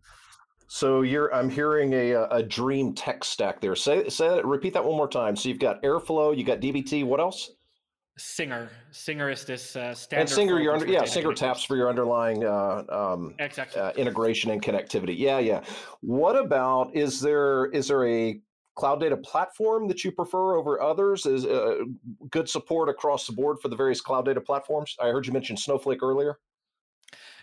So 0.67 1.01
you're 1.01 1.35
I'm 1.35 1.49
hearing 1.49 1.91
a 1.91 2.13
a 2.31 2.41
dream 2.41 2.93
tech 2.93 3.25
stack 3.25 3.59
there. 3.59 3.75
Say 3.75 4.07
say 4.07 4.29
that 4.29 4.45
repeat 4.45 4.73
that 4.75 4.85
one 4.85 4.95
more 4.95 5.09
time. 5.09 5.35
So 5.35 5.49
you've 5.49 5.59
got 5.59 5.83
Airflow, 5.83 6.37
you 6.37 6.45
got 6.45 6.61
DBT, 6.61 7.03
what 7.03 7.19
else? 7.19 7.51
Singer. 8.17 8.69
Singer 8.91 9.29
is 9.29 9.45
this 9.45 9.75
uh, 9.75 9.93
standard. 9.93 10.21
And 10.21 10.29
Singer, 10.29 10.59
your 10.59 10.73
under, 10.73 10.85
yeah, 10.85 11.05
Singer 11.05 11.33
taps 11.33 11.63
for 11.63 11.75
your 11.77 11.89
underlying 11.89 12.45
uh, 12.45 12.83
um, 12.89 13.35
exactly. 13.39 13.81
uh, 13.81 13.91
integration 13.93 14.51
and 14.51 14.61
connectivity. 14.61 15.17
Yeah, 15.17 15.39
yeah. 15.39 15.63
What 16.01 16.35
about 16.35 16.95
is 16.95 17.19
there 17.19 17.67
is 17.67 17.87
there 17.87 18.05
a 18.07 18.39
cloud 18.75 18.99
data 18.99 19.17
platform 19.17 19.87
that 19.87 20.03
you 20.03 20.11
prefer 20.11 20.57
over 20.57 20.81
others? 20.81 21.25
Is 21.25 21.45
uh, 21.45 21.79
good 22.29 22.49
support 22.49 22.89
across 22.89 23.27
the 23.27 23.33
board 23.33 23.59
for 23.61 23.69
the 23.69 23.75
various 23.75 24.01
cloud 24.01 24.25
data 24.25 24.41
platforms? 24.41 24.95
I 24.99 25.07
heard 25.07 25.25
you 25.25 25.33
mention 25.33 25.57
Snowflake 25.57 26.03
earlier. 26.03 26.37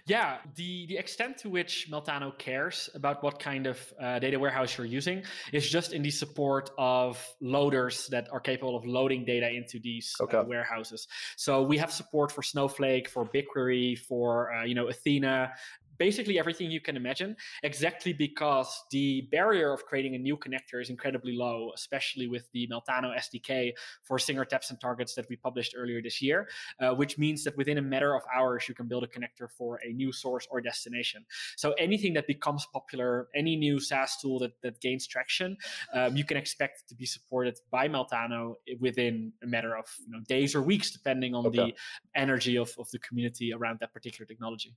Yeah, 0.06 0.38
the, 0.56 0.86
the 0.86 0.96
extent 0.96 1.38
to 1.38 1.50
which 1.50 1.88
Meltano 1.90 2.36
cares 2.38 2.88
about 2.94 3.22
what 3.22 3.38
kind 3.38 3.66
of 3.66 3.94
uh, 4.00 4.18
data 4.18 4.38
warehouse 4.38 4.76
you're 4.76 4.86
using 4.86 5.22
is 5.52 5.68
just 5.68 5.92
in 5.92 6.02
the 6.02 6.10
support 6.10 6.70
of 6.78 7.24
loaders 7.40 8.06
that 8.08 8.28
are 8.32 8.40
capable 8.40 8.76
of 8.76 8.86
loading 8.86 9.24
data 9.24 9.50
into 9.50 9.78
these 9.78 10.14
uh, 10.20 10.24
okay. 10.24 10.38
uh, 10.38 10.42
warehouses. 10.44 11.08
So 11.36 11.62
we 11.62 11.78
have 11.78 11.92
support 11.92 12.32
for 12.32 12.42
Snowflake, 12.42 13.08
for 13.08 13.26
BigQuery, 13.26 13.98
for 13.98 14.52
uh, 14.52 14.64
you 14.64 14.74
know 14.74 14.88
Athena, 14.88 15.52
basically 15.98 16.38
everything 16.38 16.70
you 16.70 16.80
can 16.80 16.96
imagine, 16.96 17.36
exactly 17.62 18.12
because 18.12 18.84
the 18.90 19.28
barrier 19.30 19.72
of 19.72 19.84
creating 19.84 20.14
a 20.14 20.18
new 20.18 20.36
connector 20.36 20.80
is 20.80 20.90
incredibly 20.90 21.32
low, 21.36 21.70
especially 21.74 22.28
with 22.28 22.48
the 22.52 22.68
Meltano 22.68 23.16
SDK 23.16 23.72
for 24.04 24.18
Singer 24.18 24.44
taps 24.44 24.70
and 24.70 24.80
targets 24.80 25.14
that 25.14 25.28
we 25.28 25.36
published 25.36 25.74
earlier 25.76 26.00
this 26.00 26.22
year, 26.22 26.48
uh, 26.80 26.94
which 26.94 27.18
means 27.18 27.44
that 27.44 27.56
within 27.56 27.78
a 27.78 27.82
matter 27.82 28.14
of 28.14 28.22
hours, 28.34 28.68
you 28.68 28.74
can 28.74 28.86
build 28.86 29.04
a 29.04 29.06
connector 29.06 29.48
for 29.56 29.80
a 29.84 29.92
new 29.92 30.12
source 30.12 30.46
or 30.50 30.60
destination. 30.60 31.24
So 31.56 31.72
anything 31.72 32.14
that 32.14 32.26
becomes 32.26 32.66
popular, 32.72 33.28
any 33.34 33.56
new 33.56 33.80
SaaS 33.80 34.16
tool 34.20 34.38
that, 34.40 34.52
that 34.62 34.80
gains 34.80 35.06
traction, 35.06 35.56
um, 35.94 36.16
you 36.16 36.24
can 36.24 36.36
expect 36.36 36.88
to 36.88 36.94
be 36.94 37.06
supported 37.06 37.58
by 37.70 37.88
Meltano 37.88 38.54
within 38.80 39.32
a 39.42 39.46
matter 39.46 39.76
of 39.76 39.86
you 40.06 40.12
know, 40.12 40.20
days 40.28 40.54
or 40.54 40.62
weeks, 40.62 40.90
depending 40.90 41.34
on 41.34 41.46
okay. 41.46 41.56
the 41.56 41.74
energy 42.14 42.56
of, 42.56 42.72
of 42.78 42.90
the 42.90 42.98
community 42.98 43.52
around 43.52 43.78
that 43.80 43.92
particular 43.92 44.26
technology. 44.26 44.74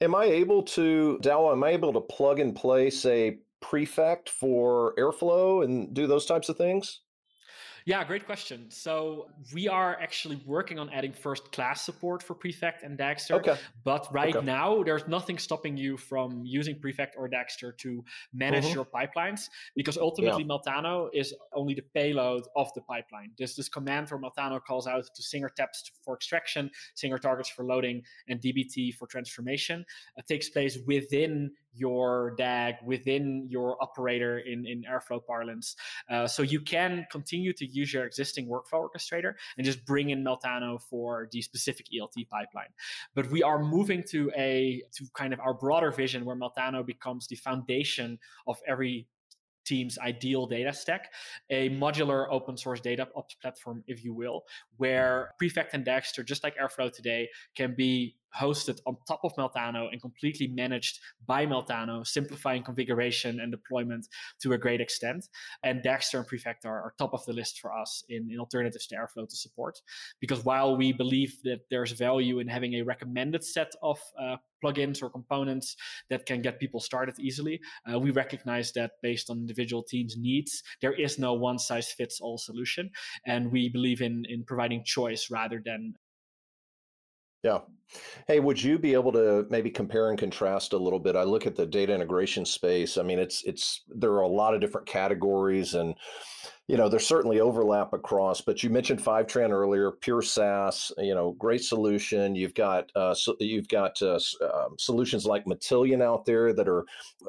Am 0.00 0.14
I 0.14 0.24
able 0.24 0.62
to, 0.62 1.18
Douwe, 1.22 1.52
am 1.52 1.62
I 1.62 1.70
able 1.70 1.92
to 1.92 2.00
plug 2.00 2.40
and 2.40 2.56
play, 2.56 2.88
say, 2.90 3.40
Prefect 3.60 4.30
for 4.30 4.94
Airflow 4.96 5.64
and 5.64 5.92
do 5.92 6.06
those 6.06 6.24
types 6.24 6.48
of 6.48 6.56
things? 6.56 7.00
Yeah, 7.84 8.04
great 8.04 8.26
question. 8.26 8.66
So 8.70 9.28
we 9.54 9.68
are 9.68 9.98
actually 10.00 10.40
working 10.46 10.78
on 10.78 10.90
adding 10.90 11.12
first 11.12 11.52
class 11.52 11.82
support 11.82 12.22
for 12.22 12.34
Prefect 12.34 12.82
and 12.82 12.98
Dagster. 12.98 13.36
Okay. 13.36 13.56
But 13.84 14.12
right 14.12 14.34
okay. 14.34 14.44
now, 14.44 14.82
there's 14.82 15.06
nothing 15.08 15.38
stopping 15.38 15.76
you 15.76 15.96
from 15.96 16.42
using 16.44 16.78
Prefect 16.78 17.16
or 17.18 17.28
Dagster 17.28 17.76
to 17.78 18.04
manage 18.32 18.64
mm-hmm. 18.64 18.74
your 18.74 18.84
pipelines 18.84 19.48
because 19.74 19.96
ultimately 19.96 20.44
yeah. 20.44 20.48
Meltano 20.48 21.08
is 21.12 21.34
only 21.54 21.74
the 21.74 21.84
payload 21.94 22.44
of 22.56 22.72
the 22.74 22.82
pipeline. 22.82 23.32
This 23.38 23.56
this 23.56 23.68
command 23.68 24.10
where 24.10 24.20
Meltano 24.20 24.62
calls 24.62 24.86
out 24.86 25.04
to 25.14 25.22
Singer 25.22 25.50
taps 25.56 25.90
for 26.04 26.14
extraction, 26.14 26.70
Singer 26.94 27.18
targets 27.18 27.48
for 27.48 27.64
loading, 27.64 28.02
and 28.28 28.40
DBT 28.40 28.94
for 28.94 29.06
transformation. 29.06 29.84
It 30.16 30.26
takes 30.26 30.48
place 30.48 30.78
within 30.86 31.52
your 31.74 32.34
DAG 32.36 32.76
within 32.84 33.46
your 33.48 33.82
operator 33.82 34.38
in, 34.38 34.66
in 34.66 34.82
Airflow 34.82 35.24
parlance. 35.24 35.76
Uh, 36.08 36.26
so 36.26 36.42
you 36.42 36.60
can 36.60 37.06
continue 37.10 37.52
to 37.52 37.66
use 37.66 37.92
your 37.92 38.04
existing 38.04 38.48
workflow 38.48 38.88
orchestrator 38.88 39.34
and 39.56 39.64
just 39.64 39.84
bring 39.84 40.10
in 40.10 40.24
Meltano 40.24 40.80
for 40.80 41.28
the 41.32 41.42
specific 41.42 41.86
ELT 41.94 42.28
pipeline. 42.28 42.70
But 43.14 43.30
we 43.30 43.42
are 43.42 43.62
moving 43.62 44.02
to 44.10 44.30
a 44.36 44.82
to 44.94 45.06
kind 45.14 45.32
of 45.32 45.40
our 45.40 45.54
broader 45.54 45.90
vision 45.90 46.24
where 46.24 46.36
Meltano 46.36 46.84
becomes 46.84 47.26
the 47.26 47.36
foundation 47.36 48.18
of 48.46 48.58
every 48.66 49.06
team's 49.64 49.98
ideal 49.98 50.46
data 50.46 50.72
stack, 50.72 51.12
a 51.50 51.70
modular 51.70 52.26
open 52.30 52.56
source 52.56 52.80
data 52.80 53.06
ops 53.14 53.34
platform, 53.34 53.84
if 53.86 54.04
you 54.04 54.12
will, 54.12 54.42
where 54.78 55.30
Prefect 55.38 55.74
and 55.74 55.84
Dagster, 55.84 56.24
just 56.24 56.42
like 56.42 56.56
Airflow 56.56 56.92
today, 56.92 57.28
can 57.54 57.74
be 57.76 58.16
hosted 58.38 58.80
on 58.86 58.96
top 59.06 59.20
of 59.24 59.34
Meltano 59.34 59.88
and 59.90 60.00
completely 60.00 60.48
managed 60.48 61.00
by 61.26 61.46
Meltano, 61.46 62.06
simplifying 62.06 62.62
configuration 62.62 63.40
and 63.40 63.50
deployment 63.50 64.06
to 64.42 64.52
a 64.52 64.58
great 64.58 64.80
extent. 64.80 65.26
And 65.62 65.82
Dagster 65.82 66.18
and 66.18 66.26
Prefect 66.26 66.64
are, 66.64 66.80
are 66.82 66.94
top 66.98 67.14
of 67.14 67.24
the 67.26 67.32
list 67.32 67.60
for 67.60 67.72
us 67.72 68.04
in, 68.08 68.30
in 68.30 68.38
alternatives 68.38 68.86
to 68.88 68.96
Airflow 68.96 69.28
to 69.28 69.36
support. 69.36 69.78
Because 70.20 70.44
while 70.44 70.76
we 70.76 70.92
believe 70.92 71.36
that 71.44 71.60
there's 71.70 71.92
value 71.92 72.38
in 72.38 72.48
having 72.48 72.74
a 72.74 72.82
recommended 72.82 73.44
set 73.44 73.72
of 73.82 73.98
uh, 74.18 74.36
plugins 74.62 75.02
or 75.02 75.10
components 75.10 75.76
that 76.08 76.26
can 76.26 76.42
get 76.42 76.60
people 76.60 76.80
started 76.80 77.18
easily. 77.18 77.60
Uh, 77.90 77.98
we 77.98 78.10
recognize 78.10 78.72
that 78.72 78.92
based 79.02 79.30
on 79.30 79.38
individual 79.38 79.82
teams' 79.82 80.16
needs, 80.18 80.62
there 80.80 80.92
is 80.92 81.18
no 81.18 81.34
one 81.34 81.58
size 81.58 81.90
fits 81.90 82.20
all 82.20 82.38
solution. 82.38 82.90
And 83.26 83.50
we 83.50 83.68
believe 83.68 84.02
in, 84.02 84.24
in 84.28 84.44
providing 84.44 84.84
choice 84.84 85.30
rather 85.30 85.62
than. 85.64 85.94
Yeah. 87.42 87.60
Hey, 88.28 88.38
would 88.38 88.62
you 88.62 88.78
be 88.78 88.94
able 88.94 89.12
to 89.12 89.46
maybe 89.50 89.70
compare 89.70 90.10
and 90.10 90.18
contrast 90.18 90.72
a 90.72 90.78
little 90.78 91.00
bit? 91.00 91.16
I 91.16 91.24
look 91.24 91.46
at 91.46 91.56
the 91.56 91.66
data 91.66 91.92
integration 91.94 92.44
space. 92.44 92.96
I 92.96 93.02
mean, 93.02 93.18
it's 93.18 93.42
it's 93.44 93.82
there 93.88 94.12
are 94.12 94.22
a 94.22 94.28
lot 94.28 94.54
of 94.54 94.60
different 94.60 94.86
categories 94.86 95.74
and 95.74 95.94
you 96.70 96.76
know, 96.76 96.88
there's 96.88 97.04
certainly 97.04 97.40
overlap 97.40 97.92
across, 97.92 98.40
but 98.40 98.62
you 98.62 98.70
mentioned 98.70 99.02
Fivetran 99.02 99.50
earlier, 99.50 99.90
pure 99.90 100.22
SaaS, 100.22 100.92
you 100.98 101.16
know, 101.16 101.32
great 101.32 101.64
solution. 101.64 102.36
You've 102.36 102.54
got 102.54 102.92
uh, 102.94 103.12
so 103.12 103.34
you've 103.40 103.66
got 103.66 104.00
uh, 104.00 104.20
um, 104.40 104.76
solutions 104.78 105.26
like 105.26 105.46
Matillion 105.46 106.00
out 106.00 106.26
there 106.26 106.52
that 106.52 106.68
are 106.68 106.84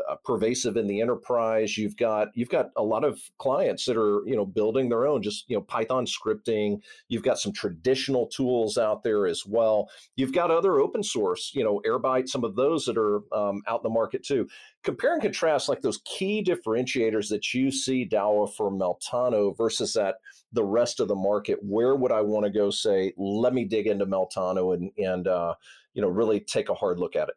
uh, 0.08 0.16
pervasive 0.24 0.78
in 0.78 0.86
the 0.86 1.02
enterprise. 1.02 1.76
You've 1.76 1.98
got 1.98 2.28
you've 2.36 2.50
got 2.50 2.70
a 2.78 2.84
lot 2.84 3.04
of 3.04 3.20
clients 3.40 3.86
that 3.86 3.98
are 3.98 4.22
you 4.28 4.36
know 4.36 4.46
building 4.46 4.90
their 4.90 5.08
own, 5.08 5.24
just 5.24 5.50
you 5.50 5.58
know, 5.58 5.64
Python 5.64 6.06
scripting. 6.06 6.80
You've 7.08 7.24
got 7.24 7.40
some 7.40 7.52
traditional 7.52 8.28
tools 8.28 8.78
out 8.78 9.02
there 9.04 9.26
as 9.26 9.44
well. 9.44 9.90
You've 10.18 10.34
got 10.34 10.52
other 10.52 10.80
open 10.80 11.02
source, 11.02 11.52
you 11.56 11.64
know, 11.64 11.82
Airbyte, 11.84 12.30
some 12.30 12.44
of 12.44 12.56
those 12.56 12.86
that 12.86 12.96
are 12.96 13.22
um, 13.34 13.64
out 13.68 13.80
in 13.80 13.84
the 13.84 13.90
market 13.90 14.24
too 14.24 14.48
compare 14.84 15.14
and 15.14 15.22
contrast 15.22 15.70
like 15.70 15.82
those 15.82 16.02
key 16.06 16.44
differentiators 16.44 17.30
that 17.30 17.54
you 17.54 17.72
see 17.72 18.08
Douwe 18.08 18.54
for 18.56 18.72
Meltano 18.72 19.56
versus 19.56 19.94
that 19.94 20.16
the 20.54 20.64
rest 20.64 21.00
of 21.00 21.08
the 21.08 21.16
market. 21.16 21.60
Where 21.62 21.96
would 21.96 22.12
I 22.12 22.22
want 22.22 22.46
to 22.46 22.52
go? 22.52 22.70
Say, 22.72 23.14
let 23.18 23.54
me 23.54 23.66
dig 23.66 23.88
into 23.88 24.06
Meltano 24.06 24.74
and 24.76 24.92
and 24.98 25.28
uh, 25.28 25.56
you 25.94 26.02
know 26.02 26.08
really 26.08 26.40
take 26.40 26.70
a 26.70 26.74
hard 26.74 27.00
look 27.00 27.16
at 27.16 27.30
it. 27.30 27.36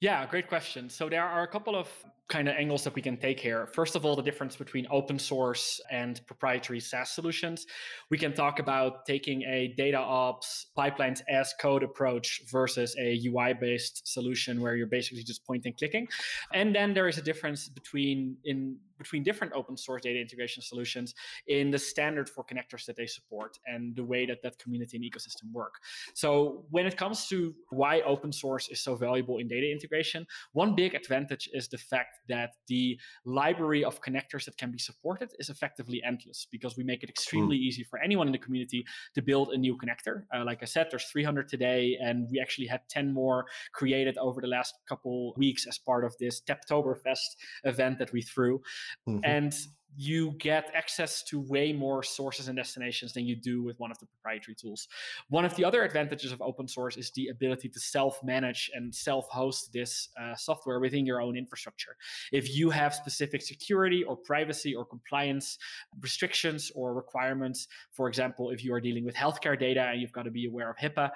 Yeah, 0.00 0.26
great 0.26 0.48
question. 0.48 0.90
So 0.90 1.08
there 1.08 1.24
are 1.24 1.44
a 1.44 1.48
couple 1.48 1.76
of 1.76 1.88
kind 2.28 2.48
of 2.48 2.56
angles 2.56 2.84
that 2.84 2.94
we 2.94 3.02
can 3.02 3.16
take 3.16 3.38
here. 3.38 3.66
First 3.74 3.96
of 3.96 4.04
all, 4.04 4.16
the 4.16 4.22
difference 4.22 4.56
between 4.56 4.86
open 4.90 5.18
source 5.18 5.80
and 5.90 6.20
proprietary 6.26 6.80
SaaS 6.80 7.10
solutions. 7.10 7.66
We 8.10 8.16
can 8.16 8.32
talk 8.32 8.58
about 8.60 9.04
taking 9.04 9.42
a 9.42 9.74
data 9.76 9.98
ops 9.98 10.66
pipelines 10.76 11.20
as 11.28 11.52
code 11.60 11.82
approach 11.82 12.42
versus 12.50 12.96
a 12.98 13.20
UI 13.26 13.52
based 13.52 14.08
solution 14.08 14.62
where 14.62 14.74
you're 14.74 14.86
basically 14.86 15.22
just 15.22 15.44
point 15.46 15.66
and 15.66 15.76
clicking. 15.76 16.08
And 16.54 16.74
then 16.74 16.94
there 16.94 17.08
is 17.08 17.18
a 17.18 17.22
difference 17.22 17.68
between 17.68 18.36
in 18.44 18.78
between 19.04 19.22
different 19.22 19.52
open 19.52 19.76
source 19.76 20.02
data 20.02 20.20
integration 20.20 20.62
solutions 20.62 21.14
in 21.46 21.70
the 21.70 21.78
standard 21.78 22.28
for 22.34 22.42
connectors 22.50 22.84
that 22.86 22.96
they 22.96 23.06
support 23.06 23.58
and 23.66 23.94
the 23.96 24.04
way 24.12 24.22
that 24.26 24.40
that 24.42 24.58
community 24.58 24.96
and 24.96 25.04
ecosystem 25.04 25.46
work. 25.52 25.74
So 26.14 26.64
when 26.70 26.86
it 26.86 26.96
comes 26.96 27.26
to 27.28 27.54
why 27.70 28.00
open 28.02 28.32
source 28.32 28.68
is 28.68 28.80
so 28.80 28.92
valuable 28.96 29.38
in 29.38 29.46
data 29.48 29.70
integration, 29.70 30.26
one 30.52 30.74
big 30.74 30.94
advantage 30.94 31.48
is 31.52 31.68
the 31.68 31.78
fact 31.78 32.12
that 32.28 32.50
the 32.68 32.98
library 33.24 33.84
of 33.84 34.00
connectors 34.00 34.44
that 34.46 34.56
can 34.56 34.70
be 34.70 34.78
supported 34.78 35.28
is 35.38 35.48
effectively 35.50 36.02
endless 36.04 36.46
because 36.50 36.76
we 36.76 36.84
make 36.84 37.02
it 37.02 37.10
extremely 37.10 37.56
mm. 37.56 37.66
easy 37.68 37.84
for 37.84 37.98
anyone 37.98 38.26
in 38.26 38.32
the 38.32 38.38
community 38.38 38.84
to 39.14 39.20
build 39.22 39.50
a 39.50 39.58
new 39.58 39.76
connector. 39.76 40.24
Uh, 40.34 40.44
like 40.44 40.62
I 40.62 40.66
said, 40.66 40.88
there's 40.90 41.04
300 41.04 41.48
today, 41.48 41.98
and 42.00 42.28
we 42.30 42.40
actually 42.40 42.66
had 42.66 42.80
10 42.88 43.12
more 43.12 43.44
created 43.72 44.16
over 44.18 44.40
the 44.40 44.46
last 44.46 44.74
couple 44.88 45.34
weeks 45.36 45.66
as 45.66 45.78
part 45.78 46.04
of 46.04 46.14
this 46.18 46.40
Taptoberfest 46.40 47.30
event 47.64 47.98
that 47.98 48.12
we 48.12 48.22
threw. 48.22 48.60
Mm-hmm. 49.08 49.18
And 49.24 49.54
you 49.96 50.32
get 50.38 50.70
access 50.74 51.22
to 51.24 51.40
way 51.40 51.72
more 51.72 52.02
sources 52.02 52.48
and 52.48 52.56
destinations 52.56 53.12
than 53.12 53.24
you 53.24 53.36
do 53.36 53.62
with 53.62 53.78
one 53.78 53.90
of 53.90 53.98
the 53.98 54.06
proprietary 54.06 54.54
tools. 54.54 54.88
One 55.28 55.44
of 55.44 55.54
the 55.56 55.64
other 55.64 55.84
advantages 55.84 56.32
of 56.32 56.42
open 56.42 56.66
source 56.66 56.96
is 56.96 57.10
the 57.12 57.28
ability 57.28 57.68
to 57.68 57.80
self 57.80 58.22
manage 58.22 58.70
and 58.74 58.94
self 58.94 59.28
host 59.28 59.72
this 59.72 60.08
uh, 60.20 60.34
software 60.34 60.80
within 60.80 61.06
your 61.06 61.20
own 61.20 61.36
infrastructure. 61.36 61.96
If 62.32 62.54
you 62.54 62.70
have 62.70 62.94
specific 62.94 63.42
security 63.42 64.02
or 64.02 64.16
privacy 64.16 64.74
or 64.74 64.84
compliance 64.84 65.58
restrictions 66.00 66.72
or 66.74 66.94
requirements, 66.94 67.68
for 67.92 68.08
example, 68.08 68.50
if 68.50 68.64
you 68.64 68.74
are 68.74 68.80
dealing 68.80 69.04
with 69.04 69.14
healthcare 69.14 69.58
data 69.58 69.82
and 69.82 70.00
you've 70.00 70.12
got 70.12 70.24
to 70.24 70.30
be 70.30 70.46
aware 70.46 70.70
of 70.70 70.76
HIPAA, 70.76 71.10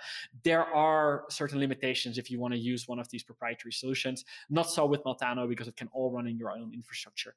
there 0.44 0.64
are 0.64 1.24
certain 1.30 1.58
limitations 1.58 2.18
if 2.18 2.30
you 2.30 2.38
want 2.38 2.54
to 2.54 2.60
use 2.60 2.86
one 2.86 2.98
of 2.98 3.08
these 3.10 3.22
proprietary 3.22 3.72
solutions. 3.72 4.24
Not 4.50 4.70
so 4.70 4.86
with 4.86 5.02
Meltano 5.04 5.48
because 5.48 5.68
it 5.68 5.76
can 5.76 5.88
all 5.92 6.10
run 6.10 6.26
in 6.26 6.36
your 6.36 6.50
own 6.50 6.72
infrastructure. 6.72 7.34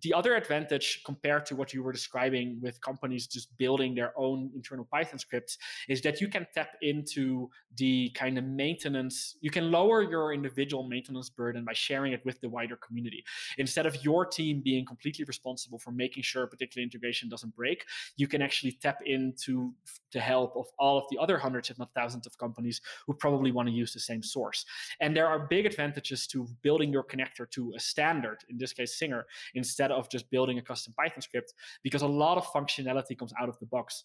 The 0.00 0.14
other 0.14 0.34
advantage 0.34 0.71
advantage 0.72 1.02
compared 1.04 1.46
to 1.46 1.56
what 1.56 1.72
you 1.72 1.82
were 1.82 1.92
describing 1.92 2.58
with 2.62 2.80
companies 2.80 3.26
just 3.26 3.56
building 3.58 3.94
their 3.94 4.12
own 4.16 4.50
internal 4.54 4.86
Python 4.90 5.18
scripts 5.18 5.58
is 5.88 6.00
that 6.02 6.20
you 6.20 6.28
can 6.28 6.46
tap 6.54 6.70
into 6.82 7.48
the 7.76 8.10
kind 8.14 8.38
of 8.38 8.44
maintenance. 8.44 9.36
You 9.40 9.50
can 9.50 9.70
lower 9.70 10.02
your 10.02 10.32
individual 10.32 10.88
maintenance 10.88 11.30
burden 11.30 11.64
by 11.64 11.72
sharing 11.72 12.12
it 12.12 12.24
with 12.24 12.40
the 12.40 12.48
wider 12.48 12.76
community. 12.76 13.24
Instead 13.58 13.86
of 13.86 14.02
your 14.04 14.26
team 14.26 14.62
being 14.62 14.84
completely 14.84 15.24
responsible 15.24 15.78
for 15.78 15.92
making 15.92 16.22
sure 16.22 16.44
a 16.44 16.48
particular 16.48 16.82
integration 16.82 17.28
doesn't 17.28 17.54
break, 17.54 17.84
you 18.16 18.26
can 18.26 18.42
actually 18.42 18.72
tap 18.72 18.98
into 19.04 19.74
the 20.12 20.20
help 20.20 20.56
of 20.56 20.66
all 20.78 20.98
of 20.98 21.04
the 21.10 21.18
other 21.18 21.38
hundreds, 21.38 21.70
if 21.70 21.78
not 21.78 21.90
thousands, 21.94 22.26
of 22.26 22.36
companies 22.38 22.80
who 23.06 23.14
probably 23.14 23.50
want 23.50 23.68
to 23.68 23.74
use 23.74 23.92
the 23.92 24.00
same 24.00 24.22
source. 24.22 24.64
And 25.00 25.16
there 25.16 25.26
are 25.26 25.46
big 25.48 25.66
advantages 25.66 26.26
to 26.28 26.46
building 26.62 26.92
your 26.92 27.04
connector 27.04 27.50
to 27.50 27.72
a 27.76 27.80
standard, 27.80 28.38
in 28.48 28.58
this 28.58 28.72
case, 28.72 28.98
Singer, 28.98 29.26
instead 29.54 29.90
of 29.90 30.08
just 30.08 30.30
building 30.30 30.58
a 30.58 30.61
custom 30.62 30.94
Python 30.98 31.22
script, 31.22 31.54
because 31.82 32.02
a 32.02 32.06
lot 32.06 32.38
of 32.38 32.46
functionality 32.46 33.18
comes 33.18 33.32
out 33.40 33.48
of 33.48 33.58
the 33.58 33.66
box 33.66 34.04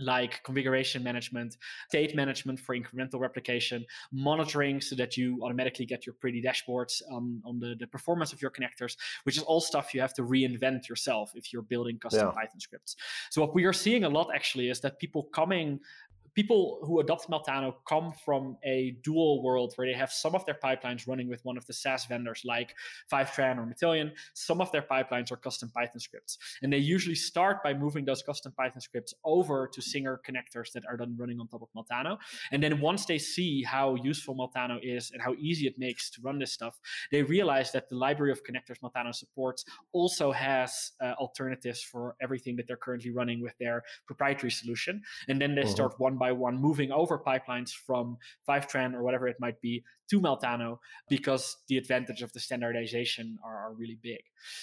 like 0.00 0.42
configuration 0.42 1.02
management, 1.02 1.56
state 1.88 2.16
management 2.16 2.58
for 2.58 2.74
incremental 2.74 3.20
replication, 3.20 3.84
monitoring 4.10 4.80
so 4.80 4.96
that 4.96 5.16
you 5.16 5.38
automatically 5.42 5.86
get 5.86 6.06
your 6.06 6.14
pretty 6.20 6.42
dashboards 6.42 7.02
on, 7.10 7.42
on 7.44 7.60
the, 7.60 7.76
the 7.78 7.86
performance 7.86 8.32
of 8.32 8.40
your 8.40 8.50
connectors, 8.50 8.96
which 9.24 9.36
is 9.36 9.42
all 9.42 9.60
stuff 9.60 9.94
you 9.94 10.00
have 10.00 10.14
to 10.14 10.22
reinvent 10.22 10.88
yourself 10.88 11.30
if 11.34 11.52
you're 11.52 11.62
building 11.62 11.98
custom 11.98 12.28
yeah. 12.28 12.32
Python 12.32 12.58
scripts. 12.60 12.96
So 13.30 13.40
what 13.40 13.54
we 13.54 13.64
are 13.64 13.72
seeing 13.72 14.04
a 14.04 14.08
lot 14.08 14.30
actually 14.34 14.70
is 14.70 14.80
that 14.80 14.98
people 14.98 15.24
coming 15.34 15.78
people 16.34 16.80
who 16.82 17.00
adopt 17.00 17.28
Meltano 17.30 17.74
come 17.86 18.12
from 18.24 18.56
a 18.64 18.96
dual 19.02 19.42
world 19.42 19.72
where 19.76 19.86
they 19.86 19.96
have 19.96 20.10
some 20.12 20.34
of 20.34 20.44
their 20.46 20.58
pipelines 20.62 21.06
running 21.06 21.28
with 21.28 21.44
one 21.44 21.56
of 21.56 21.66
the 21.66 21.72
SaaS 21.72 22.06
vendors 22.06 22.42
like 22.44 22.74
Fivetran 23.12 23.58
or 23.58 23.66
Matillion. 23.66 24.12
Some 24.34 24.60
of 24.60 24.72
their 24.72 24.82
pipelines 24.82 25.30
are 25.30 25.36
custom 25.36 25.70
Python 25.74 26.00
scripts. 26.00 26.38
And 26.62 26.72
they 26.72 26.78
usually 26.78 27.14
start 27.14 27.62
by 27.62 27.74
moving 27.74 28.04
those 28.04 28.22
custom 28.22 28.52
Python 28.56 28.80
scripts 28.80 29.14
over 29.24 29.68
to 29.72 29.82
Singer 29.82 30.20
connectors 30.26 30.72
that 30.72 30.84
are 30.88 30.96
then 30.96 31.16
running 31.18 31.40
on 31.40 31.48
top 31.48 31.62
of 31.62 31.68
Meltano. 31.76 32.18
And 32.50 32.62
then 32.62 32.80
once 32.80 33.06
they 33.06 33.18
see 33.18 33.62
how 33.62 33.96
useful 33.96 34.34
Meltano 34.34 34.78
is 34.82 35.10
and 35.10 35.20
how 35.20 35.34
easy 35.38 35.66
it 35.66 35.78
makes 35.78 36.10
to 36.10 36.20
run 36.22 36.38
this 36.38 36.52
stuff, 36.52 36.78
they 37.10 37.22
realize 37.22 37.72
that 37.72 37.88
the 37.88 37.96
library 37.96 38.32
of 38.32 38.42
connectors 38.44 38.80
Meltano 38.82 39.14
supports 39.14 39.64
also 39.92 40.32
has 40.32 40.92
uh, 41.00 41.12
alternatives 41.18 41.82
for 41.82 42.16
everything 42.22 42.56
that 42.56 42.66
they're 42.66 42.76
currently 42.76 43.10
running 43.10 43.42
with 43.42 43.56
their 43.58 43.82
proprietary 44.06 44.50
solution. 44.50 45.02
And 45.28 45.40
then 45.40 45.54
they 45.54 45.62
uh-huh. 45.62 45.70
start 45.70 45.94
one 45.98 46.16
by 46.22 46.30
one 46.30 46.56
moving 46.68 46.90
over 46.92 47.18
pipelines 47.18 47.72
from 47.86 48.16
Fivetran 48.48 48.94
or 48.94 49.02
whatever 49.02 49.26
it 49.26 49.38
might 49.40 49.60
be 49.60 49.74
to 50.10 50.20
Meltano 50.20 50.70
because 51.08 51.56
the 51.68 51.76
advantage 51.82 52.22
of 52.22 52.32
the 52.32 52.38
standardization 52.38 53.26
are, 53.44 53.58
are 53.64 53.72
really 53.80 53.98
big. 54.10 54.22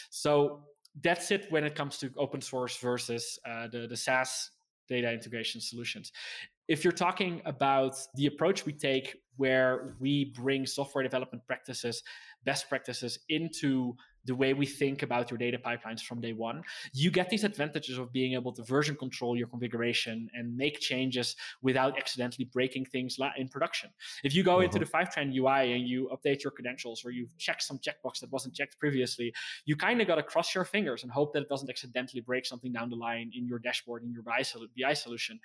So 0.09 0.63
that's 1.01 1.31
it 1.31 1.43
when 1.49 1.65
it 1.65 1.75
comes 1.75 1.97
to 1.97 2.05
open 2.17 2.41
source 2.41 2.77
versus 2.77 3.23
uh, 3.45 3.67
the, 3.67 3.87
the 3.87 3.97
SaaS 3.97 4.51
data 4.87 5.11
integration 5.11 5.59
solutions. 5.59 6.13
If 6.69 6.83
you're 6.83 7.01
talking 7.07 7.41
about 7.45 7.95
the 8.15 8.27
approach 8.27 8.65
we 8.65 8.73
take 8.73 9.17
where 9.35 9.95
we 9.99 10.33
bring 10.43 10.65
software 10.65 11.03
development 11.03 11.45
practices, 11.45 12.03
best 12.45 12.69
practices 12.69 13.19
into 13.27 13.95
the 14.25 14.35
way 14.35 14.53
we 14.53 14.65
think 14.65 15.03
about 15.03 15.31
your 15.31 15.37
data 15.37 15.57
pipelines 15.57 16.01
from 16.01 16.21
day 16.21 16.33
one, 16.33 16.63
you 16.93 17.11
get 17.11 17.29
these 17.29 17.43
advantages 17.43 17.97
of 17.97 18.11
being 18.11 18.33
able 18.33 18.51
to 18.53 18.63
version 18.63 18.95
control 18.95 19.37
your 19.37 19.47
configuration 19.47 20.29
and 20.33 20.55
make 20.55 20.79
changes 20.79 21.35
without 21.61 21.97
accidentally 21.97 22.45
breaking 22.45 22.85
things 22.85 23.17
in 23.37 23.47
production. 23.47 23.89
If 24.23 24.33
you 24.35 24.43
go 24.43 24.55
uh-huh. 24.55 24.63
into 24.63 24.79
the 24.79 24.85
Fivetran 24.85 25.35
UI 25.35 25.73
and 25.73 25.87
you 25.87 26.09
update 26.13 26.43
your 26.43 26.51
credentials 26.51 27.05
or 27.05 27.11
you 27.11 27.27
check 27.37 27.61
some 27.61 27.79
checkbox 27.79 28.19
that 28.21 28.31
wasn't 28.31 28.55
checked 28.55 28.77
previously, 28.79 29.33
you 29.65 29.75
kind 29.75 30.01
of 30.01 30.07
got 30.07 30.15
to 30.15 30.23
cross 30.23 30.53
your 30.53 30.65
fingers 30.65 31.03
and 31.03 31.11
hope 31.11 31.33
that 31.33 31.43
it 31.43 31.49
doesn't 31.49 31.69
accidentally 31.69 32.21
break 32.21 32.45
something 32.45 32.71
down 32.71 32.89
the 32.89 32.95
line 32.95 33.31
in 33.35 33.47
your 33.47 33.59
dashboard 33.59 34.03
in 34.03 34.11
your 34.11 34.23
BI 34.23 34.93
solution. 34.93 35.39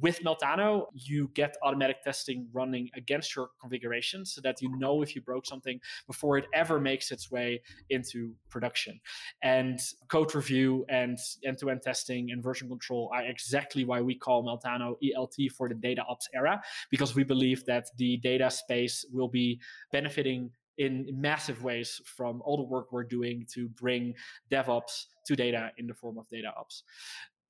With 0.00 0.20
Meltano, 0.22 0.86
you 0.94 1.30
get 1.34 1.56
automatic 1.62 2.02
testing 2.02 2.48
running 2.52 2.90
against 2.94 3.34
your 3.34 3.50
configuration 3.60 4.24
so 4.24 4.40
that 4.42 4.60
you 4.62 4.76
know 4.78 5.02
if 5.02 5.14
you 5.14 5.22
broke 5.22 5.46
something 5.46 5.80
before 6.06 6.38
it 6.38 6.46
ever 6.54 6.80
makes 6.80 7.10
its 7.10 7.30
way 7.30 7.62
into 7.88 8.19
production. 8.48 9.00
And 9.42 9.78
code 10.08 10.34
review 10.34 10.84
and 10.88 11.18
end 11.44 11.58
to 11.58 11.70
end 11.70 11.82
testing 11.82 12.30
and 12.30 12.42
version 12.42 12.68
control 12.68 13.10
are 13.14 13.22
exactly 13.22 13.84
why 13.84 14.00
we 14.00 14.14
call 14.14 14.44
Meltano 14.44 14.96
ELT 15.02 15.50
for 15.56 15.68
the 15.68 15.74
data 15.74 16.02
ops 16.08 16.28
era, 16.34 16.60
because 16.90 17.14
we 17.14 17.24
believe 17.24 17.64
that 17.66 17.86
the 17.96 18.16
data 18.18 18.50
space 18.50 19.04
will 19.12 19.28
be 19.28 19.60
benefiting 19.92 20.50
in 20.78 21.06
massive 21.12 21.62
ways 21.62 22.00
from 22.06 22.40
all 22.44 22.56
the 22.56 22.62
work 22.62 22.90
we're 22.90 23.04
doing 23.04 23.46
to 23.52 23.68
bring 23.68 24.14
DevOps 24.50 25.04
to 25.26 25.36
data 25.36 25.70
in 25.76 25.86
the 25.86 25.94
form 25.94 26.16
of 26.18 26.26
data 26.30 26.50
ops. 26.58 26.84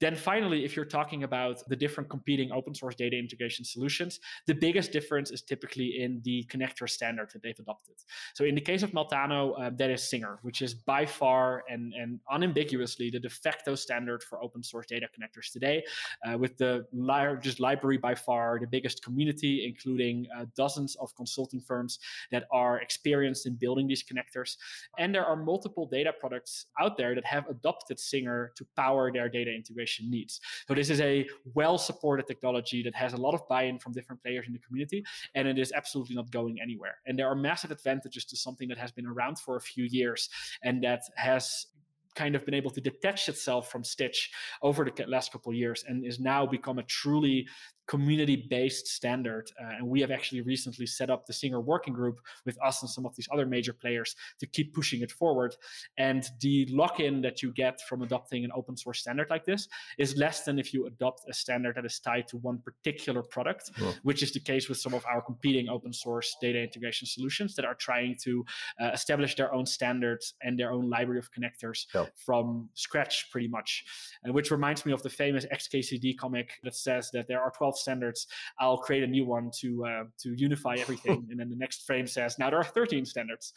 Then 0.00 0.16
finally, 0.16 0.64
if 0.64 0.76
you're 0.76 0.84
talking 0.84 1.24
about 1.24 1.62
the 1.68 1.76
different 1.76 2.08
competing 2.08 2.50
open 2.52 2.74
source 2.74 2.94
data 2.94 3.18
integration 3.18 3.64
solutions, 3.64 4.20
the 4.46 4.54
biggest 4.54 4.92
difference 4.92 5.30
is 5.30 5.42
typically 5.42 6.00
in 6.02 6.20
the 6.24 6.46
connector 6.50 6.88
standard 6.88 7.30
that 7.32 7.42
they've 7.42 7.58
adopted. 7.58 7.96
So 8.34 8.44
in 8.44 8.54
the 8.54 8.60
case 8.60 8.82
of 8.82 8.92
Meltano, 8.92 9.60
uh, 9.60 9.70
that 9.76 9.90
is 9.90 10.02
Singer, 10.02 10.38
which 10.42 10.62
is 10.62 10.72
by 10.74 11.04
far 11.04 11.64
and, 11.68 11.92
and 11.92 12.18
unambiguously 12.30 13.10
the 13.10 13.20
de 13.20 13.28
facto 13.28 13.74
standard 13.74 14.22
for 14.22 14.42
open 14.42 14.62
source 14.62 14.86
data 14.86 15.06
connectors 15.14 15.52
today, 15.52 15.84
uh, 16.26 16.38
with 16.38 16.56
the 16.56 16.86
largest 16.92 17.60
library 17.60 17.98
by 17.98 18.14
far, 18.14 18.58
the 18.58 18.66
biggest 18.66 19.04
community, 19.04 19.66
including 19.66 20.26
uh, 20.36 20.46
dozens 20.56 20.96
of 20.96 21.14
consulting 21.14 21.60
firms 21.60 21.98
that 22.30 22.44
are 22.50 22.80
experienced 22.80 23.46
in 23.46 23.54
building 23.54 23.86
these 23.86 24.02
connectors. 24.02 24.56
And 24.98 25.14
there 25.14 25.26
are 25.26 25.36
multiple 25.36 25.86
data 25.86 26.12
products 26.18 26.66
out 26.80 26.96
there 26.96 27.14
that 27.14 27.26
have 27.26 27.46
adopted 27.48 27.98
Singer 28.00 28.52
to 28.56 28.66
power 28.76 29.12
their 29.12 29.28
data 29.28 29.52
integration 29.52 29.89
needs. 30.02 30.40
So 30.68 30.74
this 30.74 30.90
is 30.90 31.00
a 31.00 31.26
well-supported 31.54 32.26
technology 32.26 32.82
that 32.82 32.94
has 32.94 33.12
a 33.12 33.16
lot 33.16 33.34
of 33.34 33.46
buy-in 33.48 33.78
from 33.78 33.92
different 33.92 34.22
players 34.22 34.46
in 34.46 34.52
the 34.52 34.58
community, 34.60 35.04
and 35.34 35.48
it 35.48 35.58
is 35.58 35.72
absolutely 35.72 36.16
not 36.16 36.30
going 36.30 36.60
anywhere. 36.62 36.96
And 37.06 37.18
there 37.18 37.28
are 37.28 37.34
massive 37.34 37.70
advantages 37.70 38.24
to 38.26 38.36
something 38.36 38.68
that 38.68 38.78
has 38.78 38.92
been 38.92 39.06
around 39.06 39.38
for 39.38 39.56
a 39.56 39.60
few 39.60 39.84
years 39.84 40.28
and 40.62 40.82
that 40.84 41.02
has 41.16 41.66
kind 42.14 42.34
of 42.34 42.44
been 42.44 42.54
able 42.54 42.70
to 42.70 42.80
detach 42.80 43.28
itself 43.28 43.70
from 43.70 43.84
Stitch 43.84 44.30
over 44.62 44.84
the 44.84 45.06
last 45.06 45.32
couple 45.32 45.52
years 45.52 45.84
and 45.86 46.04
is 46.04 46.18
now 46.18 46.44
become 46.44 46.78
a 46.78 46.82
truly 46.84 47.46
community 47.90 48.46
based 48.48 48.86
standard. 48.86 49.50
Uh, 49.60 49.70
and 49.78 49.86
we 49.86 50.00
have 50.00 50.12
actually 50.12 50.42
recently 50.42 50.86
set 50.86 51.10
up 51.10 51.26
the 51.26 51.32
Singer 51.32 51.60
working 51.60 51.92
group 51.92 52.20
with 52.46 52.56
us 52.64 52.82
and 52.82 52.88
some 52.88 53.04
of 53.04 53.16
these 53.16 53.28
other 53.32 53.44
major 53.44 53.72
players 53.72 54.14
to 54.38 54.46
keep 54.46 54.72
pushing 54.72 55.02
it 55.02 55.10
forward. 55.10 55.56
And 55.98 56.24
the 56.40 56.66
lock 56.70 57.00
in 57.00 57.20
that 57.22 57.42
you 57.42 57.52
get 57.52 57.80
from 57.88 58.02
adopting 58.02 58.44
an 58.44 58.52
open 58.54 58.76
source 58.76 59.00
standard 59.00 59.28
like 59.28 59.44
this 59.44 59.66
is 59.98 60.16
less 60.16 60.44
than 60.44 60.60
if 60.60 60.72
you 60.72 60.86
adopt 60.86 61.22
a 61.28 61.34
standard 61.34 61.74
that 61.74 61.84
is 61.84 61.98
tied 61.98 62.28
to 62.28 62.36
one 62.36 62.58
particular 62.58 63.24
product, 63.24 63.72
yeah. 63.76 63.90
which 64.04 64.22
is 64.22 64.30
the 64.32 64.38
case 64.38 64.68
with 64.68 64.78
some 64.78 64.94
of 64.94 65.04
our 65.06 65.20
competing 65.20 65.68
open 65.68 65.92
source 65.92 66.36
data 66.40 66.62
integration 66.62 67.08
solutions 67.08 67.56
that 67.56 67.64
are 67.64 67.74
trying 67.74 68.16
to 68.22 68.44
uh, 68.80 68.90
establish 68.92 69.34
their 69.34 69.52
own 69.52 69.66
standards 69.66 70.34
and 70.42 70.56
their 70.56 70.70
own 70.70 70.88
library 70.88 71.18
of 71.18 71.28
connectors 71.32 71.86
yeah. 71.92 72.04
from 72.14 72.68
scratch, 72.74 73.32
pretty 73.32 73.48
much. 73.48 73.84
And 74.22 74.32
which 74.32 74.52
reminds 74.52 74.86
me 74.86 74.92
of 74.92 75.02
the 75.02 75.10
famous 75.10 75.44
XKCD 75.46 76.16
comic 76.16 76.52
that 76.62 76.76
says 76.76 77.10
that 77.14 77.26
there 77.26 77.42
are 77.42 77.50
12 77.50 77.79
standards, 77.80 78.26
I'll 78.58 78.78
create 78.78 79.02
a 79.02 79.06
new 79.06 79.24
one 79.24 79.50
to 79.60 79.84
uh, 79.84 80.04
to 80.22 80.34
unify 80.36 80.76
everything. 80.76 81.26
and 81.30 81.40
then 81.40 81.48
the 81.48 81.56
next 81.56 81.86
frame 81.86 82.06
says, 82.06 82.38
now 82.38 82.50
there 82.50 82.58
are 82.58 82.64
13 82.64 83.04
standards. 83.04 83.52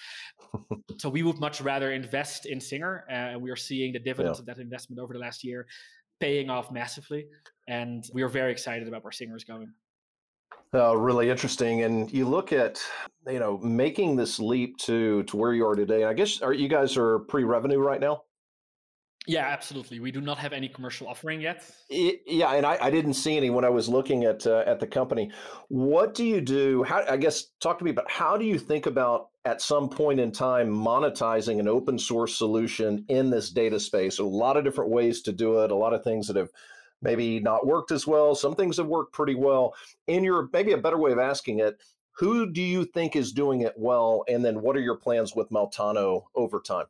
so 0.97 1.09
we 1.09 1.23
would 1.23 1.39
much 1.39 1.61
rather 1.61 1.91
invest 1.91 2.45
in 2.45 2.59
Singer, 2.59 3.05
uh, 3.09 3.13
and 3.13 3.41
we 3.41 3.51
are 3.51 3.55
seeing 3.55 3.93
the 3.93 3.99
dividends 3.99 4.39
yeah. 4.39 4.41
of 4.41 4.45
that 4.45 4.57
investment 4.59 4.99
over 4.99 5.13
the 5.13 5.19
last 5.19 5.43
year 5.43 5.67
paying 6.19 6.49
off 6.49 6.71
massively. 6.71 7.25
And 7.67 8.03
we 8.13 8.21
are 8.21 8.29
very 8.29 8.51
excited 8.51 8.87
about 8.87 9.03
where 9.03 9.11
Singer 9.11 9.35
is 9.35 9.43
going. 9.43 9.73
Uh, 10.73 10.95
really 10.95 11.29
interesting. 11.29 11.83
And 11.83 12.11
you 12.11 12.25
look 12.27 12.51
at, 12.51 12.81
you 13.27 13.39
know, 13.39 13.57
making 13.59 14.15
this 14.15 14.39
leap 14.39 14.77
to 14.77 15.23
to 15.23 15.37
where 15.37 15.53
you 15.53 15.67
are 15.67 15.75
today. 15.75 16.05
I 16.05 16.13
guess 16.13 16.41
are 16.41 16.53
you 16.53 16.67
guys 16.67 16.97
are 16.97 17.19
pre-revenue 17.19 17.79
right 17.79 17.99
now? 17.99 18.23
Yeah, 19.25 19.47
absolutely. 19.47 19.99
We 19.99 20.11
do 20.11 20.19
not 20.19 20.37
have 20.37 20.51
any 20.51 20.67
commercial 20.67 21.07
offering 21.07 21.39
yet. 21.39 21.63
Yeah, 21.89 22.53
and 22.53 22.65
I, 22.65 22.77
I 22.81 22.89
didn't 22.89 23.13
see 23.13 23.37
any 23.37 23.49
when 23.49 23.63
I 23.63 23.69
was 23.69 23.87
looking 23.87 24.25
at 24.25 24.45
uh, 24.45 24.63
at 24.65 24.79
the 24.81 24.87
company. 24.87 25.31
What 25.69 26.13
do 26.13 26.25
you 26.25 26.41
do? 26.41 26.83
How 26.83 27.05
I 27.09 27.15
guess 27.15 27.45
talk 27.61 27.79
to 27.79 27.85
me 27.85 27.91
about 27.91 28.11
how 28.11 28.35
do 28.35 28.43
you 28.43 28.59
think 28.59 28.85
about 28.85 29.29
at 29.45 29.61
some 29.61 29.87
point 29.87 30.19
in 30.19 30.31
time 30.31 30.69
monetizing 30.69 31.59
an 31.59 31.69
open 31.69 31.97
source 31.97 32.37
solution 32.37 33.05
in 33.07 33.29
this 33.29 33.49
data 33.49 33.79
space? 33.79 34.19
A 34.19 34.23
lot 34.23 34.57
of 34.57 34.65
different 34.65 34.91
ways 34.91 35.21
to 35.21 35.31
do 35.31 35.59
it. 35.59 35.71
A 35.71 35.75
lot 35.75 35.93
of 35.93 36.03
things 36.03 36.27
that 36.27 36.35
have 36.35 36.49
maybe 37.01 37.39
not 37.39 37.65
worked 37.65 37.91
as 37.91 38.05
well. 38.05 38.35
Some 38.35 38.55
things 38.55 38.75
have 38.75 38.87
worked 38.87 39.13
pretty 39.13 39.35
well. 39.35 39.73
In 40.07 40.25
your 40.25 40.49
maybe 40.51 40.73
a 40.73 40.77
better 40.77 40.97
way 40.97 41.13
of 41.13 41.19
asking 41.19 41.59
it, 41.59 41.81
who 42.17 42.51
do 42.51 42.61
you 42.61 42.83
think 42.83 43.15
is 43.15 43.31
doing 43.31 43.61
it 43.61 43.73
well, 43.77 44.23
and 44.27 44.43
then 44.43 44.61
what 44.61 44.75
are 44.75 44.81
your 44.81 44.97
plans 44.97 45.33
with 45.33 45.49
Meltano 45.49 46.25
over 46.35 46.59
time? 46.59 46.85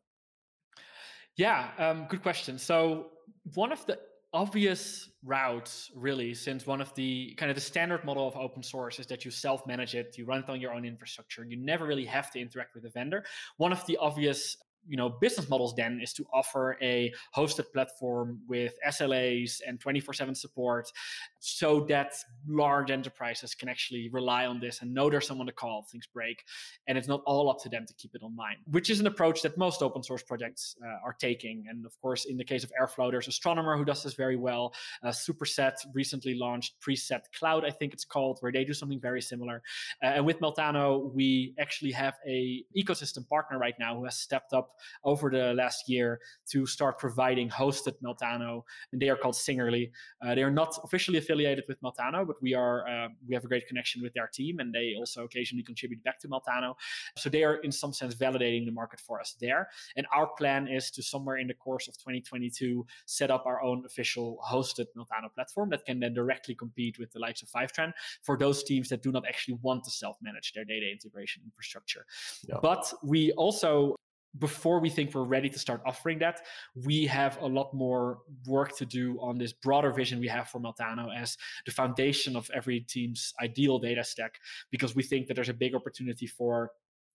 Yeah, 1.36 1.70
um, 1.78 2.06
good 2.10 2.22
question. 2.22 2.60
So 2.60 3.08
one 3.56 3.72
of 3.72 3.86
the 3.86 4.00
obvious 4.34 5.10
routes 5.24 5.92
really 5.96 6.34
since 6.34 6.66
one 6.66 6.82
of 6.82 6.94
the 6.96 7.36
kind 7.38 7.52
of 7.52 7.56
the 7.56 7.62
standard 7.62 8.04
model 8.04 8.28
of 8.28 8.36
open 8.36 8.64
source 8.64 9.00
is 9.00 9.06
that 9.06 9.24
you 9.24 9.30
self-manage 9.30 9.94
it 9.94 10.16
you 10.18 10.26
run 10.26 10.40
it 10.40 10.50
on 10.50 10.60
your 10.60 10.74
own 10.74 10.86
infrastructure 10.86 11.46
you 11.46 11.56
never 11.56 11.86
really 11.86 12.04
have 12.04 12.32
to 12.32 12.40
interact 12.40 12.74
with 12.74 12.84
a 12.86 12.90
vendor 12.90 13.24
one 13.58 13.72
of 13.72 13.86
the 13.86 13.96
obvious 13.98 14.58
you 14.88 14.98
know 14.98 15.10
business 15.10 15.50
models 15.50 15.74
then 15.76 16.00
is 16.02 16.14
to 16.14 16.26
offer 16.34 16.78
a 16.82 17.14
hosted 17.36 17.72
platform 17.72 18.40
with 18.48 18.74
SLAs 18.88 19.62
and 19.68 19.80
24/7 19.80 20.36
support 20.36 20.92
so 21.40 21.82
that 21.86 22.14
large 22.48 22.92
enterprises 22.92 23.56
can 23.56 23.70
actually 23.70 24.10
rely 24.10 24.46
on 24.46 24.60
this 24.60 24.82
and 24.82 24.94
know 24.94 25.10
there's 25.10 25.28
someone 25.28 25.48
to 25.48 25.54
call 25.54 25.84
if 25.86 25.92
things 25.92 26.08
break. 26.08 26.44
And 26.88 26.98
it's 26.98 27.08
not 27.08 27.22
all 27.26 27.50
up 27.50 27.60
to 27.64 27.70
them 27.70 27.86
to 27.86 27.94
keep 27.94 28.16
it 28.16 28.22
online 28.24 28.58
which 28.72 28.90
is 28.90 29.00
an 29.00 29.08
approach 29.08 29.42
that 29.42 29.58
most 29.58 29.82
open 29.82 30.04
source 30.04 30.24
projects 30.24 30.76
uh, 30.84 31.06
are 31.06 31.14
taking. 31.14 31.66
And 31.70 31.86
of 31.86 32.00
course 32.02 32.26
in 32.26 32.38
the 32.38 32.44
case 32.44 32.64
of 32.64 32.72
Airflow 32.80 33.12
there's 33.12 33.28
Astronomer 33.28 33.78
who 33.78 33.86
does 33.86 34.04
this 34.04 34.14
very 34.14 34.36
well 34.36 34.74
uh, 35.04 35.10
Superset 35.10 35.74
recently 35.94 36.36
launched 36.36 36.76
Preset 36.82 37.22
Cloud 37.38 37.66
I 37.66 37.72
think 37.72 37.94
it's 37.94 38.06
called 38.06 38.38
where 38.42 38.52
they 38.52 38.64
do 38.64 38.74
something 38.74 39.00
very 39.00 39.22
similar. 39.22 39.62
Uh, 40.02 40.08
and 40.08 40.26
with 40.26 40.40
Meltano 40.40 41.14
we 41.14 41.54
actually 41.60 41.92
have 41.92 42.16
a 42.28 42.64
ecosystem 42.78 43.28
partner 43.28 43.60
right 43.60 43.76
now 43.80 43.96
who 43.96 44.06
has 44.06 44.18
stepped 44.18 44.54
up 44.54 44.73
over 45.04 45.30
the 45.30 45.54
last 45.54 45.88
year 45.88 46.20
to 46.52 46.66
start 46.66 47.00
providing 47.00 47.50
hosted 47.50 47.94
Meltano, 48.04 48.64
and 48.92 49.02
they 49.02 49.10
are 49.10 49.16
called 49.16 49.36
Singerly. 49.36 49.92
Uh, 50.22 50.36
they 50.36 50.44
are 50.44 50.52
not 50.52 50.78
officially 50.84 51.18
affiliated 51.18 51.66
with 51.68 51.82
Meltano, 51.82 52.26
but 52.26 52.36
we 52.42 52.54
are 52.54 52.88
uh, 52.88 53.08
we 53.28 53.34
have 53.34 53.44
a 53.44 53.48
great 53.48 53.68
connection 53.68 54.02
with 54.02 54.14
their 54.14 54.30
team, 54.34 54.60
and 54.60 54.74
they 54.74 54.94
also 54.98 55.24
occasionally 55.24 55.64
contribute 55.64 56.04
back 56.04 56.20
to 56.20 56.28
Meltano. 56.28 56.76
So 57.18 57.30
they 57.30 57.44
are 57.44 57.56
in 57.56 57.72
some 57.72 57.94
sense 57.94 58.16
validating 58.16 58.66
the 58.66 58.72
market 58.72 59.00
for 59.00 59.20
us 59.20 59.36
there. 59.40 59.70
And 59.96 60.06
our 60.16 60.28
plan 60.28 60.68
is 60.68 60.92
to 60.92 61.04
somewhere 61.04 61.38
in 61.38 61.48
the 61.48 61.54
course 61.54 61.88
of 61.88 61.96
2022 61.98 62.86
set 63.06 63.32
up 63.32 63.46
our 63.46 63.62
own 63.62 63.84
official 63.86 64.40
hosted 64.46 64.86
Meltano 64.98 65.34
platform 65.34 65.70
that 65.70 65.86
can 65.86 66.00
then 66.00 66.14
directly 66.14 66.56
compete 66.56 67.00
with 67.00 67.12
the 67.12 67.20
likes 67.20 67.42
of 67.42 67.50
Fivetran 67.50 67.92
for 68.24 68.38
those 68.38 68.64
teams 68.64 68.90
that 68.90 69.02
do 69.02 69.12
not 69.12 69.26
actually 69.28 69.58
want 69.62 69.84
to 69.86 69.92
self-manage 69.92 70.54
their 70.54 70.66
data 70.66 70.90
integration 70.92 71.44
infrastructure. 71.46 72.06
Yeah. 72.48 72.58
But 72.62 72.94
we 73.04 73.32
also 73.34 73.96
before 74.40 74.80
we 74.80 74.90
think 74.90 75.14
we're 75.14 75.24
ready 75.24 75.50
to 75.50 75.60
start 75.60 75.82
offering 75.86 76.20
that, 76.20 76.42
we 76.76 77.06
have 77.06 77.38
a 77.42 77.46
lot 77.46 77.74
more 77.74 78.20
work 78.48 78.76
to 78.78 78.86
do 78.86 79.18
on 79.22 79.38
this 79.38 79.54
broader 79.54 79.92
vision 79.92 80.20
we 80.20 80.28
have 80.28 80.50
for 80.50 80.60
Meltano 80.60 81.16
as 81.16 81.38
the 81.66 81.72
foundation 81.72 82.36
of 82.36 82.50
every 82.54 82.80
team's 82.82 83.34
ideal 83.42 83.80
data 83.80 84.04
stack, 84.04 84.40
because 84.72 84.96
we 84.96 85.04
think 85.04 85.28
that 85.28 85.36
there's 85.36 85.50
a 85.50 85.54
big 85.54 85.76
opportunity 85.76 86.26
for 86.26 86.72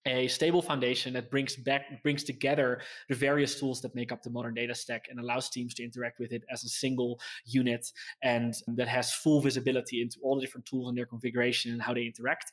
a 0.08 0.26
stable 0.28 0.62
foundation 0.62 1.12
that 1.12 1.30
brings 1.30 1.56
back 1.56 2.02
brings 2.02 2.24
together 2.24 2.80
the 3.08 3.14
various 3.14 3.58
tools 3.60 3.80
that 3.82 3.94
make 3.94 4.10
up 4.10 4.22
the 4.22 4.30
modern 4.30 4.54
data 4.54 4.74
stack 4.74 5.06
and 5.10 5.20
allows 5.20 5.50
teams 5.50 5.74
to 5.74 5.84
interact 5.84 6.18
with 6.18 6.32
it 6.32 6.42
as 6.50 6.64
a 6.64 6.68
single 6.68 7.20
unit 7.44 7.86
and 8.22 8.54
that 8.66 8.88
has 8.88 9.12
full 9.12 9.40
visibility 9.40 10.00
into 10.00 10.18
all 10.22 10.34
the 10.36 10.40
different 10.40 10.66
tools 10.66 10.88
and 10.88 10.96
their 10.96 11.06
configuration 11.06 11.72
and 11.72 11.82
how 11.82 11.92
they 11.92 12.04
interact 12.04 12.50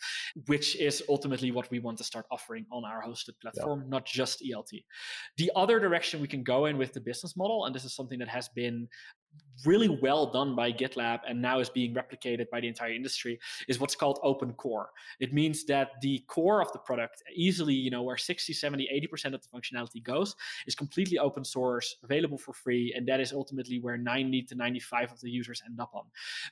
which 0.47 0.75
is 0.75 1.03
ultimately 1.09 1.51
what 1.51 1.69
we 1.71 1.79
want 1.79 1.97
to 1.97 2.03
start 2.03 2.25
offering 2.31 2.65
on 2.71 2.83
our 2.83 3.01
hosted 3.03 3.33
platform 3.41 3.81
yeah. 3.81 3.89
not 3.89 4.05
just 4.05 4.43
elt 4.53 4.69
the 5.37 5.51
other 5.55 5.79
direction 5.79 6.19
we 6.19 6.27
can 6.27 6.43
go 6.43 6.65
in 6.65 6.77
with 6.77 6.93
the 6.93 6.99
business 6.99 7.37
model 7.37 7.65
and 7.65 7.73
this 7.75 7.85
is 7.85 7.95
something 7.95 8.19
that 8.19 8.27
has 8.27 8.49
been 8.49 8.87
really 9.65 9.89
well 9.89 10.31
done 10.31 10.55
by 10.55 10.71
GitLab 10.71 11.21
and 11.27 11.41
now 11.41 11.59
is 11.59 11.69
being 11.69 11.93
replicated 11.93 12.49
by 12.49 12.59
the 12.59 12.67
entire 12.67 12.91
industry 12.91 13.39
is 13.67 13.79
what's 13.79 13.95
called 13.95 14.19
open 14.21 14.53
core. 14.53 14.91
It 15.19 15.33
means 15.33 15.65
that 15.65 15.91
the 16.01 16.19
core 16.27 16.61
of 16.61 16.71
the 16.71 16.79
product, 16.79 17.23
easily, 17.33 17.73
you 17.73 17.89
know, 17.89 18.03
where 18.03 18.17
60, 18.17 18.53
70, 18.53 19.09
80% 19.13 19.33
of 19.33 19.41
the 19.41 19.47
functionality 19.47 20.03
goes, 20.03 20.35
is 20.67 20.75
completely 20.75 21.17
open 21.17 21.43
source, 21.43 21.97
available 22.03 22.37
for 22.37 22.53
free, 22.53 22.93
and 22.95 23.07
that 23.07 23.19
is 23.19 23.33
ultimately 23.33 23.79
where 23.79 23.97
90 23.97 24.43
to 24.43 24.55
95 24.55 25.11
of 25.11 25.21
the 25.21 25.29
users 25.29 25.61
end 25.65 25.79
up 25.79 25.91
on. 25.93 26.03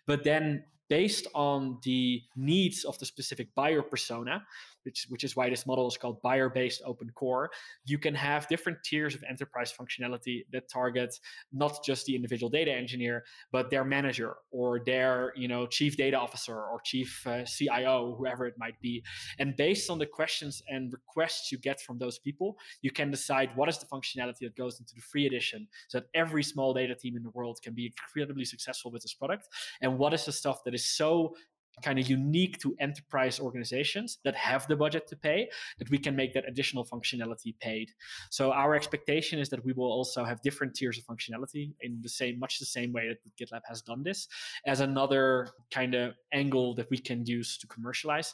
But 0.07 0.23
then 0.23 0.63
based 0.93 1.25
on 1.33 1.79
the 1.81 2.21
needs 2.35 2.83
of 2.83 2.99
the 2.99 3.05
specific 3.13 3.47
buyer 3.55 3.81
persona 3.81 4.43
which, 4.83 5.05
which 5.09 5.23
is 5.23 5.35
why 5.35 5.49
this 5.49 5.65
model 5.65 5.87
is 5.87 5.97
called 5.97 6.21
buyer 6.21 6.49
based 6.49 6.81
open 6.85 7.09
core. 7.15 7.49
You 7.85 7.97
can 7.97 8.13
have 8.15 8.47
different 8.47 8.77
tiers 8.83 9.15
of 9.15 9.23
enterprise 9.27 9.73
functionality 9.73 10.45
that 10.51 10.69
target 10.69 11.19
not 11.51 11.83
just 11.83 12.05
the 12.05 12.15
individual 12.15 12.49
data 12.49 12.71
engineer, 12.71 13.23
but 13.51 13.69
their 13.69 13.83
manager 13.83 14.35
or 14.51 14.81
their 14.85 15.33
you 15.35 15.47
know 15.47 15.65
chief 15.65 15.97
data 15.97 16.17
officer 16.17 16.55
or 16.55 16.79
chief 16.83 17.25
uh, 17.27 17.43
CIO, 17.45 18.15
whoever 18.17 18.45
it 18.45 18.55
might 18.57 18.79
be. 18.81 19.03
And 19.39 19.55
based 19.55 19.89
on 19.89 19.97
the 19.97 20.05
questions 20.05 20.61
and 20.67 20.91
requests 20.91 21.51
you 21.51 21.57
get 21.57 21.81
from 21.81 21.97
those 21.97 22.19
people, 22.19 22.57
you 22.81 22.91
can 22.91 23.11
decide 23.11 23.49
what 23.55 23.69
is 23.69 23.77
the 23.77 23.85
functionality 23.85 24.39
that 24.41 24.55
goes 24.55 24.79
into 24.79 24.93
the 24.95 25.01
free 25.01 25.25
edition 25.25 25.67
so 25.87 25.99
that 25.99 26.07
every 26.13 26.43
small 26.43 26.73
data 26.73 26.95
team 26.95 27.15
in 27.15 27.23
the 27.23 27.29
world 27.31 27.59
can 27.63 27.73
be 27.73 27.85
incredibly 27.85 28.45
successful 28.45 28.91
with 28.91 29.01
this 29.01 29.13
product. 29.13 29.47
And 29.81 29.97
what 29.97 30.13
is 30.13 30.25
the 30.25 30.31
stuff 30.31 30.63
that 30.65 30.73
is 30.73 30.82
so 30.86 31.36
kind 31.81 31.97
of 31.97 32.07
unique 32.07 32.59
to 32.59 32.75
enterprise 32.79 33.39
organizations 33.39 34.19
that 34.23 34.36
have 34.36 34.67
the 34.67 34.75
budget 34.75 35.07
to 35.07 35.15
pay 35.15 35.49
that 35.79 35.89
we 35.89 35.97
can 35.97 36.15
make 36.15 36.34
that 36.34 36.47
additional 36.47 36.86
functionality 36.86 37.57
paid. 37.59 37.89
So 38.29 38.51
our 38.51 38.75
expectation 38.75 39.39
is 39.39 39.49
that 39.49 39.65
we 39.65 39.73
will 39.73 39.91
also 39.91 40.23
have 40.23 40.41
different 40.41 40.75
tiers 40.75 40.99
of 40.99 41.05
functionality 41.05 41.73
in 41.81 41.99
the 42.01 42.09
same 42.09 42.38
much 42.38 42.59
the 42.59 42.65
same 42.65 42.93
way 42.93 43.09
that 43.09 43.17
gitlab 43.39 43.61
has 43.67 43.81
done 43.81 44.03
this 44.03 44.27
as 44.67 44.81
another 44.81 45.49
kind 45.71 45.95
of 45.95 46.13
angle 46.31 46.75
that 46.75 46.89
we 46.91 46.97
can 46.97 47.25
use 47.25 47.57
to 47.57 47.67
commercialize 47.67 48.34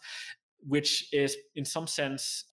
which 0.67 1.07
is 1.13 1.37
in 1.55 1.63
some 1.63 1.87
sense 1.87 2.45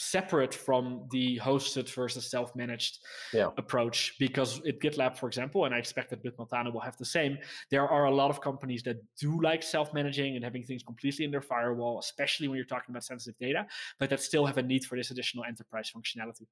separate 0.00 0.54
from 0.54 1.06
the 1.10 1.38
hosted 1.38 1.88
versus 1.94 2.30
self-managed 2.30 2.98
yeah. 3.32 3.50
approach 3.58 4.14
because 4.18 4.58
at 4.66 4.80
gitlab 4.80 5.16
for 5.16 5.26
example 5.26 5.64
and 5.64 5.74
i 5.74 5.78
expect 5.78 6.10
that 6.10 6.22
with 6.24 6.36
meltano 6.36 6.72
will 6.72 6.80
have 6.80 6.96
the 6.96 7.04
same 7.04 7.38
there 7.70 7.86
are 7.88 8.06
a 8.06 8.10
lot 8.10 8.30
of 8.30 8.40
companies 8.40 8.82
that 8.82 8.96
do 9.18 9.40
like 9.42 9.62
self-managing 9.62 10.36
and 10.36 10.44
having 10.44 10.62
things 10.62 10.82
completely 10.82 11.24
in 11.24 11.30
their 11.30 11.42
firewall 11.42 11.98
especially 11.98 12.48
when 12.48 12.56
you're 12.56 12.64
talking 12.64 12.92
about 12.92 13.04
sensitive 13.04 13.38
data 13.38 13.66
but 13.98 14.10
that 14.10 14.20
still 14.20 14.46
have 14.46 14.58
a 14.58 14.62
need 14.62 14.84
for 14.84 14.96
this 14.96 15.10
additional 15.10 15.44
enterprise 15.44 15.90
functionality 15.94 16.46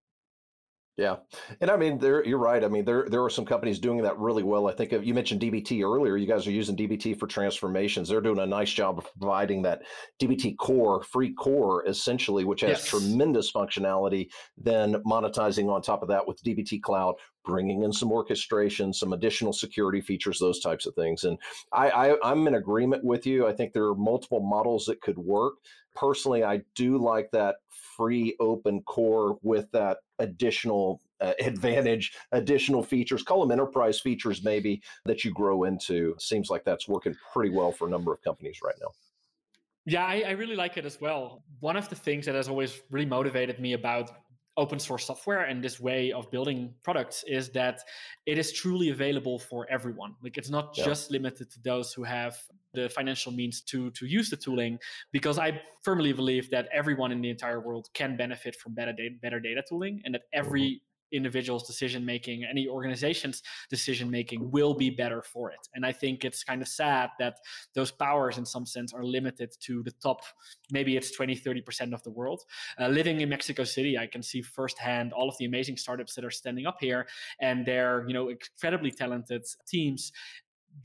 yeah, 0.99 1.19
and 1.61 1.71
I 1.71 1.77
mean, 1.77 1.99
there 1.99 2.27
you're 2.27 2.39
right. 2.39 2.65
I 2.65 2.67
mean, 2.67 2.85
there 2.85 3.07
there 3.09 3.23
are 3.23 3.31
some 3.31 3.45
companies 3.45 3.79
doing 3.79 4.03
that 4.03 4.19
really 4.19 4.43
well. 4.43 4.67
I 4.67 4.75
think 4.75 4.91
you 4.91 5.15
mentioned 5.15 5.41
DBT 5.41 5.85
earlier. 5.85 6.17
You 6.17 6.27
guys 6.27 6.45
are 6.49 6.51
using 6.51 6.77
DBT 6.77 7.17
for 7.17 7.29
transformations. 7.29 8.09
They're 8.09 8.21
doing 8.21 8.41
a 8.41 8.47
nice 8.47 8.73
job 8.73 8.99
of 8.99 9.07
providing 9.17 9.63
that 9.63 9.83
DBT 10.21 10.57
core, 10.57 11.05
free 11.05 11.33
core, 11.33 11.87
essentially, 11.87 12.45
which 12.45 12.63
has 12.63 12.71
yes. 12.71 12.87
tremendous 12.89 13.53
functionality. 13.53 14.29
Then 14.57 14.95
monetizing 15.07 15.71
on 15.71 15.83
top 15.83 16.03
of 16.03 16.09
that 16.09 16.27
with 16.27 16.43
DBT 16.43 16.83
Cloud, 16.83 17.15
bringing 17.49 17.83
in 17.83 17.93
some 17.93 18.13
orchestration, 18.13 18.93
some 18.93 19.15
additional 19.15 19.53
security 19.53 20.03
features, 20.03 20.39
those 20.39 20.61
types 20.61 20.87
of 20.87 20.95
things. 20.95 21.25
And 21.25 21.39
I, 21.73 21.89
I 21.91 22.17
I'm 22.23 22.47
in 22.47 22.55
agreement 22.55 23.03
with 23.03 23.27
you. 23.27 23.49
I 23.49 23.53
think 23.55 23.73
there 23.73 23.87
are 23.87 23.95
multiple 23.95 24.41
models 24.41 24.85
that 24.85 25.01
could 25.01 25.19
work. 25.19 25.55
Personally, 25.97 26.45
I 26.45 26.61
do 26.77 26.99
like 26.99 27.31
that 27.33 27.57
free 27.97 28.37
open 28.39 28.83
core 28.83 29.39
with 29.43 29.69
that 29.73 29.97
additional 30.21 31.01
uh, 31.21 31.33
advantage, 31.41 32.13
additional 32.31 32.83
features, 32.83 33.23
call 33.23 33.41
them 33.41 33.51
enterprise 33.51 33.99
features 33.99 34.45
maybe 34.45 34.83
that 35.07 35.25
you 35.25 35.33
grow 35.33 35.65
into. 35.65 36.15
Seems 36.19 36.51
like 36.51 36.65
that's 36.65 36.87
working 36.87 37.17
pretty 37.33 37.51
well 37.51 37.73
for 37.73 37.89
a 37.89 37.91
number 37.91 38.13
of 38.13 38.23
companies 38.23 38.59
right 38.63 38.77
now. 38.81 38.91
Yeah, 39.87 40.05
I, 40.05 40.23
I 40.27 40.31
really 40.33 40.55
like 40.55 40.77
it 40.77 40.85
as 40.85 41.01
well. 41.01 41.43
One 41.61 41.77
of 41.77 41.89
the 41.89 41.97
things 41.97 42.27
that 42.27 42.35
has 42.35 42.47
always 42.51 42.83
really 42.91 43.07
motivated 43.07 43.59
me 43.59 43.73
about 43.73 44.11
open 44.59 44.79
source 44.79 45.07
software 45.07 45.45
and 45.45 45.63
this 45.63 45.79
way 45.79 46.11
of 46.13 46.29
building 46.33 46.75
products 46.83 47.25
is 47.29 47.51
that 47.51 47.79
it 48.27 48.37
is 48.39 48.53
truly 48.53 48.91
available 48.91 49.39
for 49.39 49.67
everyone 49.71 50.15
like 50.23 50.37
it's 50.37 50.51
not 50.51 50.75
yeah. 50.77 50.85
just 50.85 51.13
limited 51.13 51.49
to 51.49 51.61
those 51.63 51.93
who 51.93 52.03
have 52.03 52.37
the 52.75 52.89
financial 52.91 53.31
means 53.33 53.63
to 53.63 53.91
to 53.93 54.05
use 54.05 54.29
the 54.31 54.37
tooling 54.37 54.77
because 55.13 55.39
i 55.39 55.49
firmly 55.85 56.13
believe 56.13 56.51
that 56.51 56.69
everyone 56.73 57.13
in 57.13 57.21
the 57.21 57.31
entire 57.31 57.61
world 57.61 57.89
can 57.95 58.17
benefit 58.17 58.57
from 58.57 58.75
better 58.75 58.93
data, 58.93 59.15
better 59.23 59.39
data 59.39 59.63
tooling 59.69 60.03
and 60.05 60.15
that 60.15 60.23
every 60.35 60.63
mm-hmm 60.63 60.85
individual's 61.13 61.67
decision 61.67 62.05
making, 62.05 62.45
any 62.45 62.69
organization's 62.69 63.43
decision 63.71 64.11
making 64.11 64.51
will 64.51 64.75
be 64.75 64.91
better 64.91 65.23
for 65.23 65.51
it. 65.51 65.69
And 65.75 65.85
I 65.85 65.93
think 65.93 66.25
it's 66.25 66.45
kind 66.45 66.63
of 66.63 66.69
sad 66.69 67.11
that 67.19 67.39
those 67.75 67.91
powers, 67.91 68.39
in 68.39 68.47
some 68.47 68.67
sense, 68.67 68.93
are 68.93 69.05
limited 69.05 69.55
to 69.61 69.83
the 69.83 69.93
top, 70.03 70.21
maybe 70.71 70.97
it's 70.97 71.11
20, 71.13 71.37
30% 71.37 71.93
of 71.93 72.03
the 72.03 72.11
world. 72.11 72.43
Uh, 72.81 72.89
living 72.89 73.21
in 73.21 73.29
Mexico 73.29 73.65
City, 73.65 73.99
I 73.99 74.07
can 74.07 74.23
see 74.23 74.43
firsthand 74.43 75.13
all 75.13 75.29
of 75.29 75.37
the 75.39 75.45
amazing 75.45 75.77
startups 75.77 76.15
that 76.15 76.25
are 76.25 76.31
standing 76.31 76.67
up 76.67 76.77
here 76.81 77.07
and 77.41 77.65
they're, 77.65 78.05
you 78.07 78.15
know, 78.15 78.29
incredibly 78.29 78.91
talented 78.91 79.45
teams 79.67 80.13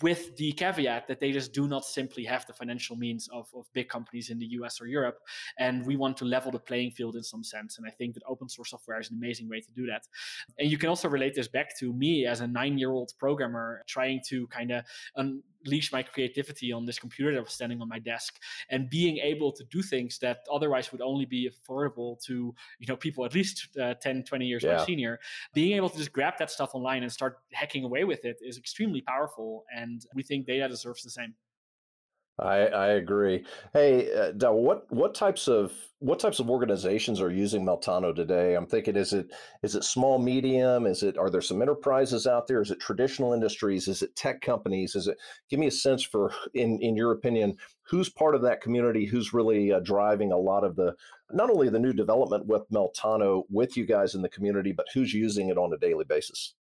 with 0.02 0.36
the 0.38 0.52
caveat 0.54 1.08
that 1.08 1.20
they 1.20 1.32
just 1.32 1.54
do 1.54 1.68
not 1.68 1.86
simply 1.86 2.24
have 2.26 2.46
the 2.46 2.54
financial 2.54 2.96
means 2.96 3.30
of, 3.32 3.48
of 3.56 3.66
big 3.74 3.90
companies 3.90 4.30
in 4.30 4.40
the 4.40 4.46
US 4.58 4.82
or 4.82 4.88
Europe. 4.88 5.20
And 5.60 5.86
we 5.86 5.96
want 5.96 6.18
to 6.18 6.26
level 6.26 6.52
the 6.52 6.60
playing 6.60 6.92
field 6.92 7.16
in 7.16 7.24
some 7.24 7.44
sense. 7.44 7.78
And 7.78 7.88
I 7.88 7.92
think 7.92 8.14
that 8.16 8.24
open 8.28 8.50
source 8.50 8.72
software 8.72 9.00
is 9.00 9.12
an 9.12 9.18
amazing 9.18 9.50
way 9.50 9.62
to 9.62 9.72
do 9.72 9.86
that. 9.88 10.08
And 10.58 10.70
you 10.70 10.78
can 10.78 10.90
also 10.90 11.10
relate 11.10 11.36
this 11.36 11.48
back 11.48 11.78
to 11.80 11.94
me 11.94 12.26
as 12.26 12.42
a 12.42 12.48
nine 12.48 12.78
year 12.78 12.92
old 12.92 13.14
programmer 13.20 13.84
trying 13.88 14.22
to 14.30 14.48
kind 14.48 14.72
of 14.72 14.84
unleash 15.66 15.92
my 15.92 16.04
creativity 16.04 16.72
on 16.72 16.86
this 16.86 17.00
computer 17.00 17.34
that 17.34 17.44
was 17.44 17.54
standing 17.54 17.82
on 17.82 17.88
my 17.88 18.00
desk 18.00 18.40
and 18.70 18.90
being 18.90 19.18
able 19.18 19.52
to 19.52 19.64
do 19.66 19.82
things 19.82 20.20
that 20.20 20.40
otherwise 20.52 20.92
would 20.92 21.02
only 21.02 21.26
be 21.26 21.50
affordable 21.50 22.22
to 22.24 22.54
you 22.80 22.88
know 22.88 22.96
people 22.96 23.26
at 23.26 23.34
least 23.34 23.70
uh, 23.82 23.94
10 23.96 24.24
20 24.24 24.46
years 24.46 24.64
yeah. 24.64 24.84
senior 24.86 25.20
being 25.54 25.76
able 25.76 25.90
to 25.90 25.98
just 25.98 26.12
grab 26.12 26.34
that 26.40 26.52
stuff 26.52 26.72
online 26.74 27.04
and 27.04 27.12
start 27.12 27.38
hacking 27.52 27.84
away 27.84 28.04
with 28.04 28.26
it 28.26 28.38
is 28.42 28.58
extremely 28.58 29.02
powerful 29.02 29.66
and 29.76 30.06
we 30.14 30.24
think 30.24 30.46
data 30.46 30.68
deserves 30.68 31.04
the 31.04 31.10
same 31.10 31.34
I, 32.40 32.66
I 32.66 32.88
agree. 32.94 33.46
Hey, 33.74 34.12
uh, 34.12 34.52
what 34.52 34.92
what 34.92 35.14
types 35.14 35.48
of 35.48 35.72
what 36.00 36.20
types 36.20 36.40
of 36.40 36.50
organizations 36.50 37.22
are 37.22 37.30
using 37.30 37.64
Meltano 37.64 38.14
today? 38.14 38.56
I'm 38.56 38.66
thinking, 38.66 38.96
is 38.96 39.14
it 39.14 39.32
is 39.62 39.76
it 39.76 39.84
small, 39.84 40.18
medium? 40.18 40.88
Is 40.88 41.04
it 41.04 41.16
are 41.16 41.30
there 41.30 41.42
some 41.42 41.62
enterprises 41.62 42.26
out 42.26 42.48
there? 42.48 42.62
Is 42.62 42.72
it 42.72 42.80
traditional 42.80 43.34
industries? 43.34 43.88
Is 43.88 44.02
it 44.02 44.16
tech 44.16 44.42
companies? 44.42 44.96
Is 44.96 45.08
it? 45.08 45.18
Give 45.48 45.60
me 45.60 45.68
a 45.68 45.72
sense 45.72 46.02
for, 46.02 46.34
in 46.56 46.80
in 46.82 46.96
your 46.98 47.12
opinion, 47.12 47.56
who's 47.84 48.10
part 48.10 48.34
of 48.34 48.42
that 48.42 48.62
community? 48.62 49.06
Who's 49.06 49.32
really 49.32 49.72
uh, 49.72 49.80
driving 49.82 50.32
a 50.32 50.38
lot 50.38 50.64
of 50.64 50.76
the 50.76 50.96
not 51.32 51.52
only 51.52 51.70
the 51.70 51.80
new 51.80 51.94
development 51.94 52.48
with 52.48 52.68
Meltano 52.72 53.44
with 53.52 53.78
you 53.78 53.86
guys 53.86 54.16
in 54.16 54.24
the 54.24 54.30
community, 54.30 54.72
but 54.72 54.88
who's 54.92 55.14
using 55.14 55.50
it 55.50 55.58
on 55.60 55.72
a 55.72 55.78
daily 55.78 56.06
basis? 56.06 56.56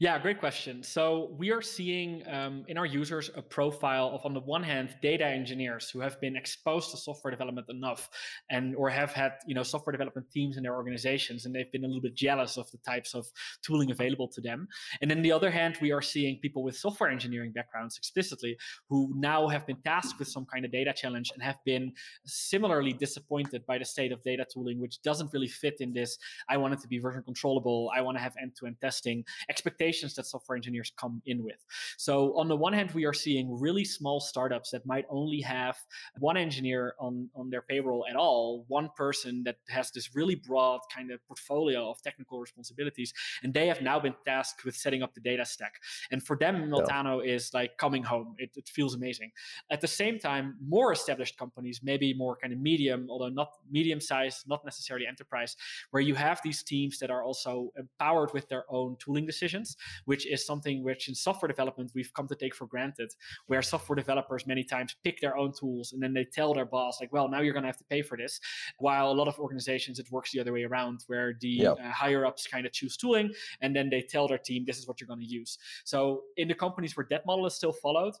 Yeah, 0.00 0.18
great 0.18 0.40
question. 0.40 0.82
So 0.82 1.30
we 1.38 1.52
are 1.52 1.62
seeing 1.62 2.26
um, 2.28 2.64
in 2.66 2.76
our 2.76 2.86
users 2.86 3.30
a 3.36 3.42
profile 3.42 4.10
of, 4.12 4.26
on 4.26 4.34
the 4.34 4.40
one 4.40 4.64
hand, 4.64 4.96
data 5.00 5.24
engineers 5.24 5.88
who 5.88 6.00
have 6.00 6.20
been 6.20 6.34
exposed 6.34 6.90
to 6.90 6.96
software 6.96 7.30
development 7.30 7.68
enough, 7.70 8.10
and 8.50 8.74
or 8.74 8.90
have 8.90 9.12
had 9.12 9.34
you 9.46 9.54
know 9.54 9.62
software 9.62 9.92
development 9.92 10.28
teams 10.32 10.56
in 10.56 10.64
their 10.64 10.74
organizations, 10.74 11.46
and 11.46 11.54
they've 11.54 11.70
been 11.70 11.84
a 11.84 11.86
little 11.86 12.02
bit 12.02 12.16
jealous 12.16 12.56
of 12.56 12.68
the 12.72 12.78
types 12.78 13.14
of 13.14 13.26
tooling 13.62 13.92
available 13.92 14.26
to 14.28 14.40
them. 14.40 14.66
And 15.00 15.08
then 15.08 15.22
the 15.22 15.30
other 15.30 15.50
hand, 15.50 15.78
we 15.80 15.92
are 15.92 16.02
seeing 16.02 16.40
people 16.40 16.64
with 16.64 16.76
software 16.76 17.10
engineering 17.10 17.52
backgrounds 17.52 17.96
explicitly 17.96 18.56
who 18.88 19.12
now 19.16 19.46
have 19.46 19.64
been 19.64 19.80
tasked 19.84 20.18
with 20.18 20.26
some 20.26 20.44
kind 20.52 20.64
of 20.64 20.72
data 20.72 20.92
challenge 20.92 21.30
and 21.32 21.42
have 21.42 21.58
been 21.64 21.92
similarly 22.26 22.92
disappointed 22.92 23.64
by 23.66 23.78
the 23.78 23.84
state 23.84 24.10
of 24.10 24.20
data 24.24 24.44
tooling, 24.52 24.80
which 24.80 25.00
doesn't 25.02 25.32
really 25.32 25.48
fit 25.48 25.76
in 25.78 25.92
this. 25.92 26.18
I 26.48 26.56
want 26.56 26.74
it 26.74 26.80
to 26.80 26.88
be 26.88 26.98
version 26.98 27.22
controllable. 27.22 27.92
I 27.96 28.00
want 28.00 28.16
to 28.16 28.22
have 28.22 28.34
end-to-end 28.42 28.76
testing 28.80 29.24
expectations 29.48 29.83
expectations 29.84 30.14
that 30.14 30.26
software 30.26 30.56
engineers 30.56 30.92
come 30.96 31.22
in 31.26 31.42
with. 31.44 31.64
So 31.96 32.36
on 32.38 32.48
the 32.48 32.56
one 32.56 32.72
hand, 32.72 32.90
we 32.92 33.04
are 33.04 33.12
seeing 33.12 33.58
really 33.60 33.84
small 33.84 34.20
startups 34.20 34.70
that 34.70 34.86
might 34.86 35.04
only 35.08 35.40
have 35.40 35.76
one 36.18 36.36
engineer 36.36 36.94
on, 36.98 37.28
on 37.34 37.50
their 37.50 37.62
payroll 37.62 38.04
at 38.08 38.16
all, 38.16 38.64
one 38.68 38.88
person 38.96 39.42
that 39.44 39.56
has 39.68 39.90
this 39.90 40.14
really 40.14 40.34
broad 40.34 40.80
kind 40.94 41.10
of 41.10 41.20
portfolio 41.26 41.90
of 41.90 42.02
technical 42.02 42.40
responsibilities. 42.40 43.12
And 43.42 43.52
they 43.52 43.66
have 43.66 43.82
now 43.82 44.00
been 44.00 44.14
tasked 44.24 44.64
with 44.64 44.76
setting 44.76 45.02
up 45.02 45.14
the 45.14 45.20
data 45.20 45.44
stack. 45.44 45.74
And 46.10 46.22
for 46.22 46.36
them, 46.36 46.70
Meltano 46.70 47.24
yeah. 47.24 47.34
is 47.34 47.50
like 47.52 47.76
coming 47.78 48.02
home. 48.02 48.34
It, 48.38 48.50
it 48.56 48.68
feels 48.68 48.94
amazing. 48.94 49.30
At 49.70 49.80
the 49.80 49.88
same 49.88 50.18
time, 50.18 50.56
more 50.66 50.92
established 50.92 51.38
companies, 51.38 51.80
maybe 51.82 52.14
more 52.14 52.36
kind 52.36 52.52
of 52.52 52.58
medium, 52.58 53.06
although 53.10 53.28
not 53.28 53.50
medium 53.70 54.00
sized, 54.00 54.48
not 54.48 54.64
necessarily 54.64 55.06
enterprise, 55.06 55.56
where 55.90 56.02
you 56.02 56.14
have 56.14 56.40
these 56.42 56.62
teams 56.62 56.98
that 56.98 57.10
are 57.10 57.22
also 57.22 57.70
empowered 57.76 58.32
with 58.32 58.48
their 58.48 58.64
own 58.70 58.96
tooling 58.98 59.26
decisions 59.26 59.73
which 60.04 60.26
is 60.26 60.46
something 60.46 60.82
which 60.82 61.08
in 61.08 61.14
software 61.14 61.48
development 61.48 61.90
we've 61.94 62.12
come 62.14 62.28
to 62.28 62.34
take 62.34 62.54
for 62.54 62.66
granted, 62.66 63.12
where 63.46 63.62
software 63.62 63.96
developers 63.96 64.46
many 64.46 64.64
times 64.64 64.96
pick 65.04 65.20
their 65.20 65.36
own 65.36 65.52
tools 65.58 65.92
and 65.92 66.02
then 66.02 66.12
they 66.12 66.24
tell 66.24 66.54
their 66.54 66.64
boss, 66.64 67.00
like, 67.00 67.12
well, 67.12 67.28
now 67.28 67.40
you're 67.40 67.52
going 67.52 67.62
to 67.62 67.68
have 67.68 67.78
to 67.78 67.84
pay 67.84 68.02
for 68.02 68.16
this. 68.16 68.40
While 68.78 69.10
a 69.10 69.14
lot 69.14 69.28
of 69.28 69.38
organizations, 69.38 69.98
it 69.98 70.10
works 70.10 70.32
the 70.32 70.40
other 70.40 70.52
way 70.52 70.64
around, 70.64 71.04
where 71.06 71.34
the 71.40 71.48
yep. 71.48 71.76
uh, 71.82 71.90
higher 71.90 72.26
ups 72.26 72.46
kind 72.46 72.66
of 72.66 72.72
choose 72.72 72.96
tooling 72.96 73.32
and 73.60 73.74
then 73.74 73.90
they 73.90 74.02
tell 74.02 74.28
their 74.28 74.38
team, 74.38 74.64
this 74.66 74.78
is 74.78 74.86
what 74.88 75.00
you're 75.00 75.08
going 75.08 75.20
to 75.20 75.26
use. 75.26 75.58
So 75.84 76.22
in 76.36 76.48
the 76.48 76.54
companies 76.54 76.96
where 76.96 77.06
that 77.10 77.26
model 77.26 77.46
is 77.46 77.54
still 77.54 77.72
followed, 77.72 78.14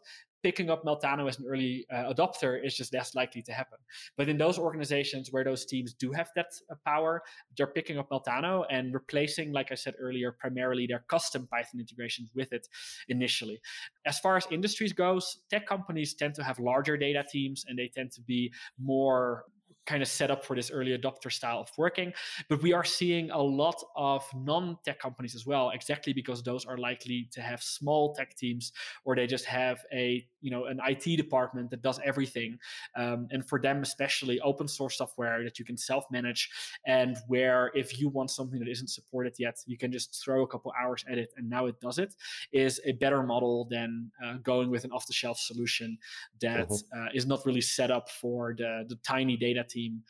picking 0.44 0.68
up 0.68 0.84
Meltano 0.84 1.26
as 1.26 1.38
an 1.38 1.46
early 1.48 1.86
uh, 1.90 2.12
adopter 2.12 2.64
is 2.64 2.76
just 2.76 2.92
less 2.92 3.14
likely 3.14 3.42
to 3.42 3.52
happen. 3.52 3.78
But 4.16 4.28
in 4.28 4.36
those 4.36 4.58
organizations 4.58 5.32
where 5.32 5.42
those 5.42 5.64
teams 5.64 5.94
do 5.94 6.12
have 6.12 6.28
that 6.36 6.48
uh, 6.70 6.74
power, 6.84 7.22
they're 7.56 7.66
picking 7.66 7.98
up 7.98 8.10
Meltano 8.10 8.64
and 8.70 8.92
replacing, 8.92 9.52
like 9.52 9.72
I 9.72 9.74
said 9.74 9.94
earlier, 9.98 10.32
primarily 10.32 10.86
their 10.86 11.04
custom 11.08 11.48
Python 11.50 11.80
integrations 11.80 12.30
with 12.34 12.52
it 12.52 12.68
initially. 13.08 13.58
As 14.04 14.18
far 14.20 14.36
as 14.36 14.46
industries 14.50 14.92
goes, 14.92 15.38
tech 15.48 15.66
companies 15.66 16.12
tend 16.14 16.34
to 16.34 16.44
have 16.44 16.58
larger 16.58 16.98
data 16.98 17.24
teams 17.28 17.64
and 17.66 17.78
they 17.78 17.88
tend 17.88 18.12
to 18.12 18.20
be 18.20 18.52
more 18.78 19.46
kind 19.86 20.02
of 20.02 20.08
set 20.08 20.30
up 20.30 20.44
for 20.44 20.56
this 20.56 20.70
early 20.70 20.96
adopter 20.96 21.30
style 21.30 21.60
of 21.60 21.68
working. 21.76 22.12
But 22.48 22.62
we 22.62 22.72
are 22.72 22.84
seeing 22.84 23.30
a 23.30 23.40
lot 23.40 23.76
of 23.96 24.24
non-tech 24.34 24.98
companies 24.98 25.34
as 25.34 25.46
well, 25.46 25.70
exactly 25.70 26.12
because 26.12 26.42
those 26.42 26.64
are 26.64 26.78
likely 26.78 27.28
to 27.32 27.40
have 27.40 27.62
small 27.62 28.14
tech 28.14 28.36
teams 28.36 28.72
or 29.04 29.14
they 29.14 29.26
just 29.26 29.44
have 29.44 29.80
a 29.92 30.26
you 30.44 30.50
know 30.50 30.66
an 30.66 30.78
IT 30.86 31.16
department 31.16 31.70
that 31.70 31.82
does 31.82 31.98
everything. 32.04 32.58
Um, 32.96 33.26
and 33.30 33.48
for 33.48 33.58
them, 33.58 33.82
especially 33.82 34.38
open 34.40 34.68
source 34.68 34.98
software 34.98 35.42
that 35.42 35.58
you 35.58 35.64
can 35.64 35.76
self-manage 35.76 36.50
and 36.86 37.16
where 37.28 37.72
if 37.74 37.98
you 37.98 38.08
want 38.10 38.30
something 38.30 38.58
that 38.60 38.68
isn't 38.68 38.88
supported 38.88 39.34
yet, 39.38 39.56
you 39.66 39.78
can 39.78 39.90
just 39.90 40.22
throw 40.22 40.42
a 40.42 40.46
couple 40.46 40.72
hours 40.80 41.04
at 41.10 41.16
it 41.16 41.30
and 41.36 41.48
now 41.48 41.64
it 41.66 41.80
does 41.80 41.98
it, 41.98 42.14
is 42.52 42.80
a 42.84 42.92
better 42.92 43.22
model 43.22 43.66
than 43.70 44.10
uh, 44.22 44.34
going 44.42 44.70
with 44.70 44.84
an 44.84 44.92
off-the-shelf 44.92 45.38
solution 45.38 45.96
that 46.40 46.68
mm-hmm. 46.68 47.02
uh, 47.02 47.08
is 47.14 47.26
not 47.26 47.40
really 47.46 47.62
set 47.62 47.90
up 47.90 48.10
for 48.10 48.54
the 48.58 48.84
the 48.88 48.96
tiny 48.96 49.36
data 49.36 49.64
team 49.64 50.02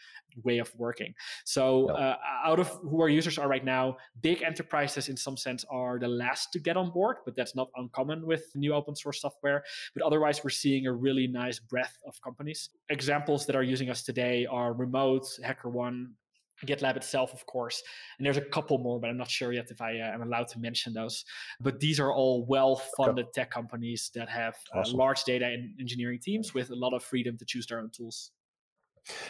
way 0.43 0.59
of 0.59 0.73
working. 0.77 1.15
So, 1.45 1.89
yep. 1.91 1.99
uh, 1.99 2.49
out 2.49 2.61
of 2.61 2.69
who 2.69 3.01
our 3.01 3.09
users 3.09 3.39
are 3.39 3.49
right 3.49 3.65
now, 3.65 3.97
big 4.21 4.43
enterprises 4.43 5.09
in 5.09 5.17
some 5.17 5.37
sense 5.37 5.65
are 5.71 5.99
the 5.99 6.09
last 6.09 6.53
to 6.53 6.59
get 6.59 6.77
on 6.77 6.91
board, 6.91 7.19
but 7.25 7.37
that's 7.37 7.55
not 7.55 7.69
uncommon 7.77 8.27
with 8.27 8.45
new 8.55 8.75
open 8.75 8.97
source 8.97 9.21
software. 9.21 9.63
But 9.95 10.03
otherwise, 10.05 10.43
we're 10.43 10.51
seeing 10.51 10.87
a 10.87 10.93
really 10.93 11.27
nice 11.27 11.59
breadth 11.59 11.99
of 12.07 12.21
companies. 12.23 12.71
Examples 12.89 13.47
that 13.47 13.57
are 13.57 13.63
using 13.63 13.91
us 13.91 14.03
today 14.03 14.47
are 14.47 14.73
Remote, 14.73 15.27
HackerOne, 15.45 16.09
GitLab 16.65 16.97
itself, 16.97 17.33
of 17.33 17.45
course. 17.47 17.83
And 18.19 18.27
there's 18.27 18.37
a 18.37 18.43
couple 18.43 18.79
more, 18.79 19.01
but 19.01 19.11
I'm 19.11 19.17
not 19.17 19.31
sure 19.31 19.53
yet 19.53 19.71
if 19.71 19.81
I 19.81 19.99
uh, 19.99 20.13
am 20.13 20.23
allowed 20.23 20.49
to 20.49 20.59
mention 20.59 20.93
those. 20.93 21.25
But 21.61 21.81
these 21.81 22.01
are 22.01 22.13
all 22.13 22.45
well 22.47 22.77
funded 22.97 23.33
tech 23.33 23.51
companies 23.51 24.11
that 24.15 24.29
have 24.29 24.57
uh, 24.75 24.81
awesome. 24.81 24.97
large 24.97 25.25
data 25.25 25.47
and 25.47 25.79
engineering 25.81 26.21
teams 26.23 26.55
with 26.55 26.71
a 26.71 26.75
lot 26.75 26.95
of 26.95 27.03
freedom 27.03 27.37
to 27.39 27.45
choose 27.45 27.67
their 27.67 27.81
own 27.81 27.91
tools. 27.91 28.31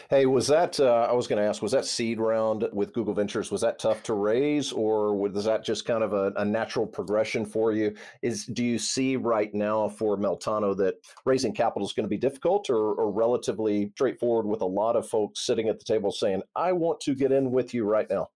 Hey, 0.09 0.25
was 0.25 0.47
that, 0.47 0.79
uh, 0.79 1.07
I 1.09 1.13
was 1.13 1.27
going 1.27 1.41
to 1.41 1.47
ask, 1.47 1.61
was 1.61 1.73
that 1.73 1.85
seed 1.85 2.19
round 2.19 2.67
with 2.71 2.93
Google 2.93 3.13
Ventures, 3.13 3.51
was 3.51 3.61
that 3.61 3.77
tough 3.77 4.03
to 4.03 4.13
raise 4.13 4.71
or 4.71 5.15
was 5.15 5.45
that 5.45 5.65
just 5.65 5.85
kind 5.85 6.03
of 6.03 6.13
a, 6.13 6.31
a 6.37 6.45
natural 6.45 6.87
progression 6.87 7.45
for 7.45 7.73
you? 7.73 7.93
Is 8.21 8.45
Do 8.45 8.63
you 8.63 8.77
see 8.77 9.17
right 9.17 9.53
now 9.53 9.89
for 9.89 10.17
Meltano 10.17 10.75
that 10.77 10.95
raising 11.25 11.53
capital 11.53 11.85
is 11.85 11.93
going 11.93 12.05
to 12.05 12.09
be 12.09 12.17
difficult 12.17 12.69
or, 12.69 12.93
or 12.93 13.11
relatively 13.11 13.91
straightforward 13.95 14.45
with 14.45 14.61
a 14.61 14.65
lot 14.65 14.95
of 14.95 15.07
folks 15.07 15.45
sitting 15.45 15.67
at 15.67 15.79
the 15.79 15.85
table 15.85 16.11
saying, 16.11 16.41
I 16.55 16.71
want 16.71 17.01
to 17.01 17.13
get 17.13 17.31
in 17.31 17.51
with 17.51 17.73
you 17.73 17.83
right 17.83 18.09
now? 18.09 18.29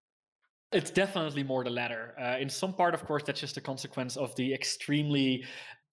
It's 0.71 0.91
definitely 0.91 1.43
more 1.43 1.63
the 1.63 1.69
latter. 1.69 2.13
Uh, 2.19 2.37
in 2.39 2.49
some 2.49 2.73
part, 2.73 2.93
of 2.93 3.03
course, 3.05 3.23
that's 3.23 3.39
just 3.39 3.57
a 3.57 3.61
consequence 3.61 4.17
of 4.17 4.35
the 4.35 4.53
extremely 4.53 5.45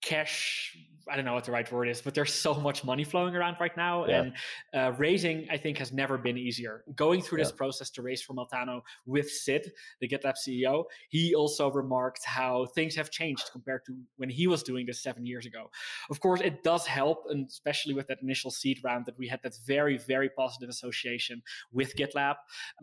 cash 0.02 0.76
I 1.08 1.16
don't 1.16 1.24
know 1.24 1.34
what 1.34 1.44
the 1.44 1.52
right 1.52 1.70
word 1.70 1.88
is, 1.88 2.00
but 2.00 2.14
there's 2.14 2.32
so 2.32 2.54
much 2.54 2.84
money 2.84 3.04
flowing 3.04 3.34
around 3.34 3.56
right 3.60 3.76
now, 3.76 4.06
yeah. 4.06 4.22
and 4.22 4.32
uh, 4.74 4.92
raising 4.98 5.46
I 5.50 5.56
think 5.56 5.78
has 5.78 5.92
never 5.92 6.18
been 6.18 6.36
easier. 6.36 6.84
Going 6.94 7.22
through 7.22 7.38
yeah. 7.38 7.44
this 7.44 7.52
process 7.52 7.90
to 7.90 8.02
raise 8.02 8.22
for 8.22 8.34
Meltano 8.34 8.80
with 9.06 9.30
Sid, 9.30 9.72
the 10.00 10.08
GitLab 10.08 10.34
CEO, 10.36 10.84
he 11.08 11.34
also 11.34 11.70
remarked 11.70 12.24
how 12.24 12.66
things 12.74 12.96
have 12.96 13.10
changed 13.10 13.50
compared 13.52 13.84
to 13.86 13.96
when 14.16 14.28
he 14.28 14.46
was 14.46 14.62
doing 14.62 14.86
this 14.86 15.02
seven 15.02 15.24
years 15.24 15.46
ago. 15.46 15.70
Of 16.10 16.20
course, 16.20 16.40
it 16.40 16.62
does 16.64 16.86
help, 16.86 17.24
and 17.30 17.46
especially 17.48 17.94
with 17.94 18.08
that 18.08 18.18
initial 18.22 18.50
seed 18.50 18.80
round 18.82 19.06
that 19.06 19.18
we 19.18 19.28
had 19.28 19.40
that 19.42 19.54
very 19.66 19.98
very 19.98 20.28
positive 20.28 20.68
association 20.68 21.42
with 21.72 21.94
GitLab. 21.96 22.34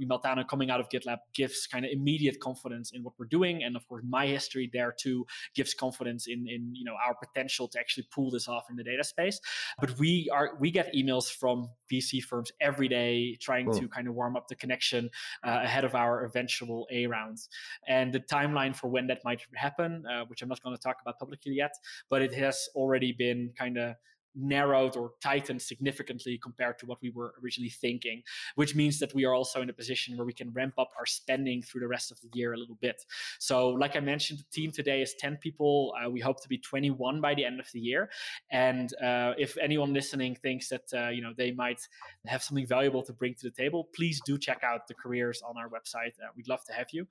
Meltano 0.01 0.47
coming 0.47 0.69
out 0.69 0.79
of 0.79 0.89
GitLab 0.89 1.17
gives 1.33 1.67
kind 1.67 1.85
of 1.85 1.91
immediate 1.91 2.39
confidence 2.39 2.91
in 2.91 3.03
what 3.03 3.13
we're 3.17 3.25
doing, 3.25 3.63
and 3.63 3.75
of 3.75 3.87
course 3.87 4.03
my 4.07 4.27
history 4.27 4.69
there 4.71 4.93
too 4.97 5.25
gives 5.55 5.73
confidence 5.73 6.27
in 6.27 6.47
in 6.47 6.73
you 6.73 6.85
know 6.85 6.95
our 7.05 7.15
potential 7.15 7.67
to 7.67 7.79
actually 7.79 8.05
pull 8.13 8.31
this 8.31 8.47
off 8.47 8.65
in 8.69 8.75
the 8.75 8.83
data 8.83 9.03
space. 9.03 9.39
But 9.79 9.97
we 9.97 10.29
are 10.31 10.51
we 10.59 10.71
get 10.71 10.93
emails 10.93 11.31
from 11.31 11.69
VC 11.91 12.21
firms 12.21 12.51
every 12.61 12.87
day 12.87 13.37
trying 13.41 13.71
to 13.73 13.87
kind 13.87 14.07
of 14.07 14.15
warm 14.15 14.35
up 14.35 14.47
the 14.47 14.55
connection 14.55 15.09
uh, 15.43 15.59
ahead 15.63 15.83
of 15.83 15.95
our 15.95 16.23
eventual 16.25 16.87
A 16.91 17.07
rounds. 17.07 17.49
And 17.87 18.13
the 18.13 18.19
timeline 18.19 18.75
for 18.75 18.87
when 18.87 19.07
that 19.07 19.19
might 19.23 19.41
happen, 19.55 20.03
uh, 20.05 20.25
which 20.25 20.41
I'm 20.41 20.49
not 20.49 20.61
going 20.61 20.75
to 20.75 20.81
talk 20.81 20.97
about 21.01 21.19
publicly 21.19 21.53
yet, 21.53 21.73
but 22.09 22.21
it 22.21 22.33
has 22.33 22.69
already 22.75 23.11
been 23.11 23.51
kind 23.57 23.77
of 23.77 23.95
narrowed 24.35 24.95
or 24.95 25.13
tightened 25.21 25.61
significantly 25.61 26.37
compared 26.37 26.77
to 26.79 26.85
what 26.85 27.01
we 27.01 27.09
were 27.09 27.33
originally 27.43 27.69
thinking, 27.69 28.23
which 28.55 28.75
means 28.75 28.99
that 28.99 29.13
we 29.13 29.25
are 29.25 29.33
also 29.33 29.61
in 29.61 29.69
a 29.69 29.73
position 29.73 30.17
where 30.17 30.25
we 30.25 30.33
can 30.33 30.51
ramp 30.51 30.73
up 30.77 30.89
our 30.97 31.05
spending 31.05 31.61
through 31.61 31.81
the 31.81 31.87
rest 31.87 32.11
of 32.11 32.19
the 32.21 32.29
year 32.33 32.53
a 32.53 32.57
little 32.57 32.77
bit. 32.81 33.03
So, 33.39 33.69
like 33.69 33.95
I 33.95 33.99
mentioned, 33.99 34.39
the 34.39 34.61
team 34.61 34.71
today 34.71 35.01
is 35.01 35.13
10 35.19 35.37
people. 35.37 35.93
Uh, 35.99 36.09
we 36.09 36.19
hope 36.19 36.41
to 36.41 36.49
be 36.49 36.57
21 36.57 37.21
by 37.21 37.33
the 37.33 37.45
end 37.45 37.59
of 37.59 37.71
the 37.71 37.79
year. 37.79 38.09
And 38.51 38.93
uh, 39.01 39.33
if 39.37 39.57
anyone 39.57 39.93
listening 39.93 40.35
thinks 40.35 40.69
that 40.69 40.83
uh, 40.93 41.09
you 41.09 41.21
know 41.21 41.33
they 41.35 41.51
might 41.51 41.81
have 42.25 42.43
something 42.43 42.67
valuable 42.67 43.03
to 43.03 43.13
bring 43.13 43.35
to 43.35 43.43
the 43.43 43.51
table, 43.51 43.89
please 43.95 44.21
do 44.25 44.37
check 44.37 44.63
out 44.63 44.87
the 44.87 44.93
careers 44.93 45.41
on 45.47 45.57
our 45.57 45.69
website. 45.69 46.13
Uh, 46.21 46.29
we'd 46.35 46.47
love 46.47 46.63
to 46.65 46.73
have 46.73 46.87
you. 46.91 47.07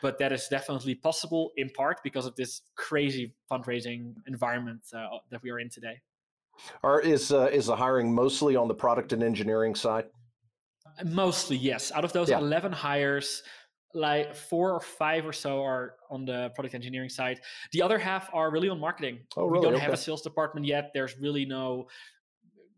But 0.00 0.18
that 0.18 0.32
is 0.32 0.48
definitely 0.48 0.94
possible 0.94 1.52
in 1.56 1.70
part 1.70 2.02
because 2.02 2.26
of 2.26 2.36
this 2.36 2.62
crazy 2.76 3.34
fundraising 3.50 4.14
environment 4.26 4.82
uh, 4.94 5.18
that 5.30 5.42
we 5.42 5.50
are 5.50 5.58
in 5.58 5.68
today. 5.68 6.00
Or 6.82 7.00
is 7.00 7.32
uh, 7.32 7.48
is 7.52 7.66
the 7.66 7.76
hiring 7.76 8.14
mostly 8.14 8.56
on 8.56 8.68
the 8.68 8.74
product 8.74 9.12
and 9.12 9.22
engineering 9.22 9.74
side? 9.74 10.06
Mostly, 11.04 11.56
yes. 11.56 11.92
Out 11.92 12.04
of 12.04 12.12
those 12.12 12.28
yeah. 12.30 12.38
eleven 12.38 12.72
hires, 12.72 13.42
like 13.94 14.34
four 14.34 14.72
or 14.72 14.80
five 14.80 15.26
or 15.26 15.32
so 15.32 15.62
are 15.62 15.94
on 16.10 16.24
the 16.24 16.50
product 16.54 16.74
engineering 16.74 17.08
side. 17.08 17.40
The 17.72 17.82
other 17.82 17.98
half 17.98 18.28
are 18.32 18.50
really 18.50 18.68
on 18.68 18.78
marketing. 18.78 19.20
Oh, 19.36 19.46
really? 19.46 19.58
We 19.58 19.64
don't 19.64 19.74
okay. 19.74 19.84
have 19.84 19.94
a 19.94 19.96
sales 19.96 20.22
department 20.22 20.66
yet. 20.66 20.90
There's 20.94 21.18
really 21.18 21.44
no 21.44 21.88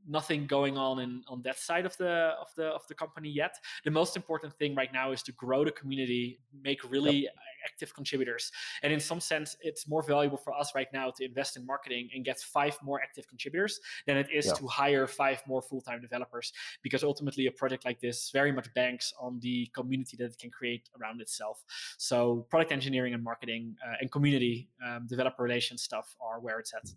nothing 0.06 0.46
going 0.46 0.76
on 0.76 1.00
in 1.00 1.22
on 1.28 1.40
that 1.42 1.58
side 1.58 1.86
of 1.86 1.96
the 1.96 2.34
of 2.40 2.48
the 2.56 2.66
of 2.66 2.82
the 2.88 2.94
company 2.94 3.30
yet. 3.30 3.56
The 3.84 3.90
most 3.90 4.16
important 4.16 4.54
thing 4.54 4.74
right 4.74 4.92
now 4.92 5.12
is 5.12 5.22
to 5.24 5.32
grow 5.32 5.64
the 5.64 5.72
community, 5.72 6.38
make 6.62 6.88
really 6.88 7.24
yep. 7.24 7.34
Active 7.64 7.94
contributors. 7.94 8.50
And 8.82 8.92
in 8.92 9.00
some 9.00 9.20
sense, 9.20 9.56
it's 9.60 9.88
more 9.88 10.02
valuable 10.02 10.36
for 10.36 10.52
us 10.54 10.74
right 10.74 10.88
now 10.92 11.10
to 11.16 11.24
invest 11.24 11.56
in 11.56 11.66
marketing 11.66 12.10
and 12.14 12.24
get 12.24 12.38
five 12.40 12.76
more 12.82 13.00
active 13.00 13.26
contributors 13.28 13.80
than 14.06 14.16
it 14.16 14.28
is 14.32 14.46
yep. 14.46 14.56
to 14.56 14.66
hire 14.66 15.06
five 15.06 15.42
more 15.46 15.62
full-time 15.62 16.00
developers 16.00 16.52
because 16.82 17.02
ultimately 17.02 17.46
a 17.46 17.52
project 17.52 17.84
like 17.84 18.00
this 18.00 18.30
very 18.32 18.52
much 18.52 18.72
banks 18.74 19.12
on 19.20 19.38
the 19.40 19.66
community 19.74 20.16
that 20.16 20.26
it 20.26 20.38
can 20.38 20.50
create 20.50 20.88
around 21.00 21.20
itself. 21.20 21.64
So 21.98 22.46
product 22.50 22.72
engineering 22.72 23.14
and 23.14 23.22
marketing 23.22 23.76
uh, 23.86 23.94
and 24.00 24.10
community 24.10 24.68
um, 24.86 25.06
developer 25.08 25.42
relations 25.42 25.82
stuff 25.82 26.14
are 26.20 26.40
where 26.40 26.58
it's 26.58 26.72
at. 26.74 26.90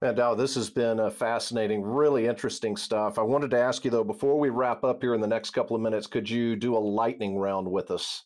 Man, 0.00 0.14
Douwe, 0.14 0.36
this 0.36 0.54
has 0.54 0.70
been 0.70 1.00
a 1.00 1.10
fascinating, 1.10 1.82
really 1.82 2.26
interesting 2.26 2.76
stuff. 2.76 3.18
I 3.18 3.22
wanted 3.22 3.50
to 3.50 3.58
ask 3.58 3.84
you 3.84 3.90
though, 3.90 4.04
before 4.04 4.38
we 4.38 4.48
wrap 4.48 4.84
up 4.84 5.02
here 5.02 5.14
in 5.14 5.20
the 5.20 5.26
next 5.26 5.50
couple 5.50 5.74
of 5.74 5.82
minutes, 5.82 6.06
could 6.06 6.30
you 6.30 6.54
do 6.54 6.76
a 6.76 6.78
lightning 6.78 7.36
round 7.36 7.68
with 7.68 7.90
us? 7.90 8.24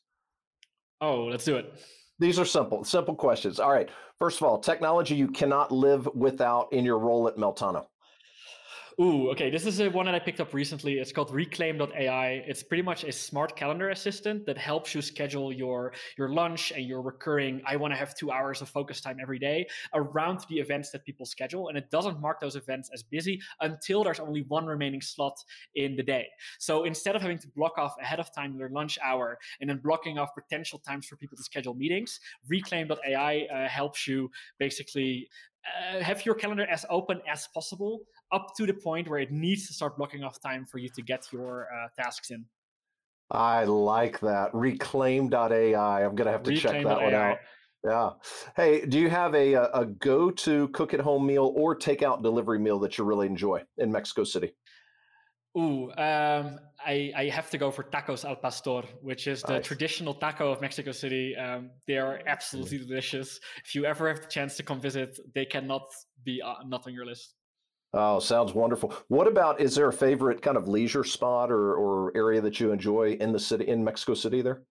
Oh, 1.03 1.25
let's 1.25 1.45
do 1.45 1.57
it. 1.57 1.75
These 2.21 2.39
are 2.39 2.45
simple, 2.45 2.85
simple 2.85 3.17
questions. 3.17 3.59
All 3.59 3.73
right. 3.73 3.91
First 4.21 4.41
of 4.41 4.47
all, 4.47 4.61
technology 4.61 5.17
you 5.17 5.27
cannot 5.27 5.73
live 5.73 6.09
without 6.15 6.73
in 6.73 6.85
your 6.85 6.99
role 6.99 7.27
at 7.27 7.37
Meltano. 7.37 7.87
Ooh, 9.01 9.31
okay. 9.31 9.49
This 9.49 9.65
is 9.65 9.81
a 9.81 9.89
one 9.89 10.05
that 10.07 10.15
I 10.15 10.19
picked 10.19 10.41
up 10.41 10.53
recently. 10.53 10.99
It's 10.99 11.13
called 11.13 11.31
Reclaim.ai. 11.31 12.45
It's 12.47 12.63
pretty 12.63 12.83
much 12.83 13.05
a 13.05 13.13
smart 13.13 13.57
calendar 13.57 13.89
assistant 13.89 14.45
that 14.45 14.59
helps 14.59 14.95
you 14.95 15.01
schedule 15.01 15.51
your 15.53 15.95
your 16.19 16.29
lunch 16.29 16.73
and 16.73 16.85
your 16.85 17.01
recurring. 17.01 17.63
I 17.67 17.77
want 17.77 17.93
to 17.93 17.97
have 17.97 18.15
two 18.15 18.31
hours 18.31 18.61
of 18.61 18.69
focus 18.69 19.01
time 19.01 19.17
every 19.21 19.39
day 19.39 19.67
around 19.95 20.41
the 20.51 20.59
events 20.59 20.91
that 20.91 21.05
people 21.05 21.25
schedule, 21.25 21.69
and 21.69 21.79
it 21.79 21.91
doesn't 21.91 22.21
mark 22.21 22.41
those 22.41 22.55
events 22.55 22.91
as 22.93 23.03
busy 23.03 23.41
until 23.61 24.05
there's 24.05 24.21
only 24.21 24.43
one 24.49 24.67
remaining 24.67 25.01
slot 25.01 25.39
in 25.75 25.97
the 25.97 26.03
day. 26.03 26.27
So 26.59 26.85
instead 26.85 27.17
of 27.17 27.23
having 27.23 27.39
to 27.39 27.49
block 27.49 27.79
off 27.79 27.95
ahead 28.01 28.21
of 28.21 28.35
time 28.35 28.59
their 28.59 28.69
lunch 28.69 28.99
hour 29.03 29.39
and 29.61 29.71
then 29.71 29.79
blocking 29.79 30.19
off 30.19 30.35
potential 30.35 30.79
times 30.79 31.07
for 31.07 31.17
people 31.17 31.37
to 31.39 31.43
schedule 31.43 31.75
meetings, 31.75 32.21
Reclaim.ai 32.47 33.47
uh, 33.53 33.69
helps 33.69 34.07
you 34.07 34.31
basically 34.59 35.29
uh, 35.63 36.03
have 36.03 36.25
your 36.27 36.35
calendar 36.35 36.67
as 36.67 36.85
open 36.91 37.21
as 37.29 37.47
possible 37.55 38.01
up 38.33 38.55
to 38.57 38.67
the 38.67 38.75
point 38.75 39.09
where 39.09 39.21
it 39.21 39.31
needs 39.31 39.67
to 39.69 39.73
start 39.75 39.97
blocking 39.97 40.25
off 40.25 40.41
time 40.41 40.65
for 40.67 40.79
you 40.79 40.89
to 40.97 41.03
get 41.03 41.27
your 41.33 41.69
uh, 41.73 41.89
tasks 42.03 42.31
in. 42.31 42.45
I 43.31 43.65
like 43.65 44.21
that. 44.21 44.51
Reclaim.ai. 44.55 46.05
I'm 46.05 46.15
going 46.15 46.27
to 46.27 46.33
have 46.33 46.43
to 46.45 46.51
Reclaim. 46.51 46.75
check 46.75 46.85
that 46.85 46.99
AI. 46.99 47.05
one 47.05 47.15
out. 47.15 47.39
Yeah. 47.85 48.11
Hey, 48.55 48.87
do 48.87 48.99
you 48.99 49.11
have 49.11 49.35
a, 49.35 49.55
a 49.55 49.87
go 49.87 50.31
to 50.31 50.69
cook 50.69 50.95
at 50.95 51.01
home 51.01 51.27
meal 51.27 51.53
or 51.57 51.77
takeout 51.77 52.23
delivery 52.23 52.59
meal 52.59 52.79
that 52.81 52.97
you 52.97 53.05
really 53.05 53.27
enjoy 53.27 53.63
in 53.79 53.91
Mexico 53.91 54.23
City? 54.25 54.53
Ooh, 55.59 55.91
um, 55.99 56.59
I, 56.87 57.13
I 57.15 57.25
have 57.31 57.51
to 57.51 57.59
go 57.59 57.71
for 57.71 57.83
tacos 57.85 58.25
al 58.25 58.37
pastor, 58.37 58.83
which 59.03 59.27
is 59.27 59.43
the 59.43 59.55
Nice. 59.55 59.67
traditional 59.67 60.15
taco 60.15 60.51
of 60.53 60.61
Mexico 60.61 60.93
City. 60.93 61.37
Um, 61.37 61.71
they 61.87 61.99
are 61.99 62.21
absolutely 62.27 62.79
delicious. 62.79 63.39
If 63.65 63.75
you 63.75 63.85
ever 63.85 64.09
have 64.09 64.21
the 64.23 64.29
chance 64.29 64.57
to 64.59 64.63
come 64.63 64.81
visit, 64.81 65.19
they 65.35 65.45
cannot 65.45 65.87
be 66.25 66.41
uh, 66.41 66.55
not 66.67 66.87
on 66.87 66.95
your 66.95 67.05
list. 67.05 67.35
Oh, 67.95 68.19
sounds 68.21 68.53
wonderful. 68.55 68.95
What 69.09 69.27
about, 69.27 69.61
is 69.61 69.75
there 69.75 69.89
a 69.89 69.93
favorite 69.93 70.41
kind 70.43 70.57
of 70.59 70.69
leisure 70.69 71.05
spot 71.05 71.51
or, 71.51 71.75
or 71.75 72.13
area 72.17 72.41
that 72.43 72.59
you 72.61 72.71
enjoy 72.73 73.13
in 73.15 73.33
the 73.33 73.39
city, 73.39 73.67
in 73.69 73.85
Mexico 73.85 74.15
City 74.15 74.41
there? 74.43 74.63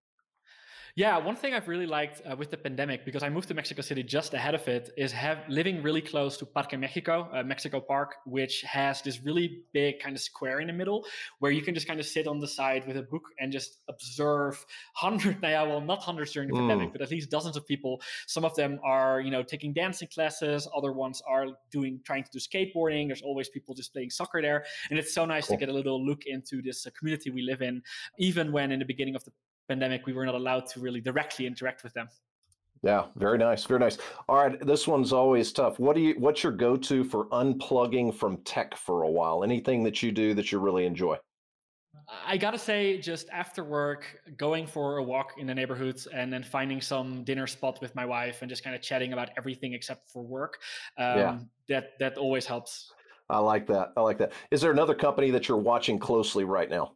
Yeah, 0.95 1.17
one 1.17 1.35
thing 1.35 1.53
I've 1.53 1.67
really 1.67 1.85
liked 1.85 2.21
uh, 2.25 2.35
with 2.35 2.51
the 2.51 2.57
pandemic, 2.57 3.05
because 3.05 3.23
I 3.23 3.29
moved 3.29 3.47
to 3.47 3.53
Mexico 3.53 3.81
City 3.81 4.03
just 4.03 4.33
ahead 4.33 4.55
of 4.55 4.67
it, 4.67 4.91
is 4.97 5.11
have 5.13 5.39
living 5.47 5.81
really 5.81 6.01
close 6.01 6.37
to 6.37 6.45
Parque 6.45 6.77
Mexico, 6.77 7.29
uh, 7.33 7.43
Mexico 7.43 7.79
Park, 7.79 8.15
which 8.25 8.61
has 8.63 9.01
this 9.01 9.23
really 9.23 9.63
big 9.73 9.99
kind 9.99 10.15
of 10.15 10.21
square 10.21 10.59
in 10.59 10.67
the 10.67 10.73
middle 10.73 11.05
where 11.39 11.51
you 11.51 11.61
can 11.61 11.73
just 11.73 11.87
kind 11.87 11.99
of 11.99 12.05
sit 12.05 12.27
on 12.27 12.39
the 12.39 12.47
side 12.47 12.85
with 12.87 12.97
a 12.97 13.03
book 13.03 13.23
and 13.39 13.51
just 13.51 13.79
observe 13.87 14.65
hundreds, 14.95 15.41
Now, 15.41 15.67
well, 15.67 15.81
not 15.81 15.99
hundreds 15.99 16.31
during 16.31 16.49
the 16.49 16.55
pandemic, 16.55 16.81
Mm, 16.81 16.93
but 16.93 17.01
at 17.01 17.11
least 17.11 17.29
dozens 17.29 17.57
of 17.57 17.67
people. 17.67 18.01
Some 18.27 18.43
of 18.43 18.55
them 18.55 18.79
are, 18.83 19.21
you 19.21 19.29
know, 19.29 19.43
taking 19.43 19.73
dancing 19.73 20.07
classes. 20.13 20.67
Other 20.75 20.91
ones 20.91 21.21
are 21.27 21.47
doing, 21.71 21.99
trying 22.03 22.23
to 22.23 22.29
do 22.31 22.39
skateboarding. 22.39 23.07
There's 23.07 23.21
always 23.21 23.49
people 23.49 23.75
just 23.75 23.93
playing 23.93 24.09
soccer 24.09 24.41
there. 24.41 24.65
And 24.89 24.97
it's 24.97 25.13
so 25.13 25.25
nice 25.25 25.47
to 25.47 25.57
get 25.57 25.69
a 25.69 25.73
little 25.73 26.03
look 26.03 26.23
into 26.25 26.61
this 26.61 26.87
uh, 26.87 26.89
community 26.97 27.29
we 27.29 27.43
live 27.43 27.61
in, 27.61 27.81
even 28.17 28.51
when 28.51 28.71
in 28.71 28.79
the 28.79 28.85
beginning 28.85 29.15
of 29.15 29.23
the 29.25 29.31
pandemic, 29.71 30.05
we 30.05 30.13
were 30.13 30.25
not 30.25 30.35
allowed 30.35 30.65
to 30.67 30.79
really 30.79 31.01
directly 31.01 31.45
interact 31.47 31.83
with 31.83 31.93
them. 31.93 32.07
Yeah, 32.83 33.05
very 33.15 33.37
nice, 33.37 33.63
very 33.65 33.79
nice. 33.79 33.97
All 34.27 34.37
right, 34.37 34.59
this 34.65 34.87
one's 34.87 35.13
always 35.13 35.53
tough. 35.53 35.79
What 35.79 35.95
do 35.95 36.01
you, 36.01 36.15
what's 36.17 36.43
your 36.43 36.51
go-to 36.51 37.03
for 37.03 37.27
unplugging 37.27 38.13
from 38.13 38.37
tech 38.53 38.75
for 38.75 39.03
a 39.03 39.09
while? 39.09 39.43
Anything 39.43 39.83
that 39.83 40.01
you 40.03 40.11
do 40.11 40.33
that 40.33 40.51
you 40.51 40.59
really 40.59 40.85
enjoy? 40.85 41.17
I 42.25 42.35
gotta 42.37 42.57
say, 42.57 42.97
just 42.97 43.29
after 43.31 43.63
work, 43.63 44.03
going 44.35 44.67
for 44.67 44.97
a 44.97 45.03
walk 45.03 45.35
in 45.37 45.47
the 45.47 45.55
neighborhoods 45.55 46.07
and 46.07 46.33
then 46.33 46.43
finding 46.43 46.81
some 46.81 47.23
dinner 47.23 47.47
spot 47.47 47.79
with 47.81 47.93
my 47.95 48.05
wife 48.05 48.41
and 48.41 48.49
just 48.49 48.63
kind 48.63 48.75
of 48.75 48.81
chatting 48.81 49.13
about 49.13 49.29
everything 49.37 49.73
except 49.73 50.09
for 50.11 50.23
work, 50.23 50.59
Yeah, 50.97 51.29
um, 51.29 51.49
that 51.69 51.91
that 51.99 52.17
always 52.17 52.45
helps. 52.45 52.91
I 53.29 53.39
like 53.39 53.65
that. 53.67 53.93
I 53.95 54.01
like 54.01 54.17
that. 54.17 54.33
Is 54.49 54.59
there 54.59 54.71
another 54.71 54.95
company 54.95 55.31
that 55.31 55.47
you're 55.47 55.65
watching 55.71 55.97
closely 55.99 56.43
right 56.43 56.69
now? 56.69 56.95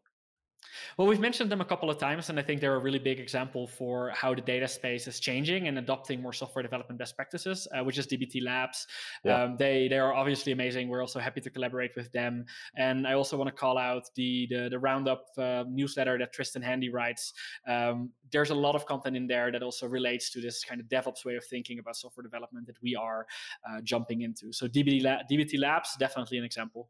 Well, 0.97 1.07
we've 1.07 1.19
mentioned 1.19 1.51
them 1.51 1.61
a 1.61 1.65
couple 1.65 1.89
of 1.89 1.97
times, 1.97 2.29
and 2.29 2.39
I 2.39 2.41
think 2.41 2.61
they're 2.61 2.75
a 2.75 2.79
really 2.79 2.99
big 2.99 3.19
example 3.19 3.67
for 3.67 4.09
how 4.11 4.33
the 4.33 4.41
data 4.41 4.67
space 4.67 5.07
is 5.07 5.19
changing 5.19 5.67
and 5.67 5.77
adopting 5.77 6.21
more 6.21 6.33
software 6.33 6.63
development 6.63 6.99
best 6.99 7.15
practices, 7.15 7.67
uh, 7.73 7.83
which 7.83 7.97
is 7.97 8.07
DBT 8.07 8.43
Labs. 8.43 8.87
Yeah. 9.23 9.43
Um, 9.43 9.57
they 9.57 9.87
they 9.87 9.99
are 9.99 10.13
obviously 10.13 10.51
amazing. 10.51 10.89
We're 10.89 11.01
also 11.01 11.19
happy 11.19 11.41
to 11.41 11.49
collaborate 11.49 11.91
with 11.95 12.11
them, 12.11 12.45
and 12.75 13.07
I 13.07 13.13
also 13.13 13.37
want 13.37 13.49
to 13.49 13.55
call 13.55 13.77
out 13.77 14.03
the 14.15 14.47
the, 14.49 14.69
the 14.69 14.79
Roundup 14.79 15.25
uh, 15.37 15.63
newsletter 15.67 16.17
that 16.17 16.33
Tristan 16.33 16.61
Handy 16.61 16.89
writes. 16.89 17.33
Um, 17.67 18.11
there's 18.31 18.49
a 18.49 18.55
lot 18.55 18.75
of 18.75 18.85
content 18.85 19.15
in 19.15 19.27
there 19.27 19.51
that 19.51 19.63
also 19.63 19.87
relates 19.87 20.29
to 20.31 20.41
this 20.41 20.63
kind 20.63 20.81
of 20.81 20.87
DevOps 20.87 21.25
way 21.25 21.35
of 21.35 21.45
thinking 21.45 21.79
about 21.79 21.95
software 21.95 22.23
development 22.23 22.67
that 22.67 22.77
we 22.81 22.95
are 22.95 23.25
uh, 23.69 23.81
jumping 23.81 24.21
into. 24.21 24.51
So 24.51 24.67
DBT, 24.67 25.03
La- 25.03 25.21
DBT 25.29 25.59
Labs 25.59 25.95
definitely 25.97 26.37
an 26.37 26.43
example. 26.43 26.89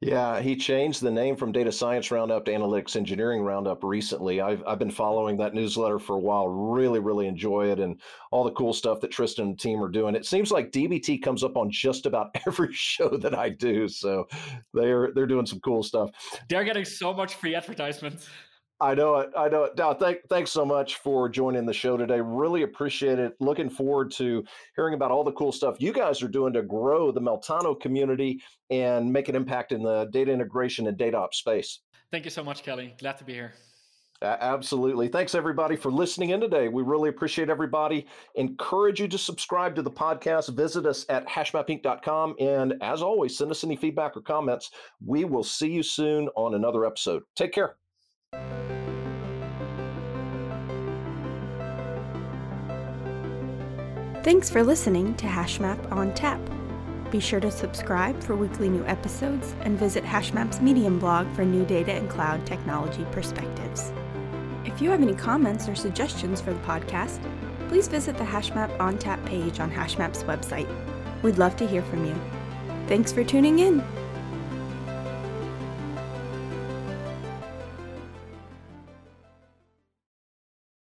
Yeah, 0.00 0.40
he 0.40 0.56
changed 0.56 1.02
the 1.02 1.10
name 1.10 1.36
from 1.36 1.52
Data 1.52 1.72
Science 1.72 2.10
Roundup 2.10 2.44
to 2.44 2.52
Analytics 2.52 2.96
Engineering 2.96 3.42
Roundup 3.42 3.82
recently. 3.82 4.42
I've 4.42 4.62
I've 4.66 4.78
been 4.78 4.90
following 4.90 5.38
that 5.38 5.54
newsletter 5.54 5.98
for 5.98 6.16
a 6.16 6.20
while. 6.20 6.48
Really, 6.48 6.98
really 6.98 7.26
enjoy 7.26 7.70
it 7.70 7.80
and 7.80 7.98
all 8.30 8.44
the 8.44 8.50
cool 8.52 8.74
stuff 8.74 9.00
that 9.00 9.10
Tristan 9.10 9.46
and 9.46 9.58
team 9.58 9.82
are 9.82 9.88
doing. 9.88 10.14
It 10.14 10.26
seems 10.26 10.50
like 10.50 10.70
DBT 10.70 11.22
comes 11.22 11.42
up 11.42 11.56
on 11.56 11.70
just 11.70 12.04
about 12.04 12.36
every 12.46 12.72
show 12.72 13.16
that 13.16 13.34
I 13.34 13.48
do. 13.48 13.88
So 13.88 14.26
they're 14.74 15.12
they're 15.14 15.26
doing 15.26 15.46
some 15.46 15.60
cool 15.60 15.82
stuff. 15.82 16.10
They're 16.48 16.64
getting 16.64 16.84
so 16.84 17.14
much 17.14 17.34
free 17.34 17.54
advertisement. 17.54 18.28
I 18.80 18.94
know 18.94 19.16
it. 19.16 19.30
I 19.36 19.48
know 19.48 19.64
it. 19.64 19.76
Douwe, 19.76 19.98
thank, 19.98 20.18
thanks 20.28 20.50
so 20.50 20.64
much 20.64 20.96
for 20.96 21.28
joining 21.28 21.64
the 21.64 21.72
show 21.72 21.96
today. 21.96 22.20
Really 22.20 22.62
appreciate 22.62 23.18
it. 23.18 23.34
Looking 23.40 23.70
forward 23.70 24.10
to 24.12 24.44
hearing 24.76 24.94
about 24.94 25.10
all 25.10 25.24
the 25.24 25.32
cool 25.32 25.50
stuff 25.50 25.76
you 25.78 25.92
guys 25.92 26.22
are 26.22 26.28
doing 26.28 26.52
to 26.52 26.62
grow 26.62 27.10
the 27.10 27.20
Meltano 27.20 27.78
community 27.80 28.42
and 28.70 29.10
make 29.10 29.30
an 29.30 29.36
impact 29.36 29.72
in 29.72 29.82
the 29.82 30.08
data 30.12 30.30
integration 30.30 30.88
and 30.88 30.98
data 30.98 31.16
ops 31.16 31.38
space. 31.38 31.80
Thank 32.10 32.24
you 32.24 32.30
so 32.30 32.44
much, 32.44 32.62
Kelly. 32.62 32.94
Glad 32.98 33.16
to 33.18 33.24
be 33.24 33.32
here. 33.32 33.54
Absolutely. 34.22 35.08
Thanks 35.08 35.34
everybody 35.34 35.76
for 35.76 35.92
listening 35.92 36.30
in 36.30 36.40
today. 36.40 36.68
We 36.68 36.82
really 36.82 37.10
appreciate 37.10 37.50
everybody. 37.50 38.06
Encourage 38.34 39.00
you 39.00 39.08
to 39.08 39.18
subscribe 39.18 39.74
to 39.76 39.82
the 39.82 39.90
podcast. 39.90 40.54
Visit 40.56 40.86
us 40.86 41.04
at 41.08 41.26
hashmapinc.com. 41.28 42.34
And 42.40 42.74
as 42.82 43.02
always, 43.02 43.36
send 43.36 43.50
us 43.50 43.64
any 43.64 43.76
feedback 43.76 44.16
or 44.16 44.22
comments. 44.22 44.70
We 45.04 45.24
will 45.24 45.44
see 45.44 45.70
you 45.70 45.82
soon 45.82 46.28
on 46.36 46.54
another 46.54 46.86
episode. 46.86 47.24
Take 47.34 47.52
care. 47.52 47.76
Thanks 54.26 54.50
for 54.50 54.64
listening 54.64 55.14
to 55.18 55.26
HashMap 55.28 55.92
on 55.92 56.12
Tap. 56.14 56.40
Be 57.12 57.20
sure 57.20 57.38
to 57.38 57.48
subscribe 57.48 58.20
for 58.24 58.34
weekly 58.34 58.68
new 58.68 58.84
episodes 58.86 59.54
and 59.60 59.78
visit 59.78 60.02
HashMap's 60.02 60.60
Medium 60.60 60.98
blog 60.98 61.32
for 61.36 61.44
new 61.44 61.64
data 61.64 61.92
and 61.92 62.10
cloud 62.10 62.44
technology 62.44 63.06
perspectives. 63.12 63.92
If 64.64 64.82
you 64.82 64.90
have 64.90 65.00
any 65.00 65.14
comments 65.14 65.68
or 65.68 65.76
suggestions 65.76 66.40
for 66.40 66.52
the 66.52 66.58
podcast, 66.62 67.20
please 67.68 67.86
visit 67.86 68.18
the 68.18 68.24
HashMap 68.24 68.80
on 68.80 68.98
Tap 68.98 69.24
page 69.26 69.60
on 69.60 69.70
HashMap's 69.70 70.24
website. 70.24 70.66
We'd 71.22 71.38
love 71.38 71.54
to 71.58 71.66
hear 71.66 71.82
from 71.82 72.04
you. 72.04 72.16
Thanks 72.88 73.12
for 73.12 73.22
tuning 73.22 73.60
in. 73.60 73.80